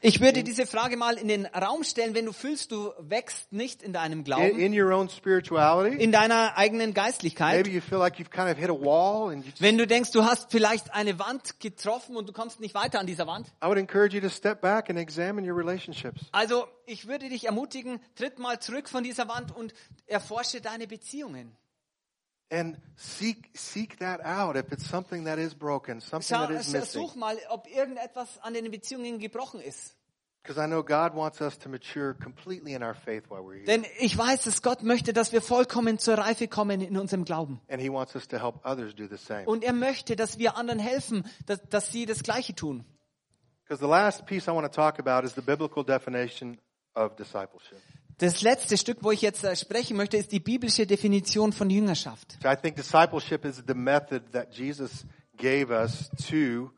Ich 0.02 0.22
würde 0.22 0.44
diese 0.44 0.66
Frage 0.66 0.98
mal 0.98 1.18
in 1.18 1.28
den 1.28 1.46
Raum 1.46 1.84
stellen, 1.84 2.14
wenn 2.16 2.26
du 2.26 2.34
fühlst, 2.34 2.72
du 2.72 2.94
wächst 3.00 3.52
nicht 3.52 3.82
in 3.82 3.94
deinem 3.94 4.20
in, 4.20 4.24
Glauben, 4.24 4.60
in 4.60 4.80
your 4.80 4.92
own 4.92 5.10
spirituality, 5.10 6.02
in 6.02 6.12
deiner 6.12 6.58
eigenen 6.58 6.94
Geistlichkeit. 6.94 7.58
maybe 7.58 7.70
you 7.70 7.82
feel 7.82 7.98
like 7.98 8.18
you've 8.20 8.30
kind 8.30 8.50
of 8.50 8.58
hit 8.58 8.70
a 8.70 8.74
wall 8.74 9.32
and 9.32 9.44
you 9.44 9.50
just, 9.52 9.62
Wenn 9.62 9.78
du 9.78 9.88
denkst, 9.88 10.12
du 10.12 10.24
hast 10.24 10.52
vielleicht 10.52 10.94
eine 10.94 11.20
Wand 11.20 11.60
getroffen 11.60 12.16
und 12.16 12.30
du 12.30 12.34
kommst 12.34 12.60
nicht 12.60 12.76
weiter 12.76 13.00
an 13.00 13.08
dieser 13.08 13.28
Wand. 13.28 13.48
I 13.64 13.68
would 13.68 13.78
encourage 13.78 14.16
you 14.16 14.22
to 14.22 14.30
step 14.30 14.62
back 14.62 14.90
and 14.90 15.00
examine 15.00 15.50
your 15.50 15.58
relationships. 15.58 16.22
Also, 16.32 16.68
ich 16.86 17.08
würde 17.08 17.30
dich 17.30 17.46
ermutigen, 17.46 18.00
tritt 18.16 18.40
mal 18.40 18.60
zurück 18.60 18.90
von 18.90 19.04
dieser 19.04 19.28
Wand 19.28 19.56
und 19.56 19.74
erforsche 20.08 20.62
deine 20.62 20.88
Beziehungen. 20.88 21.56
And 22.52 22.78
seek, 22.96 23.52
seek 23.54 24.00
that 24.00 24.22
out 24.26 24.56
if 24.56 24.72
it's 24.72 24.88
something 24.90 25.26
that 25.26 25.38
is 25.38 25.54
broken, 25.54 26.02
something 26.02 26.36
Schau, 26.36 26.48
that 26.48 26.60
is 26.60 26.72
missing. 26.72 27.08
such 27.08 27.16
mal, 27.16 27.38
ob 27.50 27.68
irgendetwas 27.68 28.40
an 28.42 28.56
den 28.56 28.72
Beziehungen 28.72 29.20
gebrochen 29.20 29.62
ist. 29.62 29.96
Because 30.42 30.58
I 30.58 30.66
know 30.66 30.82
God 30.82 31.14
wants 31.14 31.42
us 31.42 31.60
to 31.60 31.70
mature 31.70 32.16
completely 32.16 32.74
in 32.74 32.82
our 32.82 32.96
faith 32.96 33.30
while 33.30 33.44
we're 33.44 33.58
here. 33.58 33.66
Denn 33.66 33.86
ich 34.00 34.18
weiß, 34.18 34.46
dass 34.46 34.64
Gott 34.64 34.82
möchte, 34.82 35.14
dass 35.14 35.32
wir 35.32 35.44
vollkommen 35.44 36.00
zur 36.00 36.18
Reife 36.18 36.48
kommen 36.48 36.82
in 36.82 36.98
unserem 36.98 37.24
Glauben. 37.24 37.62
And 37.70 37.80
He 37.80 37.92
wants 37.92 38.16
us 38.16 38.28
to 38.30 38.40
help 38.40 38.66
others 38.66 38.96
do 38.96 39.06
the 39.08 39.18
same. 39.18 39.46
Und 39.46 39.64
er 39.64 39.74
möchte, 39.74 40.16
dass 40.16 40.40
wir 40.40 40.58
anderen 40.58 40.80
helfen, 40.80 41.30
dass, 41.46 41.62
dass 41.70 41.92
sie 41.92 42.08
das 42.08 42.24
Gleiche 42.24 42.56
tun. 42.56 42.84
Because 43.64 43.80
the 43.80 43.90
last 43.90 44.26
piece 44.26 44.48
I 44.48 44.52
want 44.52 44.66
to 44.66 44.76
talk 44.76 44.98
about 44.98 45.24
is 45.24 45.36
the 45.36 45.42
biblical 45.42 45.84
definition 45.84 46.58
of 46.96 47.16
discipleship. 47.16 47.78
Das 48.20 48.42
letzte 48.42 48.78
Stück, 48.78 48.98
wo 49.02 49.12
ich 49.12 49.22
jetzt 49.22 49.46
äh, 49.46 49.56
sprechen 49.56 49.96
möchte, 49.96 50.18
ist 50.18 50.34
die 50.34 50.42
biblische 50.42 50.86
Definition 50.86 51.54
von 51.54 51.70
Jüngerschaft. 51.70 52.38
So 52.44 52.50
I 52.50 52.56
think 52.56 52.76
discipleship 52.76 53.46
is 53.46 53.64
the 53.66 53.74
method 53.74 54.34
that 54.34 54.54
Jesus 54.54 55.06
gave 55.38 55.72
us 55.72 56.10
to 56.30 56.70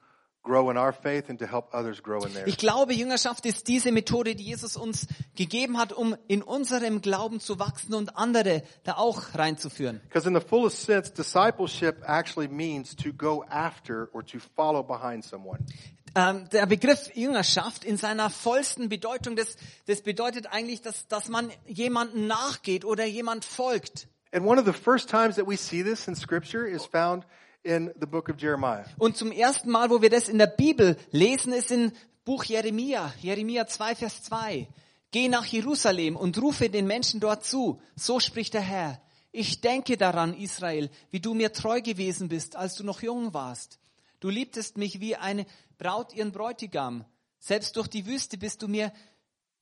grow 0.44 0.70
in 0.70 0.78
our 0.78 0.94
faith 0.94 1.30
and 1.30 1.40
to 1.40 1.48
help 1.48 1.74
others 1.74 2.02
grow 2.02 2.24
in 2.24 2.34
theirs. 2.34 2.48
Ich 2.48 2.58
glaube, 2.58 2.94
Jüngerschaft 2.94 3.48
ist 3.48 3.68
diese 3.68 3.92
Methode, 3.92 4.36
die 4.36 4.44
Jesus 4.44 4.76
uns 4.76 5.08
gegeben 5.36 5.80
hat, 5.80 5.94
um 5.94 6.16
in 6.28 6.44
unserem 6.44 7.02
Glauben 7.02 7.40
zu 7.40 7.58
wachsen 7.58 7.96
und 7.96 8.18
andere 8.18 8.62
da 8.84 8.98
auch 8.98 9.34
reinzuführen. 9.34 10.00
Because 10.04 10.28
in 10.28 10.36
the 10.36 10.46
fullest 10.46 10.84
sense, 10.84 11.12
discipleship 11.12 12.04
actually 12.08 12.50
means 12.50 12.96
to 12.96 13.12
go 13.12 13.44
after 13.50 14.10
or 14.14 14.24
to 14.24 14.38
follow 14.56 14.84
behind 14.84 15.24
someone. 15.24 15.66
Ähm, 16.14 16.50
der 16.50 16.66
Begriff 16.66 17.10
Jüngerschaft 17.16 17.86
in 17.86 17.96
seiner 17.98 18.30
vollsten 18.30 18.90
Bedeutung, 18.90 19.36
das, 19.36 19.56
das 19.86 20.02
bedeutet 20.02 20.48
eigentlich, 20.48 20.82
dass, 20.82 21.08
dass 21.08 21.30
man 21.30 21.50
jemanden 21.66 22.28
nachgeht 22.28 22.84
oder 22.84 23.06
jemand 23.06 23.46
folgt. 23.46 24.08
And 24.34 24.46
one 24.46 24.60
of 24.60 24.66
the 24.66 24.74
first 24.74 25.10
times 25.10 25.36
that 25.36 25.48
we 25.48 25.58
see 25.58 25.84
this 25.84 26.08
in 26.08 26.16
scripture 26.16 26.68
is 26.68 26.86
found 26.86 27.26
in 27.64 27.92
the 28.00 28.06
book 28.06 28.30
of 28.30 28.36
Jeremiah. 28.38 28.86
Und 28.98 29.16
zum 29.16 29.32
ersten 29.32 29.70
Mal, 29.70 29.90
wo 29.90 30.02
wir 30.02 30.10
das 30.10 30.28
in 30.28 30.38
der 30.38 30.48
Bibel 30.48 30.98
lesen, 31.12 31.54
ist 31.54 31.72
in 31.72 31.92
Buch 32.26 32.44
Jeremia, 32.44 33.14
Jeremia 33.20 33.68
2, 33.68 33.96
Vers 33.96 34.24
2. 34.24 34.68
Geh 35.12 35.28
nach 35.28 35.46
Jerusalem 35.46 36.16
und 36.16 36.42
rufe 36.42 36.70
den 36.70 36.88
Menschen 36.88 37.20
dort 37.20 37.44
zu. 37.44 37.82
So 37.96 38.20
spricht 38.20 38.54
der 38.54 38.62
Herr. 38.62 39.02
Ich 39.32 39.62
denke 39.62 39.98
daran, 39.98 40.34
Israel, 40.34 40.90
wie 41.10 41.20
du 41.20 41.34
mir 41.34 41.54
treu 41.54 41.82
gewesen 41.82 42.30
bist, 42.30 42.56
als 42.56 42.76
du 42.76 42.84
noch 42.84 43.02
jung 43.02 43.34
warst. 43.34 43.80
Du 44.20 44.30
liebtest 44.30 44.78
mich 44.78 45.00
wie 45.00 45.16
eine 45.16 45.46
Braut 45.82 46.14
ihren 46.14 46.32
Bräutigam. 46.32 47.06
Selbst 47.40 47.76
durch 47.76 47.88
die 47.88 48.06
Wüste 48.06 48.38
bist 48.38 48.62
du 48.62 48.68
mir 48.68 48.94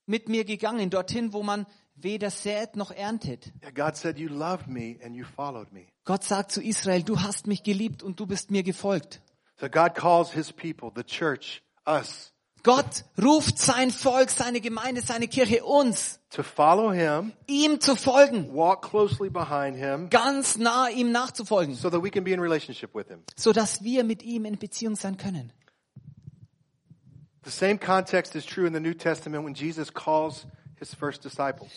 mit 0.05 0.27
mir 0.27 0.43
gegangen, 0.43 0.89
dorthin, 0.89 1.31
wo 1.31 1.43
man 1.43 1.65
weder 1.95 2.29
sät 2.29 2.75
noch 2.75 2.91
erntet. 2.91 3.53
Gott 3.73 3.95
sagt 6.25 6.51
zu 6.51 6.61
Israel, 6.61 7.03
du 7.03 7.21
hast 7.21 7.47
mich 7.47 7.63
geliebt 7.63 8.03
und 8.03 8.19
du 8.19 8.25
bist 8.27 8.51
mir 8.51 8.63
gefolgt. 8.63 9.21
So 9.61 9.69
God 9.69 9.95
calls 9.95 10.33
his 10.33 10.51
people, 10.51 10.91
the 10.93 11.03
church, 11.03 11.63
us, 11.85 12.33
Gott 12.63 13.05
ruft 13.21 13.57
sein 13.57 13.89
Volk, 13.89 14.29
seine 14.29 14.59
Gemeinde, 14.59 15.01
seine 15.01 15.27
Kirche, 15.27 15.63
uns, 15.63 16.19
to 16.29 16.43
follow 16.43 16.91
him, 16.91 17.31
ihm 17.47 17.79
zu 17.79 17.95
folgen, 17.95 18.53
walk 18.53 18.89
closely 18.89 19.29
behind 19.29 19.77
him, 19.77 20.09
ganz 20.09 20.57
nah 20.57 20.89
ihm 20.89 21.11
nachzufolgen, 21.11 21.75
so 21.75 21.89
that 21.89 22.03
we 22.03 22.09
can 22.09 22.23
be 22.23 22.31
in 22.31 22.39
relationship 22.39 22.93
with 22.93 23.07
him. 23.07 23.23
so 23.37 23.53
dass 23.53 23.83
wir 23.83 24.03
mit 24.03 24.23
ihm 24.23 24.45
in 24.45 24.57
Beziehung 24.57 24.95
sein 24.95 25.15
können. 25.17 25.53
The 27.43 27.51
same 27.51 27.77
context 27.79 28.35
is 28.35 28.45
true 28.45 28.65
in 28.67 28.73
the 28.73 28.79
New 28.79 28.93
Testament 28.93 29.43
when 29.45 29.53
Jesus 29.53 29.93
calls 29.93 30.45
his 30.77 30.93
first 30.93 31.23
disciples. 31.23 31.69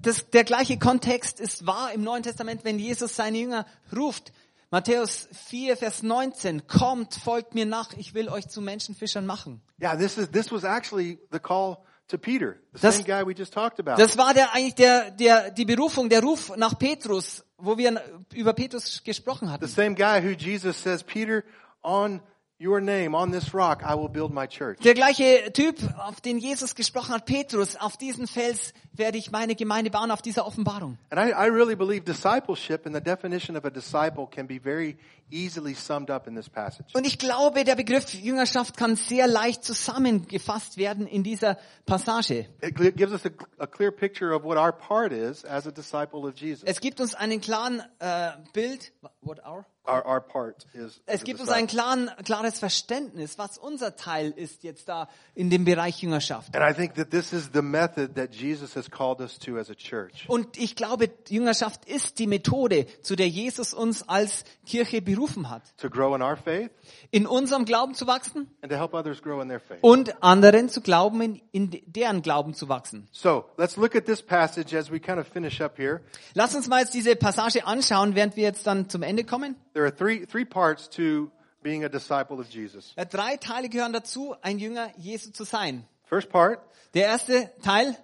Das, 0.00 0.28
der 0.30 0.44
gleiche 0.44 0.78
Kontext 0.78 1.40
ist 1.40 1.66
wahr 1.66 1.92
im 1.92 2.02
Neuen 2.02 2.22
Testament, 2.22 2.64
wenn 2.64 2.78
Jesus 2.78 3.16
seine 3.16 3.38
Jünger 3.38 3.66
ruft. 3.94 4.32
Matthäus 4.72 5.28
4, 5.48 5.76
Vers 5.76 6.04
19, 6.04 6.68
kommt, 6.68 7.14
folgt 7.14 7.54
mir 7.56 7.66
nach, 7.66 7.92
ich 7.96 8.14
will 8.14 8.28
euch 8.28 8.48
zu 8.48 8.60
Menschenfischern 8.60 9.26
machen. 9.26 9.60
Yeah, 9.82 9.96
this 9.96 10.16
is 10.16 10.30
this 10.30 10.52
was 10.52 10.62
actually 10.62 11.18
the 11.32 11.40
call 11.40 11.78
to 12.06 12.16
Peter, 12.18 12.56
the 12.74 12.80
Das- 12.80 12.96
same 12.96 13.04
guy 13.04 13.26
we 13.26 13.34
just 13.36 13.52
talked 13.52 13.80
about. 13.80 14.00
Das 14.00 14.16
war 14.16 14.32
der 14.32 14.52
eigentlich 14.54 14.76
der, 14.76 15.10
der, 15.10 15.50
die 15.50 15.64
Berufung, 15.64 16.08
der 16.08 16.22
Ruf 16.22 16.56
nach 16.56 16.78
Petrus, 16.78 17.44
wo 17.58 17.78
wir 17.78 18.00
über 18.32 18.52
Petrus 18.52 19.02
gesprochen 19.02 19.48
The 19.48 19.52
hatten. 19.54 19.66
same 19.68 19.94
guy 19.96 20.20
who 20.22 20.30
Jesus 20.36 20.80
says, 20.80 21.02
Peter, 21.02 21.42
on 21.82 22.20
your 22.60 22.80
name, 22.80 23.14
on 23.14 23.32
this 23.32 23.54
rock, 23.54 23.82
I 23.82 23.94
will 23.94 24.08
build 24.08 24.32
my 24.32 24.46
church. 24.46 24.78
Der 24.80 24.94
gleiche 24.94 25.50
Typ, 25.52 25.76
auf 25.98 26.20
den 26.20 26.38
Jesus 26.38 26.74
gesprochen 26.74 27.14
hat, 27.14 27.24
Petrus, 27.24 27.74
auf 27.76 27.96
diesen 27.96 28.26
Fels 28.26 28.74
werde 28.92 29.16
ich 29.16 29.30
meine 29.30 29.54
Gemeinde 29.56 29.90
bauen, 29.90 30.10
auf 30.10 30.20
dieser 30.20 30.46
Offenbarung. 30.46 30.98
And 31.08 31.18
I, 31.18 31.32
I 31.32 31.48
really 31.48 31.74
believe 31.74 32.04
discipleship 32.04 32.84
and 32.84 32.94
the 32.94 33.00
definition 33.00 33.56
of 33.56 33.64
a 33.64 33.70
disciple 33.70 34.26
can 34.26 34.46
be 34.46 34.58
very 34.58 34.98
easily 35.30 35.74
summed 35.74 36.10
up 36.10 36.26
in 36.26 36.36
this 36.36 36.50
passage. 36.50 36.86
Und 36.92 37.06
ich 37.06 37.18
glaube, 37.18 37.64
der 37.64 37.76
Begriff 37.76 38.12
Jüngerschaft 38.12 38.76
kann 38.76 38.96
sehr 38.96 39.26
leicht 39.26 39.64
zusammengefasst 39.64 40.76
werden 40.76 41.06
in 41.06 41.22
dieser 41.22 41.56
Passage. 41.86 42.46
It 42.60 42.76
gives 42.96 43.12
us 43.12 43.24
a, 43.24 43.30
a 43.58 43.66
clear 43.66 43.90
picture 43.90 44.34
of 44.34 44.44
what 44.44 44.58
our 44.58 44.72
part 44.72 45.12
is 45.12 45.44
as 45.46 45.66
a 45.66 45.70
disciple 45.70 46.28
of 46.28 46.34
Jesus. 46.36 46.64
Es 46.64 46.80
gibt 46.80 47.00
uns 47.00 47.14
einen 47.14 47.40
klaren 47.40 47.82
äh, 48.00 48.32
Bild, 48.52 48.92
what 49.22 49.38
our? 49.46 49.64
Our, 49.90 50.06
our 50.06 50.20
part 50.20 50.66
is. 50.72 51.00
Es 51.06 51.24
gibt 51.24 51.40
uns 51.40 51.50
ein 51.50 51.66
klaren, 51.66 52.10
klares 52.24 52.58
Verständnis, 52.58 53.38
was 53.38 53.58
unser 53.58 53.96
Teil 53.96 54.30
ist 54.30 54.62
jetzt 54.62 54.88
da 54.88 55.08
in 55.34 55.50
dem 55.50 55.64
Bereich 55.64 56.00
Jüngerschaft. 56.02 56.54
And 56.56 56.64
I 56.64 56.74
think 56.74 56.94
that 56.94 57.10
this 57.10 57.32
is 57.32 57.50
the 57.52 57.62
method 57.62 58.14
that 58.14 58.34
Jesus 58.34 58.76
has 58.76 58.90
called 58.90 59.20
us 59.20 59.38
to 59.40 59.56
as 59.58 59.70
a 59.70 59.74
church. 59.74 60.28
Und 60.28 60.56
ich 60.58 60.76
glaube, 60.76 61.10
Jüngerschaft 61.28 61.84
ist 61.86 62.18
die 62.18 62.26
Methode, 62.26 62.86
zu 63.02 63.16
der 63.16 63.28
Jesus 63.28 63.74
uns 63.74 64.08
als 64.08 64.44
Kirche 64.66 65.02
berufen 65.02 65.50
hat. 65.50 65.62
To 65.78 65.90
grow 65.90 66.14
in 66.14 66.22
our 66.22 66.36
faith 66.36 66.70
In 67.10 67.26
unserem 67.26 67.64
Glauben 67.64 67.94
zu 67.94 68.06
wachsen 68.06 68.48
and 68.62 68.70
to 68.70 68.78
help 68.78 68.94
others 68.94 69.20
grow 69.22 69.40
in 69.42 69.48
their 69.48 69.60
faith. 69.60 69.78
und 69.82 70.22
anderen 70.22 70.68
zu 70.68 70.80
glauben, 70.80 71.20
in, 71.20 71.40
in 71.52 71.82
deren 71.86 72.22
Glauben 72.22 72.54
zu 72.54 72.68
wachsen. 72.68 73.08
So 73.12 73.44
let's 73.56 73.76
look 73.76 73.96
at 73.96 74.04
this 74.06 74.22
passage 74.22 74.76
as 74.76 74.90
we 74.90 75.00
kind 75.00 75.18
of 75.18 75.26
finish 75.26 75.60
up 75.60 75.76
here. 75.78 76.00
Lass 76.34 76.54
uns 76.54 76.68
mal 76.68 76.80
jetzt 76.80 76.94
diese 76.94 77.16
Passage 77.16 77.66
anschauen, 77.66 78.14
während 78.14 78.36
wir 78.36 78.44
jetzt 78.44 78.66
dann 78.66 78.88
zum 78.88 79.02
Ende 79.02 79.24
kommen. 79.24 79.56
There 79.72 79.79
are 79.84 79.94
three, 79.94 80.26
three 80.26 80.44
parts 80.44 80.88
to 80.90 81.30
being 81.62 81.84
a 81.84 81.88
disciple 81.88 82.38
of 82.40 82.48
Jesus. 82.48 82.92
Äh, 82.96 83.06
Drei 83.06 83.36
Teile 83.36 83.68
gehören 83.68 83.92
dazu, 83.92 84.34
ein 84.42 84.58
Jünger 84.58 84.90
Jesu 84.96 85.30
zu 85.30 85.44
sein. 85.44 85.86
First 86.04 86.30
part, 86.30 86.60
Der 86.94 87.04
erste 87.06 87.50
Teil, 87.62 87.96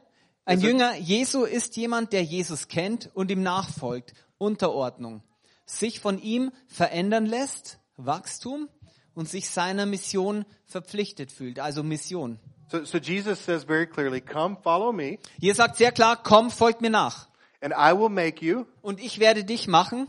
ein 0.44 0.60
Jünger 0.60 0.94
Jesu 0.96 1.44
ist 1.44 1.76
jemand, 1.76 2.12
der 2.12 2.22
Jesus 2.22 2.68
kennt 2.68 3.10
und 3.14 3.30
ihm 3.30 3.42
nachfolgt. 3.42 4.12
Unterordnung. 4.38 5.22
Sich 5.64 5.98
von 6.00 6.20
ihm 6.20 6.52
verändern 6.68 7.26
lässt, 7.26 7.80
Wachstum 7.96 8.68
und 9.14 9.28
sich 9.28 9.48
seiner 9.48 9.86
Mission 9.86 10.44
verpflichtet 10.66 11.32
fühlt, 11.32 11.58
also 11.58 11.82
Mission. 11.82 12.38
so, 12.70 12.84
so 12.84 12.98
Jesus 12.98 13.42
says 13.44 13.64
very 13.64 13.86
clearly, 13.86 14.20
come 14.20 14.56
follow 14.62 14.92
me 14.92 15.18
Hier 15.40 15.54
sagt 15.54 15.76
sehr 15.78 15.90
klar, 15.90 16.22
komm, 16.22 16.50
folgt 16.50 16.82
mir 16.82 16.90
nach. 16.90 17.28
and 17.62 17.72
I 17.72 17.98
will 17.98 18.10
make 18.10 18.44
you 18.44 18.66
Und 18.82 19.00
ich 19.02 19.18
werde 19.18 19.42
dich 19.44 19.66
machen, 19.66 20.06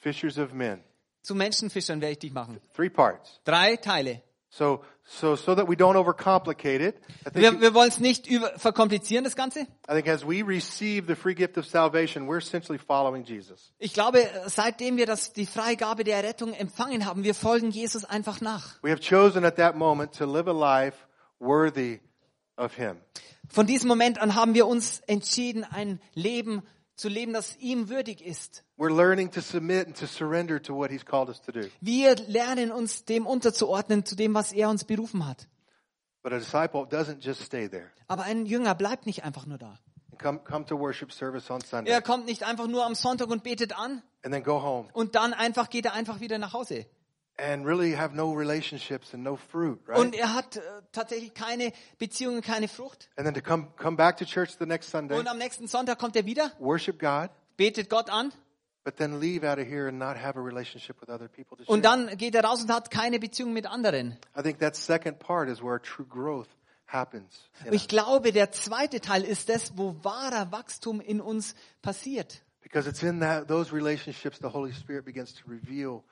fishers 0.00 0.38
of 0.38 0.52
men. 0.54 0.80
Zu 1.24 1.34
Menschenfischern 1.34 2.00
werde 2.00 2.12
ich 2.12 2.18
dich 2.18 2.32
machen. 2.32 2.60
Three 2.76 2.90
parts. 2.90 3.40
Drei 3.44 3.76
Teile. 3.76 4.22
So, 4.50 4.84
so, 5.02 5.34
so 5.34 5.56
that 5.56 5.68
we 5.68 5.74
don't 5.74 5.96
overcomplicate 5.96 6.80
it, 6.80 6.94
Wir, 7.32 7.60
wir 7.60 7.74
wollen 7.74 7.88
es 7.88 7.98
nicht 7.98 8.28
über, 8.28 8.56
verkomplizieren, 8.56 9.24
das 9.24 9.34
Ganze. 9.34 9.62
I 9.88 9.94
think 9.94 10.06
as 10.06 10.24
we 10.24 10.46
receive 10.46 11.08
the 11.08 11.16
free 11.16 11.34
gift 11.34 11.58
of 11.58 11.66
salvation, 11.66 12.28
we're 12.28 12.38
essentially 12.38 12.78
following 12.78 13.24
Jesus. 13.24 13.72
Ich 13.78 13.94
glaube, 13.94 14.28
seitdem 14.46 14.96
wir 14.96 15.06
das, 15.06 15.32
die 15.32 15.46
Freigabe 15.46 16.04
der 16.04 16.22
Rettung 16.22 16.52
empfangen 16.52 17.04
haben, 17.04 17.24
wir 17.24 17.34
folgen 17.34 17.70
Jesus 17.70 18.04
einfach 18.04 18.40
nach. 18.40 18.80
We 18.82 18.92
have 18.92 19.00
chosen 19.00 19.44
at 19.44 19.56
that 19.56 19.74
moment 19.74 20.14
to 20.18 20.24
live 20.24 20.46
a 20.46 20.52
life 20.52 20.98
worthy 21.40 21.98
of 22.56 22.76
Him. 22.76 22.98
Von 23.48 23.66
diesem 23.66 23.88
Moment 23.88 24.20
an 24.20 24.36
haben 24.36 24.54
wir 24.54 24.68
uns 24.68 25.00
entschieden, 25.08 25.64
ein 25.64 26.00
Leben 26.14 26.62
zu 26.96 27.08
leben, 27.08 27.32
das 27.32 27.56
ihm 27.56 27.88
würdig 27.88 28.24
ist. 28.24 28.64
Wir 31.80 32.16
lernen 32.26 32.72
uns 32.72 33.04
dem 33.04 33.26
unterzuordnen, 33.26 34.04
zu 34.04 34.16
dem, 34.16 34.34
was 34.34 34.52
er 34.52 34.68
uns 34.68 34.84
berufen 34.84 35.26
hat. 35.26 35.48
But 36.22 36.32
a 36.32 36.38
disciple 36.38 36.84
doesn't 36.84 37.22
just 37.22 37.42
stay 37.42 37.68
there. 37.68 37.90
Aber 38.08 38.22
ein 38.22 38.46
Jünger 38.46 38.74
bleibt 38.74 39.04
nicht 39.04 39.24
einfach 39.24 39.44
nur 39.46 39.58
da. 39.58 39.78
Er 41.86 42.02
kommt 42.02 42.26
nicht 42.26 42.44
einfach 42.44 42.66
nur 42.66 42.86
am 42.86 42.94
Sonntag 42.94 43.28
und 43.28 43.42
betet 43.42 43.78
an 43.78 44.02
and 44.22 44.32
then 44.32 44.42
go 44.42 44.62
home 44.62 44.88
und 44.92 45.14
dann 45.16 45.34
einfach 45.34 45.68
geht 45.68 45.84
er 45.84 45.92
einfach 45.92 46.20
wieder 46.20 46.38
nach 46.38 46.52
Hause. 46.52 46.86
And 47.36 47.66
really 47.66 47.96
have 47.96 48.14
no 48.14 48.32
relationships 48.32 49.12
and 49.14 49.22
no 49.22 49.36
fruit, 49.36 49.80
right? 49.88 49.98
Und 49.98 50.14
er 50.14 50.34
hat 50.34 50.56
äh, 50.56 50.60
tatsächlich 50.92 51.34
keine 51.34 51.72
Beziehungen, 51.98 52.42
keine 52.42 52.68
Frucht. 52.68 53.10
and 53.16 53.26
then 53.26 53.34
to 53.34 53.40
come, 53.40 53.68
come 53.76 53.96
back 53.96 54.16
to 54.18 54.24
church 54.24 54.56
the 54.58 54.66
next 54.66 54.90
Sunday, 54.90 55.18
Und 55.18 55.28
am 55.28 55.38
nächsten 55.38 55.66
Sonntag 55.66 55.98
kommt 55.98 56.16
er 56.16 56.26
wieder, 56.26 56.52
worship 56.58 56.98
God, 56.98 57.30
betet 57.56 57.90
Gott 57.90 58.10
an 58.10 58.32
but 58.84 58.96
then 58.98 59.18
leave 59.18 59.44
out 59.44 59.58
of 59.58 59.66
here 59.66 59.88
and 59.88 59.98
not 59.98 60.16
have 60.16 60.36
a 60.36 60.40
relationship 60.42 61.00
with 61.00 61.08
other 61.08 61.26
people 61.28 61.56
to 61.56 61.64
share. 61.64 61.74
und 61.74 61.84
dann 61.84 62.16
geht 62.16 62.34
er 62.34 62.44
raus 62.44 62.62
und 62.62 62.70
hat 62.70 62.90
keine 62.90 63.18
Beziehung 63.18 63.52
mit 63.52 63.66
anderen. 63.66 64.16
I 64.36 64.42
think 64.42 64.60
that 64.60 64.76
second 64.76 65.18
part 65.18 65.48
is 65.48 65.62
where 65.62 65.80
true 65.80 66.06
growth 66.06 66.48
happens. 66.86 67.50
Ich 67.70 67.88
glaube, 67.88 68.30
der 68.32 68.52
zweite 68.52 69.00
Teil 69.00 69.24
ist 69.24 69.48
das, 69.48 69.76
wo 69.76 69.96
wahrer 70.02 70.52
Wachstum 70.52 71.00
in 71.00 71.20
uns 71.20 71.54
passiert. 71.82 72.42
Because 72.62 72.88
it's 72.88 73.02
in 73.02 73.20
that, 73.20 73.48
those 73.48 73.72
relationships 73.74 74.38
the 74.38 74.52
Holy 74.52 74.72
Spirit 74.72 75.04
begins 75.04 75.34
to 75.34 75.42
reveal 75.48 76.02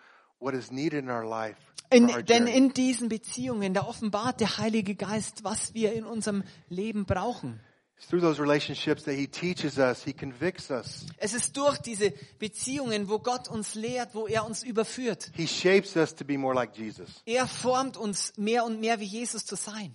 in 1.91 2.25
denn 2.25 2.47
in 2.47 2.73
diesen 2.73 3.09
Beziehungen, 3.09 3.75
da 3.75 3.87
offenbart 3.87 4.41
der 4.41 4.59
Heilige 4.59 4.95
Geist, 4.95 5.45
was 5.45 5.75
wir 5.75 5.93
in 5.93 6.05
unserem 6.05 6.43
Leben 6.69 7.05
brauchen. 7.05 7.61
It's 8.03 8.09
through 8.09 8.21
those 8.21 8.41
relationships 8.41 9.05
that 9.05 9.15
He 9.15 9.29
teaches 9.29 9.79
us, 9.79 10.03
He 10.03 10.13
convicts 10.13 10.71
us, 10.71 11.07
Es 11.19 11.35
ist 11.35 11.57
durch 11.57 11.79
diese 11.79 12.13
Beziehungen, 12.41 13.09
wo 13.09 13.21
Gott 13.21 13.49
uns 13.49 13.77
lehrt, 13.77 14.15
wo 14.15 14.27
er 14.27 14.45
uns 14.45 14.65
überführt. 14.65 15.31
He 15.35 15.47
shapes 15.47 15.95
us 15.97 16.13
to 16.15 16.25
be 16.25 16.37
more 16.37 16.55
like 16.55 16.77
Jesus. 16.77 17.23
Er 17.27 17.47
formt 17.47 17.97
uns 17.97 18.33
mehr 18.37 18.65
und 18.65 18.81
mehr 18.81 18.99
wie 18.99 19.05
Jesus 19.05 19.45
zu 19.47 19.55
sein. 19.55 19.95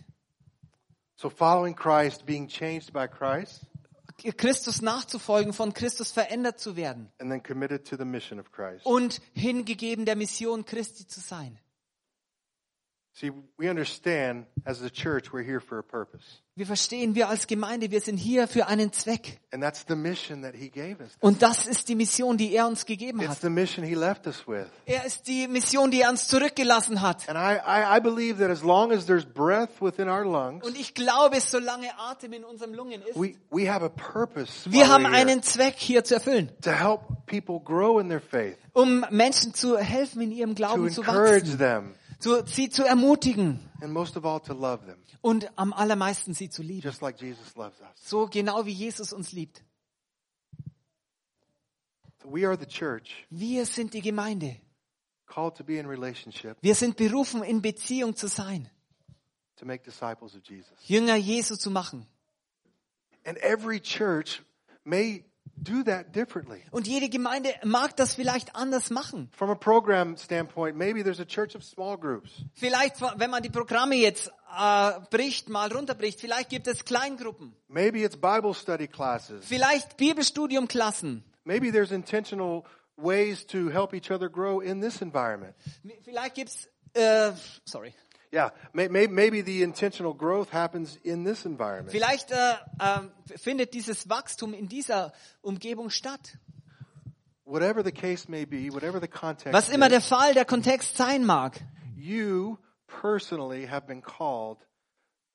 So 1.15 1.29
following 1.29 1.75
Christ, 1.75 2.25
being 2.25 2.47
changed 2.47 2.93
by 2.93 3.07
Christ, 3.07 3.65
Christus 4.35 4.81
nachzufolgen, 4.81 5.53
von 5.53 5.73
Christus 5.73 6.11
verändert 6.11 6.59
zu 6.59 6.75
werden 6.75 7.11
and 7.19 7.29
then 7.31 7.41
committed 7.43 7.85
to 7.87 7.95
the 7.97 8.05
mission 8.05 8.39
of 8.39 8.51
Christ. 8.51 8.85
und 8.85 9.21
hingegeben 9.33 10.05
der 10.05 10.15
Mission 10.15 10.65
Christi 10.65 11.07
zu 11.07 11.19
sein. 11.19 11.59
See, 11.59 11.59
we 11.59 11.59
understand 11.59 11.59
as 11.59 11.59
a 11.59 11.59
church 11.59 11.61
we're 11.61 11.65
here 11.65 11.65
for 11.67 12.55
a 12.57 12.85
purpose. 12.85 13.06
Wir 16.55 16.65
verstehen, 16.65 17.15
wir 17.15 17.29
als 17.29 17.47
Gemeinde, 17.47 17.89
wir 17.89 18.01
sind 18.01 18.17
hier 18.17 18.47
für 18.47 18.67
einen 18.67 18.93
Zweck. 18.93 19.39
And 19.51 19.63
that's 19.63 19.85
the 19.87 19.95
mission 19.95 20.43
that 20.43 20.53
He 20.53 20.69
gave 20.69 20.97
us. 20.99 21.17
Und 21.19 21.41
das 21.41 21.65
ist 21.65 21.89
die 21.89 21.95
Mission, 21.95 22.37
die 22.37 22.53
er 22.53 22.67
uns 22.67 22.85
gegeben 22.85 23.19
It's 23.21 23.29
hat. 23.29 23.41
the 23.41 23.49
mission 23.49 23.83
He 23.83 23.95
left 23.95 24.27
us 24.27 24.47
with. 24.47 24.67
Er 24.85 25.03
ist 25.05 25.25
die 25.27 25.47
Mission, 25.47 25.89
die 25.89 26.01
er 26.01 26.11
uns 26.11 26.27
zurückgelassen 26.27 27.01
hat. 27.01 27.27
And 27.27 27.39
I, 27.39 27.57
I, 27.57 27.97
I 27.97 27.99
believe 27.99 28.37
that 28.39 28.51
as 28.51 28.61
long 28.61 28.91
as 28.91 29.07
there's 29.07 29.25
breath 29.25 29.81
within 29.81 30.09
our 30.09 30.23
lungs, 30.23 30.63
Und 30.63 30.77
ich 30.77 30.93
glaube, 30.93 31.39
solange 31.39 31.87
Atem 31.97 32.33
in 32.33 32.43
unseren 32.43 32.73
Lungen 32.75 33.01
ist, 33.01 33.15
wir 33.19 34.89
haben 34.89 35.05
einen 35.07 35.41
Zweck 35.41 35.75
hier 35.77 36.03
zu 36.03 36.13
erfüllen, 36.13 36.51
to 36.61 36.71
help 36.71 37.01
people 37.25 37.59
grow 37.63 37.99
in 37.99 38.09
their 38.09 38.21
faith, 38.21 38.57
um 38.73 39.03
Menschen 39.09 39.55
zu 39.55 39.77
helfen, 39.77 40.21
in 40.21 40.31
ihrem 40.31 40.53
Glauben 40.53 40.91
zu 40.91 41.01
wachsen, 41.07 41.95
zu, 42.19 42.45
sie 42.45 42.69
zu 42.69 42.83
ermutigen 42.83 43.59
and 43.81 43.91
most 43.93 44.17
of 44.17 44.25
all 44.25 44.39
to 44.41 44.53
love 44.53 44.85
them, 44.85 44.97
und 45.21 45.49
am 45.57 45.73
allermeisten 45.73 46.33
sie 46.33 46.49
zu 46.49 46.61
lieben. 46.63 46.81
just 46.81 47.01
like 47.01 47.19
Jesus 47.21 47.55
loves 47.55 47.79
us. 47.81 47.87
So 47.95 48.27
genau 48.27 48.65
wie 48.65 48.71
Jesus 48.71 49.13
uns 49.13 49.31
liebt. 49.31 49.63
So 52.21 52.29
we 52.33 52.45
are 52.45 52.57
the 52.57 52.65
church, 52.65 53.25
Wir 53.29 53.65
sind 53.65 53.93
die 53.93 54.01
Gemeinde. 54.01 54.57
called 55.27 55.55
to 55.55 55.63
be 55.63 55.77
in 55.77 55.85
relationship, 55.85 56.57
Wir 56.61 56.75
sind 56.75 56.97
berufen, 56.97 57.43
in 57.43 57.61
Beziehung 57.61 58.15
zu 58.15 58.27
sein, 58.27 58.69
to 59.57 59.65
make 59.65 59.83
disciples 59.83 60.35
of 60.35 60.41
Jesus. 60.43 60.71
Jünger 60.87 61.15
Jesu 61.15 61.55
zu 61.55 61.69
machen. 61.69 62.07
And 63.25 63.37
every 63.39 63.79
church 63.81 64.41
may 64.85 65.25
do 65.57 65.83
that 65.83 66.13
differently. 66.15 66.61
Und 66.71 66.87
jede 66.87 67.09
Gemeinde 67.09 67.53
mag 67.63 67.95
das 67.97 68.13
vielleicht 68.15 68.55
anders 68.55 68.89
machen. 68.89 69.29
From 69.35 69.49
a 69.49 69.55
program 69.55 70.15
standpoint, 70.17 70.77
maybe 70.77 71.03
there's 71.03 71.19
a 71.19 71.25
church 71.25 71.55
of 71.55 71.63
small 71.63 71.97
groups. 71.97 72.29
Vielleicht, 72.53 73.01
wenn 73.01 73.29
man 73.29 73.41
die 73.43 73.49
Programme 73.49 73.95
jetzt 73.95 74.31
äh, 74.57 74.91
bricht, 75.09 75.49
mal 75.49 75.71
runterbricht, 75.71 76.19
vielleicht 76.21 76.49
gibt 76.49 76.67
es 76.67 76.85
Kleingruppen, 76.85 77.53
Maybe 77.67 77.99
it's 78.03 78.15
Bible 78.15 78.53
study 78.53 78.87
classes. 78.87 79.45
vielleicht 79.45 79.97
Bibelstudiumklassen, 79.97 81.23
Maybe 81.43 81.71
there's 81.71 81.91
intentional 81.91 82.63
ways 82.97 83.45
to 83.47 83.69
help 83.69 83.93
each 83.93 84.11
other 84.11 84.29
grow 84.29 84.59
in 84.61 84.81
this 84.81 85.01
environment. 85.01 85.55
vielleicht 86.03 86.35
gibt's, 86.35 86.67
äh, 86.93 87.31
sorry, 87.65 87.93
Yeah, 88.31 88.51
may, 88.73 88.89
may, 88.89 89.07
maybe 89.07 89.41
the 89.41 89.63
intentional 89.63 90.13
growth 90.13 90.51
happens 90.51 90.97
in 91.03 91.23
this 91.23 91.45
environment. 91.45 91.91
vielleicht 91.91 92.31
äh, 92.31 92.55
äh, 92.79 93.37
findet 93.37 93.73
dieses 93.73 94.09
Wachstum 94.09 94.53
in 94.53 94.67
dieser 94.67 95.13
Umgebung 95.41 95.89
statt. 95.89 96.37
Whatever 97.45 97.83
the 97.83 97.93
case 97.93 98.29
may 98.29 98.45
be, 98.45 98.69
whatever 98.73 98.99
the 98.99 99.07
context 99.07 99.53
Was 99.53 99.69
immer 99.69 99.87
der 99.87 100.01
Fall, 100.01 100.33
der 100.33 100.43
Kontext 100.43 100.97
sein 100.97 101.25
mag. 101.25 101.61
you 101.95 102.57
personally 103.01 103.65
have 103.65 103.87
been 103.87 104.01
called 104.01 104.57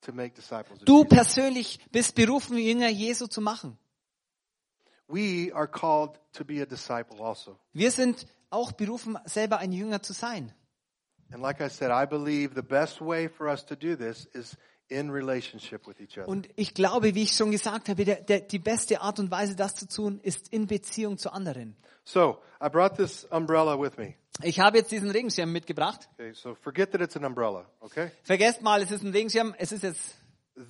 to 0.02 0.12
make 0.12 0.34
disciples 0.34 0.80
Du 0.84 1.04
persönlich 1.04 1.78
bist 1.90 2.14
berufen, 2.14 2.58
Jünger 2.58 2.88
Jesu 2.88 3.26
zu 3.26 3.40
machen. 3.40 3.78
We 5.08 5.50
are 5.54 5.66
called 5.68 6.18
to 6.34 6.44
be 6.44 6.60
a 6.62 6.66
disciple 6.66 7.24
also. 7.24 7.58
Wir 7.72 7.90
sind 7.90 8.26
auch 8.50 8.72
berufen, 8.72 9.18
selber 9.24 9.58
ein 9.58 9.72
Jünger 9.72 10.02
zu 10.02 10.12
sein. 10.12 10.52
And 11.32 11.42
like 11.42 11.60
I 11.60 11.68
said, 11.68 11.90
I 11.90 12.06
believe 12.06 12.54
the 12.54 12.62
best 12.62 13.00
way 13.00 13.28
for 13.28 13.48
us 13.48 13.64
to 13.66 13.76
do 13.76 13.96
this 13.96 14.26
is 14.34 14.56
in 14.88 15.10
relationship 15.10 15.86
with 15.86 16.00
each 16.00 16.18
other. 16.18 16.28
Und 16.28 16.48
ich 16.56 16.74
glaube, 16.74 17.14
wie 17.14 17.22
ich 17.22 17.32
schon 17.32 17.50
gesagt 17.50 17.88
habe, 17.88 18.04
der, 18.04 18.16
der, 18.16 18.40
die 18.40 18.58
beste 18.58 19.00
Art 19.00 19.18
und 19.18 19.30
Weise, 19.30 19.56
das 19.56 19.74
zu 19.74 19.88
tun, 19.88 20.20
ist 20.22 20.48
in 20.52 20.66
Beziehung 20.66 21.16
zu 21.18 21.32
anderen. 21.32 21.76
So 22.04 22.38
I 22.62 22.68
brought 22.68 22.96
this 22.96 23.24
umbrella 23.30 23.78
with 23.80 23.96
me. 23.96 24.14
Ich 24.42 24.60
habe 24.60 24.78
jetzt 24.78 24.90
diesen 24.90 25.10
Regenschirm 25.10 25.52
mitgebracht. 25.52 26.08
Okay, 26.14 26.32
so 26.34 26.54
forget 26.54 26.90
that 26.92 27.00
it's 27.00 27.16
an 27.16 27.24
umbrella, 27.24 27.66
okay? 27.80 28.10
Vergesst 28.24 28.62
mal, 28.62 28.82
es 28.82 28.90
ist 28.90 29.02
ein 29.02 29.12
Regenschirm. 29.12 29.54
Es 29.58 29.72
ist 29.72 29.82
jetzt, 29.82 30.16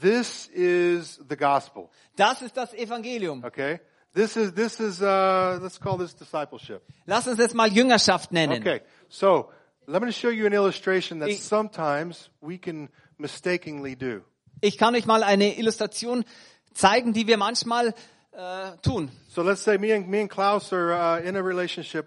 This 0.00 0.46
is 0.48 1.20
the 1.28 1.36
gospel, 1.36 1.88
das 2.16 2.42
ist 2.42 2.56
das 2.56 2.72
Evangelium. 2.74 3.42
okay? 3.44 3.80
This 4.14 4.36
is, 4.36 4.52
this 4.52 4.78
is, 4.78 5.00
uh, 5.00 5.58
let's 5.60 5.80
call 5.80 5.96
this 5.98 6.14
discipleship. 6.14 6.82
Lass 7.06 7.26
uns 7.26 7.38
jetzt 7.38 7.54
mal 7.54 7.72
Jüngerschaft 7.72 8.30
nennen. 8.30 8.60
Okay, 8.60 8.82
so 9.08 9.50
let 9.92 10.02
me 10.02 10.10
show 10.12 10.30
you 10.30 10.46
an 10.46 10.52
illustration 10.52 11.20
that 11.20 11.28
Ich- 11.28 11.42
sometimes 11.42 12.30
we 12.40 12.58
can 12.58 12.88
mistakenly 13.18 13.94
do. 13.96 14.22
Ich 14.60 14.78
kann 14.78 14.94
euch 14.94 15.06
mal 15.06 15.22
eine 15.22 15.56
Illustration 15.58 16.24
zeigen, 16.72 17.12
die 17.12 17.26
wir 17.26 17.36
manchmal 17.36 17.94
äh, 18.32 18.72
tun. 18.82 19.10
So 19.28 19.42
let's 19.42 19.62
say 19.62 19.76
me 19.78 19.92
and, 19.94 20.08
me 20.08 20.20
and 20.20 20.30
Klaus 20.30 20.72
are 20.72 20.92
uh, 20.92 21.26
in 21.26 21.36
a 21.36 21.40
relationship 21.42 22.06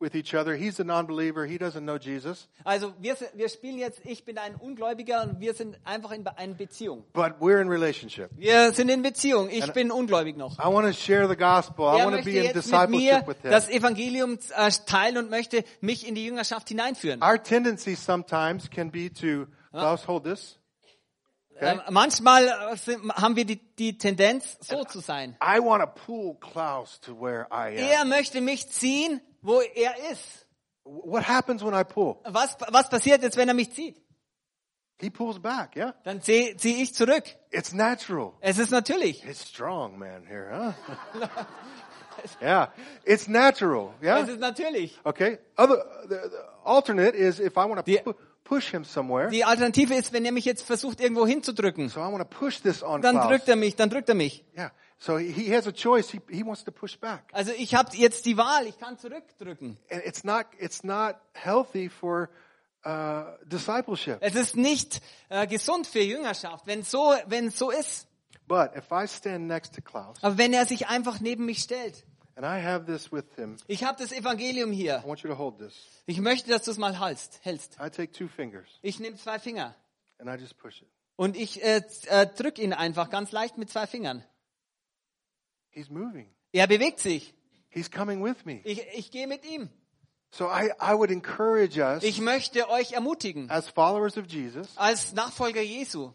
with 0.00 0.14
each 0.14 0.34
other. 0.34 0.54
He's 0.54 0.78
a 0.80 0.84
non-believer. 0.84 1.46
He 1.46 1.58
doesn't 1.58 1.82
know 1.84 1.96
Jesus, 1.96 2.48
Also 2.64 2.92
wir, 3.00 3.16
wir 3.34 3.48
spielen 3.48 3.78
jetzt, 3.78 4.00
ich 4.04 4.24
bin 4.24 4.38
ein 4.38 4.54
Ungläubiger 4.54 5.22
und 5.22 5.40
wir 5.40 5.54
sind 5.54 5.78
einfach 5.84 6.12
in 6.12 6.26
einer 6.26 6.54
Beziehung. 6.54 7.04
but 7.12 7.40
we're 7.40 7.60
in 7.60 7.68
relationship. 7.68 8.30
Wir 8.36 8.72
sind 8.72 8.88
in 8.88 9.02
Beziehung. 9.02 9.48
Ich 9.50 9.72
bin 9.72 9.90
ungläubig 9.90 10.36
noch. 10.36 10.58
I 10.58 10.72
want 10.72 10.86
to 10.86 10.92
share 10.92 11.28
the 11.28 11.36
gospel. 11.36 11.86
I 11.86 12.04
want 12.04 12.04
to 12.04 12.10
möchte 12.10 12.30
be 12.30 12.36
in 12.38 12.44
jetzt 12.44 12.54
mit 12.56 12.64
discipleship 12.64 12.90
mir 12.92 13.26
with 13.26 13.42
him. 13.42 13.50
das 13.50 13.68
Evangelium 13.68 14.38
äh, 14.56 14.70
teilen 14.86 15.18
und 15.18 15.30
möchte 15.30 15.64
mich 15.80 16.06
in 16.06 16.14
die 16.14 16.24
Jüngerschaft 16.26 16.68
hineinführen. 16.68 17.22
Our 17.22 17.42
tendency 17.42 17.94
sometimes 17.94 18.68
can 18.70 18.90
be 18.90 19.10
to, 19.12 19.46
Klaus, 19.72 20.06
hold 20.06 20.24
this. 20.24 20.58
Ähm, 21.58 21.80
manchmal 21.88 22.48
äh, 22.48 22.76
sind, 22.76 23.10
haben 23.14 23.34
wir 23.34 23.46
die, 23.46 23.56
die 23.76 23.96
Tendenz, 23.96 24.58
so 24.60 24.84
zu 24.84 25.00
sein. 25.00 25.38
I 25.42 25.58
want 25.58 25.82
to 25.82 25.88
pull 26.04 26.36
Klaus 26.38 27.00
to 27.00 27.18
where 27.18 27.46
I 27.50 27.68
am. 27.70 27.76
Er 27.76 28.04
möchte 28.04 28.42
mich 28.42 28.68
ziehen, 28.68 29.22
wo 29.46 29.60
er 29.60 29.94
ist. 30.10 30.46
What 30.84 31.26
happens 31.28 31.64
when 31.64 31.74
I 31.74 31.84
pull? 31.84 32.16
Was, 32.24 32.56
was 32.70 32.88
passiert 32.88 33.22
jetzt, 33.22 33.36
wenn 33.36 33.48
er 33.48 33.54
mich 33.54 33.72
zieht? 33.72 33.96
He 34.98 35.10
pulls 35.10 35.38
back, 35.38 35.76
yeah? 35.76 35.94
Dann 36.04 36.22
ziehe 36.22 36.56
zieh 36.56 36.82
ich 36.82 36.94
zurück. 36.94 37.24
It's 37.50 37.72
natural. 37.72 38.32
Es 38.40 38.58
ist 38.58 38.70
natürlich. 38.70 39.24
It's 39.26 39.46
strong, 39.46 39.98
man, 39.98 40.24
here, 40.26 40.48
huh? 40.50 40.72
yeah, 42.40 42.72
it's 43.04 43.28
natural, 43.28 43.92
Es 44.00 44.06
yeah? 44.06 44.18
ist 44.20 44.40
natürlich. 44.40 44.98
Okay. 45.04 45.38
Other, 45.56 45.84
the, 46.08 46.30
the 46.30 46.38
alternate 46.64 47.14
is 47.14 47.40
if 47.40 47.56
I 47.58 47.66
want 47.66 47.84
to 47.84 48.14
push 48.44 48.70
him 48.70 48.84
somewhere, 48.84 49.28
Die 49.28 49.44
Alternative 49.44 49.92
ist, 49.94 50.14
wenn 50.14 50.24
er 50.24 50.32
mich 50.32 50.46
jetzt 50.46 50.62
versucht, 50.62 51.00
irgendwo 51.00 51.26
hinzudrücken. 51.26 51.90
so 51.90 52.00
I 52.00 52.10
want 52.10 52.20
to 52.20 52.38
push 52.38 52.62
this 52.62 52.82
on 52.82 53.02
Dann 53.02 53.16
drückt 53.16 53.48
er 53.48 53.56
mich, 53.56 53.76
dann 53.76 53.90
drückt 53.90 54.08
er 54.08 54.14
mich. 54.14 54.44
Yeah. 54.56 54.72
So 54.98 55.18
he 55.18 55.54
has 55.54 55.66
a 55.66 55.72
choice. 55.72 56.10
He, 56.10 56.20
he 56.30 56.42
wants 56.42 56.64
to 56.64 56.70
push 56.72 56.96
back. 56.96 57.24
Also 57.32 57.52
ich 57.52 57.74
habe 57.74 57.94
jetzt 57.96 58.24
die 58.24 58.36
Wahl, 58.38 58.66
ich 58.66 58.78
kann 58.78 58.98
zurückdrücken. 58.98 59.76
And 59.90 60.02
it's 60.04 60.24
not, 60.24 60.46
it's 60.58 60.82
not 60.84 61.16
healthy 61.34 61.88
for 61.90 62.30
uh, 62.86 63.24
discipleship. 63.44 64.18
Es 64.20 64.34
ist 64.34 64.56
nicht 64.56 65.02
äh, 65.28 65.46
gesund 65.46 65.86
für 65.86 66.00
Jüngerschaft, 66.00 66.66
wenn 66.66 66.82
so, 66.82 67.14
wenn 67.26 67.50
so 67.50 67.70
ist. 67.70 68.08
But 68.48 68.70
if 68.76 68.90
I 68.90 69.06
stand 69.06 69.48
next 69.48 69.74
to 69.74 69.82
Klaus 69.82 70.16
Aber 70.22 70.38
wenn 70.38 70.52
er 70.54 70.64
sich 70.66 70.86
einfach 70.88 71.20
neben 71.20 71.44
mich 71.44 71.58
stellt. 71.62 72.04
and 72.36 72.46
I 72.46 72.62
have 72.64 72.86
this 72.86 73.10
with 73.12 73.24
him, 73.36 73.56
Ich 73.66 73.84
habe 73.84 73.98
das 74.02 74.12
Evangelium 74.12 74.70
hier. 74.72 75.02
I 75.04 75.08
want 75.08 75.20
you 75.20 75.28
to 75.28 75.36
hold 75.36 75.58
this. 75.58 75.74
Ich 76.06 76.20
möchte, 76.20 76.48
dass 76.50 76.62
du 76.62 76.70
es 76.70 76.78
mal 76.78 76.98
hältst. 76.98 77.40
hältst. 77.42 77.76
I 77.80 77.90
take 77.90 78.12
two 78.12 78.28
fingers 78.28 78.66
Ich 78.82 78.98
nehme 78.98 79.16
zwei 79.16 79.38
Finger 79.38 79.74
and 80.18 80.30
I 80.30 80.40
just 80.40 80.56
push 80.56 80.80
it. 80.80 80.88
und 81.16 81.36
ich 81.36 81.62
äh, 81.62 81.82
äh, 82.06 82.26
drück 82.26 82.58
ihn 82.58 82.72
einfach 82.72 83.10
ganz 83.10 83.30
leicht 83.32 83.58
mit 83.58 83.68
zwei 83.68 83.86
Fingern. 83.86 84.24
He's 85.76 85.90
moving. 85.90 86.26
Er 86.52 86.66
bewegt 86.66 87.00
sich. 87.00 87.34
He's 87.68 87.90
coming 87.90 88.24
with 88.24 88.46
me. 88.46 88.62
Ich, 88.64 88.82
ich 88.94 89.10
gehe 89.10 89.26
mit 89.26 89.44
ihm. 89.44 89.68
So 90.30 90.46
I, 90.46 90.70
I 90.80 90.94
would 90.94 91.10
encourage 91.10 91.78
us 91.78 92.02
Ich 92.02 92.20
möchte 92.20 92.68
euch 92.70 92.92
ermutigen, 92.92 93.50
as 93.50 93.68
followers 93.68 94.16
of 94.16 94.26
Jesus 94.26 94.76
als 94.76 95.12
Nachfolger 95.12 95.60
Jesu, 95.60 96.12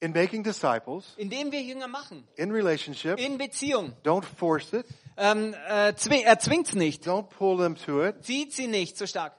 in 0.00 0.12
making 0.12 0.42
disciples, 0.42 1.12
indem 1.18 1.52
wir 1.52 1.62
Jünger 1.62 1.88
machen, 1.88 2.26
in 2.36 2.50
relationship. 2.50 3.18
in 3.18 3.36
Beziehung. 3.36 3.92
Don't 4.02 4.24
force 4.24 4.72
it. 4.72 4.86
Ähm, 5.18 5.54
äh, 5.68 5.94
zwing, 5.94 6.22
er 6.22 6.38
zwingt's 6.38 6.74
nicht. 6.74 7.06
Don't 7.06 7.28
pull 7.28 7.58
them 7.58 7.76
to 7.76 8.02
it. 8.02 8.24
Zieht 8.24 8.52
sie 8.54 8.66
nicht 8.66 8.96
so 8.96 9.06
stark. 9.06 9.34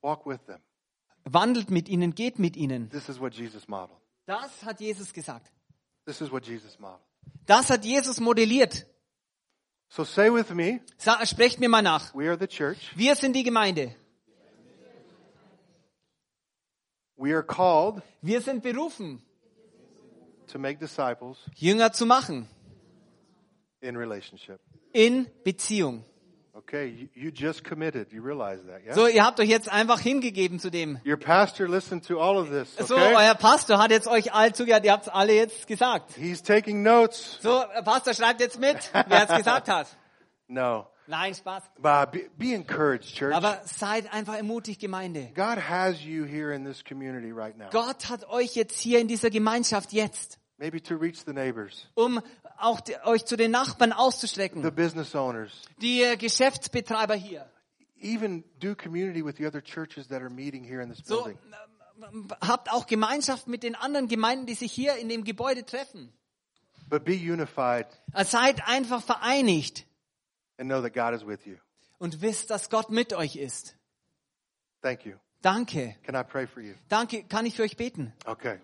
Walk 0.00 0.26
with 0.26 0.40
them. 0.46 0.58
Wandelt 1.24 1.70
mit 1.70 1.88
ihnen, 1.88 2.16
geht 2.16 2.40
mit 2.40 2.56
ihnen. 2.56 2.90
This 2.90 3.08
is 3.08 3.20
what 3.20 3.32
Jesus 3.32 3.68
modeled. 3.68 4.00
Das 4.26 4.64
hat 4.64 4.80
Jesus 4.80 5.12
gesagt. 5.12 5.52
This 6.04 6.20
is 6.20 6.32
what 6.32 6.44
Jesus 6.44 6.78
modeled. 6.80 7.11
Das 7.46 7.70
hat 7.70 7.84
Jesus 7.84 8.20
modelliert. 8.20 8.86
So 9.88 10.04
say 10.04 10.30
with 10.32 10.50
me, 10.50 10.80
Sa 10.96 11.24
sprecht 11.26 11.60
mir 11.60 11.68
mal 11.68 11.82
nach. 11.82 12.14
we 12.14 12.28
are 12.28 12.38
the 12.38 12.46
church. 12.46 12.78
Wir 12.96 13.14
sind 13.16 13.34
die 13.34 13.42
Gemeinde. 13.42 13.94
We 17.16 17.32
are 17.34 17.42
called 17.42 18.02
Wir 18.22 18.40
sind 18.40 18.62
berufen, 18.62 19.20
to 20.48 20.58
make 20.58 20.78
disciples 20.78 21.38
Jünger 21.56 21.92
zu 21.92 22.06
machen. 22.06 22.48
in 23.80 23.96
relationship. 23.96 24.60
In 24.92 25.26
Beziehung. 25.44 26.04
Okay, 26.66 27.08
you, 27.14 27.30
just 27.30 27.64
committed. 27.64 28.12
You 28.12 28.22
realize 28.22 28.60
that, 28.66 28.84
yeah? 28.84 28.94
So, 28.94 29.06
ihr 29.06 29.24
habt 29.24 29.40
euch 29.40 29.48
jetzt 29.48 29.70
einfach 29.70 30.00
hingegeben 30.00 30.58
zu 30.58 30.70
dem. 30.70 30.98
Your 31.04 31.16
pastor 31.16 31.68
listened 31.68 32.06
to 32.06 32.18
all 32.20 32.38
of 32.38 32.50
this, 32.50 32.74
So, 32.86 32.96
okay? 32.96 33.14
euer 33.14 33.34
Pastor 33.34 33.78
hat 33.78 33.90
jetzt 33.90 34.06
euch 34.06 34.32
all 34.32 34.54
zugehört, 34.54 34.84
ihr 34.84 34.92
habt 34.92 35.06
es 35.06 35.08
alle 35.08 35.34
jetzt 35.34 35.66
gesagt. 35.66 36.12
He's 36.16 36.42
taking 36.42 36.82
notes. 36.82 37.38
So, 37.42 37.64
Pastor 37.84 38.14
schreibt 38.14 38.40
jetzt 38.40 38.58
mit, 38.58 38.76
wer 38.92 39.28
es 39.28 39.36
gesagt 39.36 39.68
hat. 39.68 39.88
No. 40.48 40.86
Nein, 41.06 41.34
Spaß. 41.34 41.62
But 41.80 42.12
be, 42.12 42.30
be 42.36 42.54
encouraged, 42.54 43.14
church. 43.16 43.34
Aber 43.34 43.62
seid 43.64 44.12
einfach 44.12 44.36
ermutigt, 44.36 44.80
Gemeinde. 44.80 45.30
God 45.34 45.58
has 45.58 46.04
you 46.04 46.24
here 46.24 46.52
in 46.54 46.64
this 46.64 46.84
community 46.84 47.32
right 47.32 47.56
now. 47.56 47.70
Gott 47.70 48.08
hat 48.10 48.28
euch 48.28 48.54
jetzt 48.54 48.78
hier 48.80 49.00
in 49.00 49.08
dieser 49.08 49.30
Gemeinschaft 49.30 49.92
jetzt, 49.92 50.38
Maybe 50.58 50.80
to 50.80 50.94
reach 50.94 51.24
the 51.24 51.32
neighbors, 51.32 51.88
um 51.94 52.20
auch 52.58 52.80
die, 52.80 52.94
euch 53.04 53.24
zu 53.24 53.36
den 53.36 53.50
Nachbarn 53.50 53.90
the 53.90 53.96
auszustrecken. 53.96 54.62
business 54.74 55.14
owners, 55.14 55.50
Die 55.80 56.02
äh, 56.02 56.16
Geschäftsbetreiber 56.16 57.14
hier. 57.14 57.48
even 58.00 58.44
do 58.60 58.74
community 58.74 59.24
with 59.24 59.36
the 59.38 59.46
other 59.46 59.62
churches 59.62 60.08
that 60.08 60.20
are 60.20 60.30
meeting 60.30 60.64
here 60.64 60.82
in 60.82 60.88
this 60.90 61.00
So, 61.04 61.22
building. 61.24 61.38
ähm, 62.12 62.28
habt 62.40 62.70
auch 62.72 62.86
Gemeinschaft 62.86 63.46
mit 63.48 63.62
den 63.62 63.74
anderen 63.76 64.08
Gemeinden, 64.08 64.46
die 64.46 64.54
sich 64.54 64.72
hier 64.72 64.96
in 64.96 65.08
dem 65.08 65.22
Gebäude 65.24 65.64
treffen. 65.64 66.12
But 66.88 67.04
be 67.04 67.12
unified 67.14 67.86
Äh, 68.12 68.24
Seid 68.24 68.66
einfach 68.66 69.02
vereinigt 69.02 69.86
and 70.58 70.68
know 70.68 70.82
that 70.82 70.92
God 70.94 71.14
is 71.14 71.26
with 71.26 71.46
you. 71.46 71.56
und 71.98 72.20
wisst, 72.20 72.50
dass 72.50 72.70
Gott 72.70 72.90
mit 72.90 73.12
euch 73.12 73.36
ist. 73.36 73.76
Thank 74.82 75.06
you. 75.06 75.14
Danke. 75.42 75.96
Can 76.04 76.14
I 76.14 76.22
pray 76.24 76.46
for 76.46 76.60
you? 76.62 76.74
Danke. 76.88 77.24
Kann 77.24 77.46
ich 77.46 77.54
für 77.56 77.62
euch 77.62 77.76
beten? 77.76 78.12
Okay. 78.26 78.58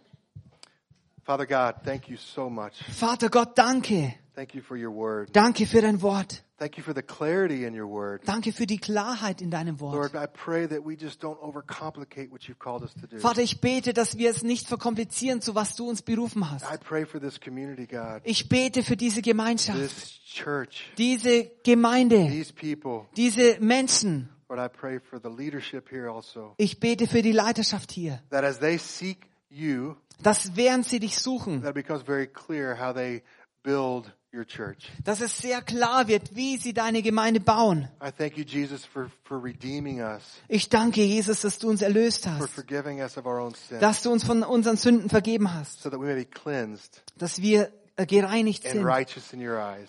Father 1.29 1.45
God, 1.45 1.74
thank 1.85 2.09
you 2.09 2.16
so 2.16 2.49
much. 2.49 2.72
Vater 2.91 3.29
Gott, 3.29 3.55
danke. 3.55 4.14
Thank 4.35 4.55
you 4.55 4.62
for 4.62 4.79
your 4.79 4.91
word. 4.91 5.29
Danke 5.37 5.66
für 5.66 5.83
dein 5.83 6.01
Wort. 6.01 6.43
Thank 6.59 6.79
you 6.79 6.83
for 6.83 6.95
the 6.95 7.03
clarity 7.03 7.66
in 7.66 7.79
your 7.79 7.87
word. 7.87 8.22
Danke 8.26 8.51
für 8.51 8.64
die 8.64 8.79
Klarheit 8.79 9.43
in 9.43 9.51
deinem 9.51 9.79
Wort. 9.79 9.95
Lord, 9.95 10.14
I 10.14 10.26
pray 10.26 10.66
that 10.66 10.87
we 10.87 10.95
just 10.95 11.22
don't 11.22 11.39
overcomplicate 11.39 12.31
what 12.33 12.45
you've 12.49 12.59
called 12.59 12.83
us 12.83 12.95
to 12.95 13.07
do. 13.07 13.18
Vater, 13.18 13.43
ich 13.43 13.61
bete, 13.61 13.93
dass 13.93 14.16
wir 14.16 14.31
es 14.31 14.43
nicht 14.43 14.68
verkomplizieren, 14.68 15.43
zu 15.43 15.55
was 15.55 15.76
du 15.76 15.91
uns 15.91 16.01
berufen 16.01 16.51
hast. 16.51 16.64
I 16.64 16.79
pray 16.79 17.05
for 17.05 17.20
this 17.20 17.39
community, 17.39 17.87
God, 17.87 18.22
Ich 18.24 18.49
bete 18.49 18.83
für 18.83 18.97
diese 18.97 19.20
Gemeinschaft, 19.20 19.79
this 19.79 20.18
church, 20.24 20.91
diese 20.97 21.51
Gemeinde, 21.62 22.26
these 22.29 22.55
people. 22.55 23.03
diese 23.18 23.59
Menschen. 23.61 24.31
Lord, 24.49 24.64
I 24.64 24.74
pray 24.74 24.99
for 24.99 25.20
the 25.22 25.29
leadership 25.29 25.91
here 25.91 26.11
also, 26.11 26.55
Ich 26.57 26.81
bete 26.81 27.07
für 27.07 27.20
die 27.20 27.33
Leiterschaft 27.33 27.93
hier, 27.93 28.22
that 28.31 28.45
as 28.45 28.61
they 28.61 28.79
seek 28.79 29.29
you, 29.51 29.96
dass 30.22 30.57
während 30.57 30.86
sie 30.86 31.01
dich 31.01 31.18
suchen, 31.18 31.62
that 31.62 31.74
becomes 31.74 32.03
very 32.03 32.26
clear 32.26 32.78
how 32.78 32.94
they 32.94 33.22
build 33.62 34.12
your 34.32 34.44
church. 34.44 34.90
dass 35.05 35.20
es 35.20 35.38
sehr 35.38 35.62
klar 35.62 36.09
wird, 36.09 36.34
wie 36.34 36.57
sie 36.57 36.72
deine 36.72 37.03
Gemeinde 37.03 37.40
bauen. 37.40 37.88
I 38.03 38.11
thank 38.11 38.36
you, 38.36 38.44
Jesus, 38.44 38.84
for, 38.84 39.11
for 39.24 39.42
redeeming 39.42 40.01
us, 40.01 40.22
Ich 40.49 40.68
danke 40.68 41.03
Jesus, 41.03 41.40
dass 41.40 41.59
du 41.59 41.68
uns 41.68 41.82
erlöst 41.82 42.24
for 42.24 42.38
hast, 42.38 42.51
forgiving 42.55 43.01
us 43.01 43.16
of 43.16 43.26
our 43.26 43.40
own 43.40 43.55
sin, 43.55 43.80
dass 43.80 44.03
du 44.03 44.11
uns 44.11 44.24
von 44.24 44.42
unseren 44.42 44.76
Sünden 44.76 45.09
vergeben 45.09 45.53
hast, 45.55 45.80
so 45.82 45.90
that 45.90 45.99
we 46.01 46.07
may 46.07 46.14
be 46.14 46.24
cleansed 46.26 47.03
dass 47.16 47.40
wir 47.40 47.72
gereinigt 48.07 48.64
and 48.64 48.74
sind 48.74 48.84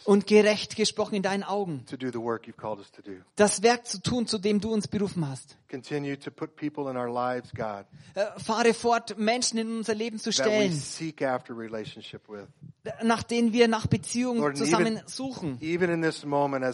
und 0.05 0.28
gerecht 0.28 0.76
gesprochen 0.76 1.16
in 1.16 1.24
deinen 1.24 1.43
Augen. 1.43 1.86
Das 3.36 3.64
Werk 3.64 3.88
zu 3.88 4.01
tun, 4.01 4.28
zu 4.28 4.38
dem 4.38 4.60
du 4.60 4.74
uns 4.74 4.88
berufen 4.88 5.28
hast. 5.30 5.55
Lives, 7.07 7.51
God, 7.55 7.86
Äh, 8.16 8.26
Fahre 8.39 8.74
fort, 8.74 9.20
Menschen 9.20 9.60
in 9.60 9.78
unser 9.78 9.93
Leben 9.93 10.18
zu 10.18 10.32
stellen, 10.32 10.72
nach 13.03 13.22
denen 13.22 13.53
wir 13.53 13.68
nach 13.68 13.86
Beziehungen 13.86 14.39
Lord, 14.39 14.57
zusammen 14.57 14.97
even- 14.97 15.07
suchen. 15.07 15.57
Even 15.62 15.91
moment, 16.26 16.66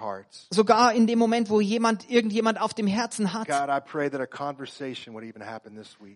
hearts, 0.00 0.48
Sogar 0.50 0.92
in 0.94 1.06
dem 1.06 1.20
Moment, 1.20 1.48
wo 1.48 1.60
jemand 1.60 2.10
irgendjemand 2.10 2.60
auf 2.60 2.74
dem 2.74 2.88
Herzen 2.88 3.32
hat. 3.32 3.46
God, 3.46 3.54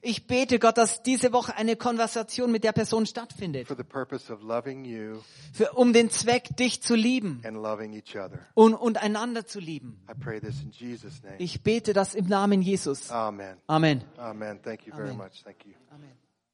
Ich 0.02 0.26
bete 0.26 0.58
Gott, 0.58 0.76
dass 0.76 1.04
diese 1.04 1.32
Woche 1.32 1.54
eine 1.56 1.76
Konversation 1.76 2.50
mit 2.50 2.64
der 2.64 2.72
Person 2.72 3.06
stattfindet, 3.06 3.51
for 3.66 3.76
the 3.76 3.84
purpose 3.84 4.32
of 4.32 4.42
loving 4.42 4.84
you 4.84 5.22
für, 5.53 5.72
um 5.72 5.92
den 5.92 6.11
Zweck, 6.11 6.57
dich 6.57 6.82
zu 6.82 6.94
lieben 6.94 7.40
and 7.44 7.57
loving 7.57 7.92
each 7.92 8.16
other. 8.16 8.38
und, 8.55 8.74
und 8.74 9.03
einander 9.03 9.46
zu 9.46 9.61
lieben. 9.61 9.98
I 10.11 10.14
pray 10.14 10.40
this 10.40 10.62
in 10.62 10.70
Jesus' 10.70 11.22
name. 11.22 11.36
Ich 11.38 11.62
bete 11.62 11.92
das 11.92 12.14
im 12.14 12.26
Namen 12.26 12.62
Jesus. 12.62 13.11
Amen. 13.11 13.57
Amen. 13.66 14.03
Amen. 14.16 14.61
Thank 14.62 14.86
you 14.86 14.94
very 14.94 15.11
Amen. 15.11 15.18
much. 15.18 15.42
Thank 15.44 15.64
you. 15.66 15.74
Amen. 15.90 16.12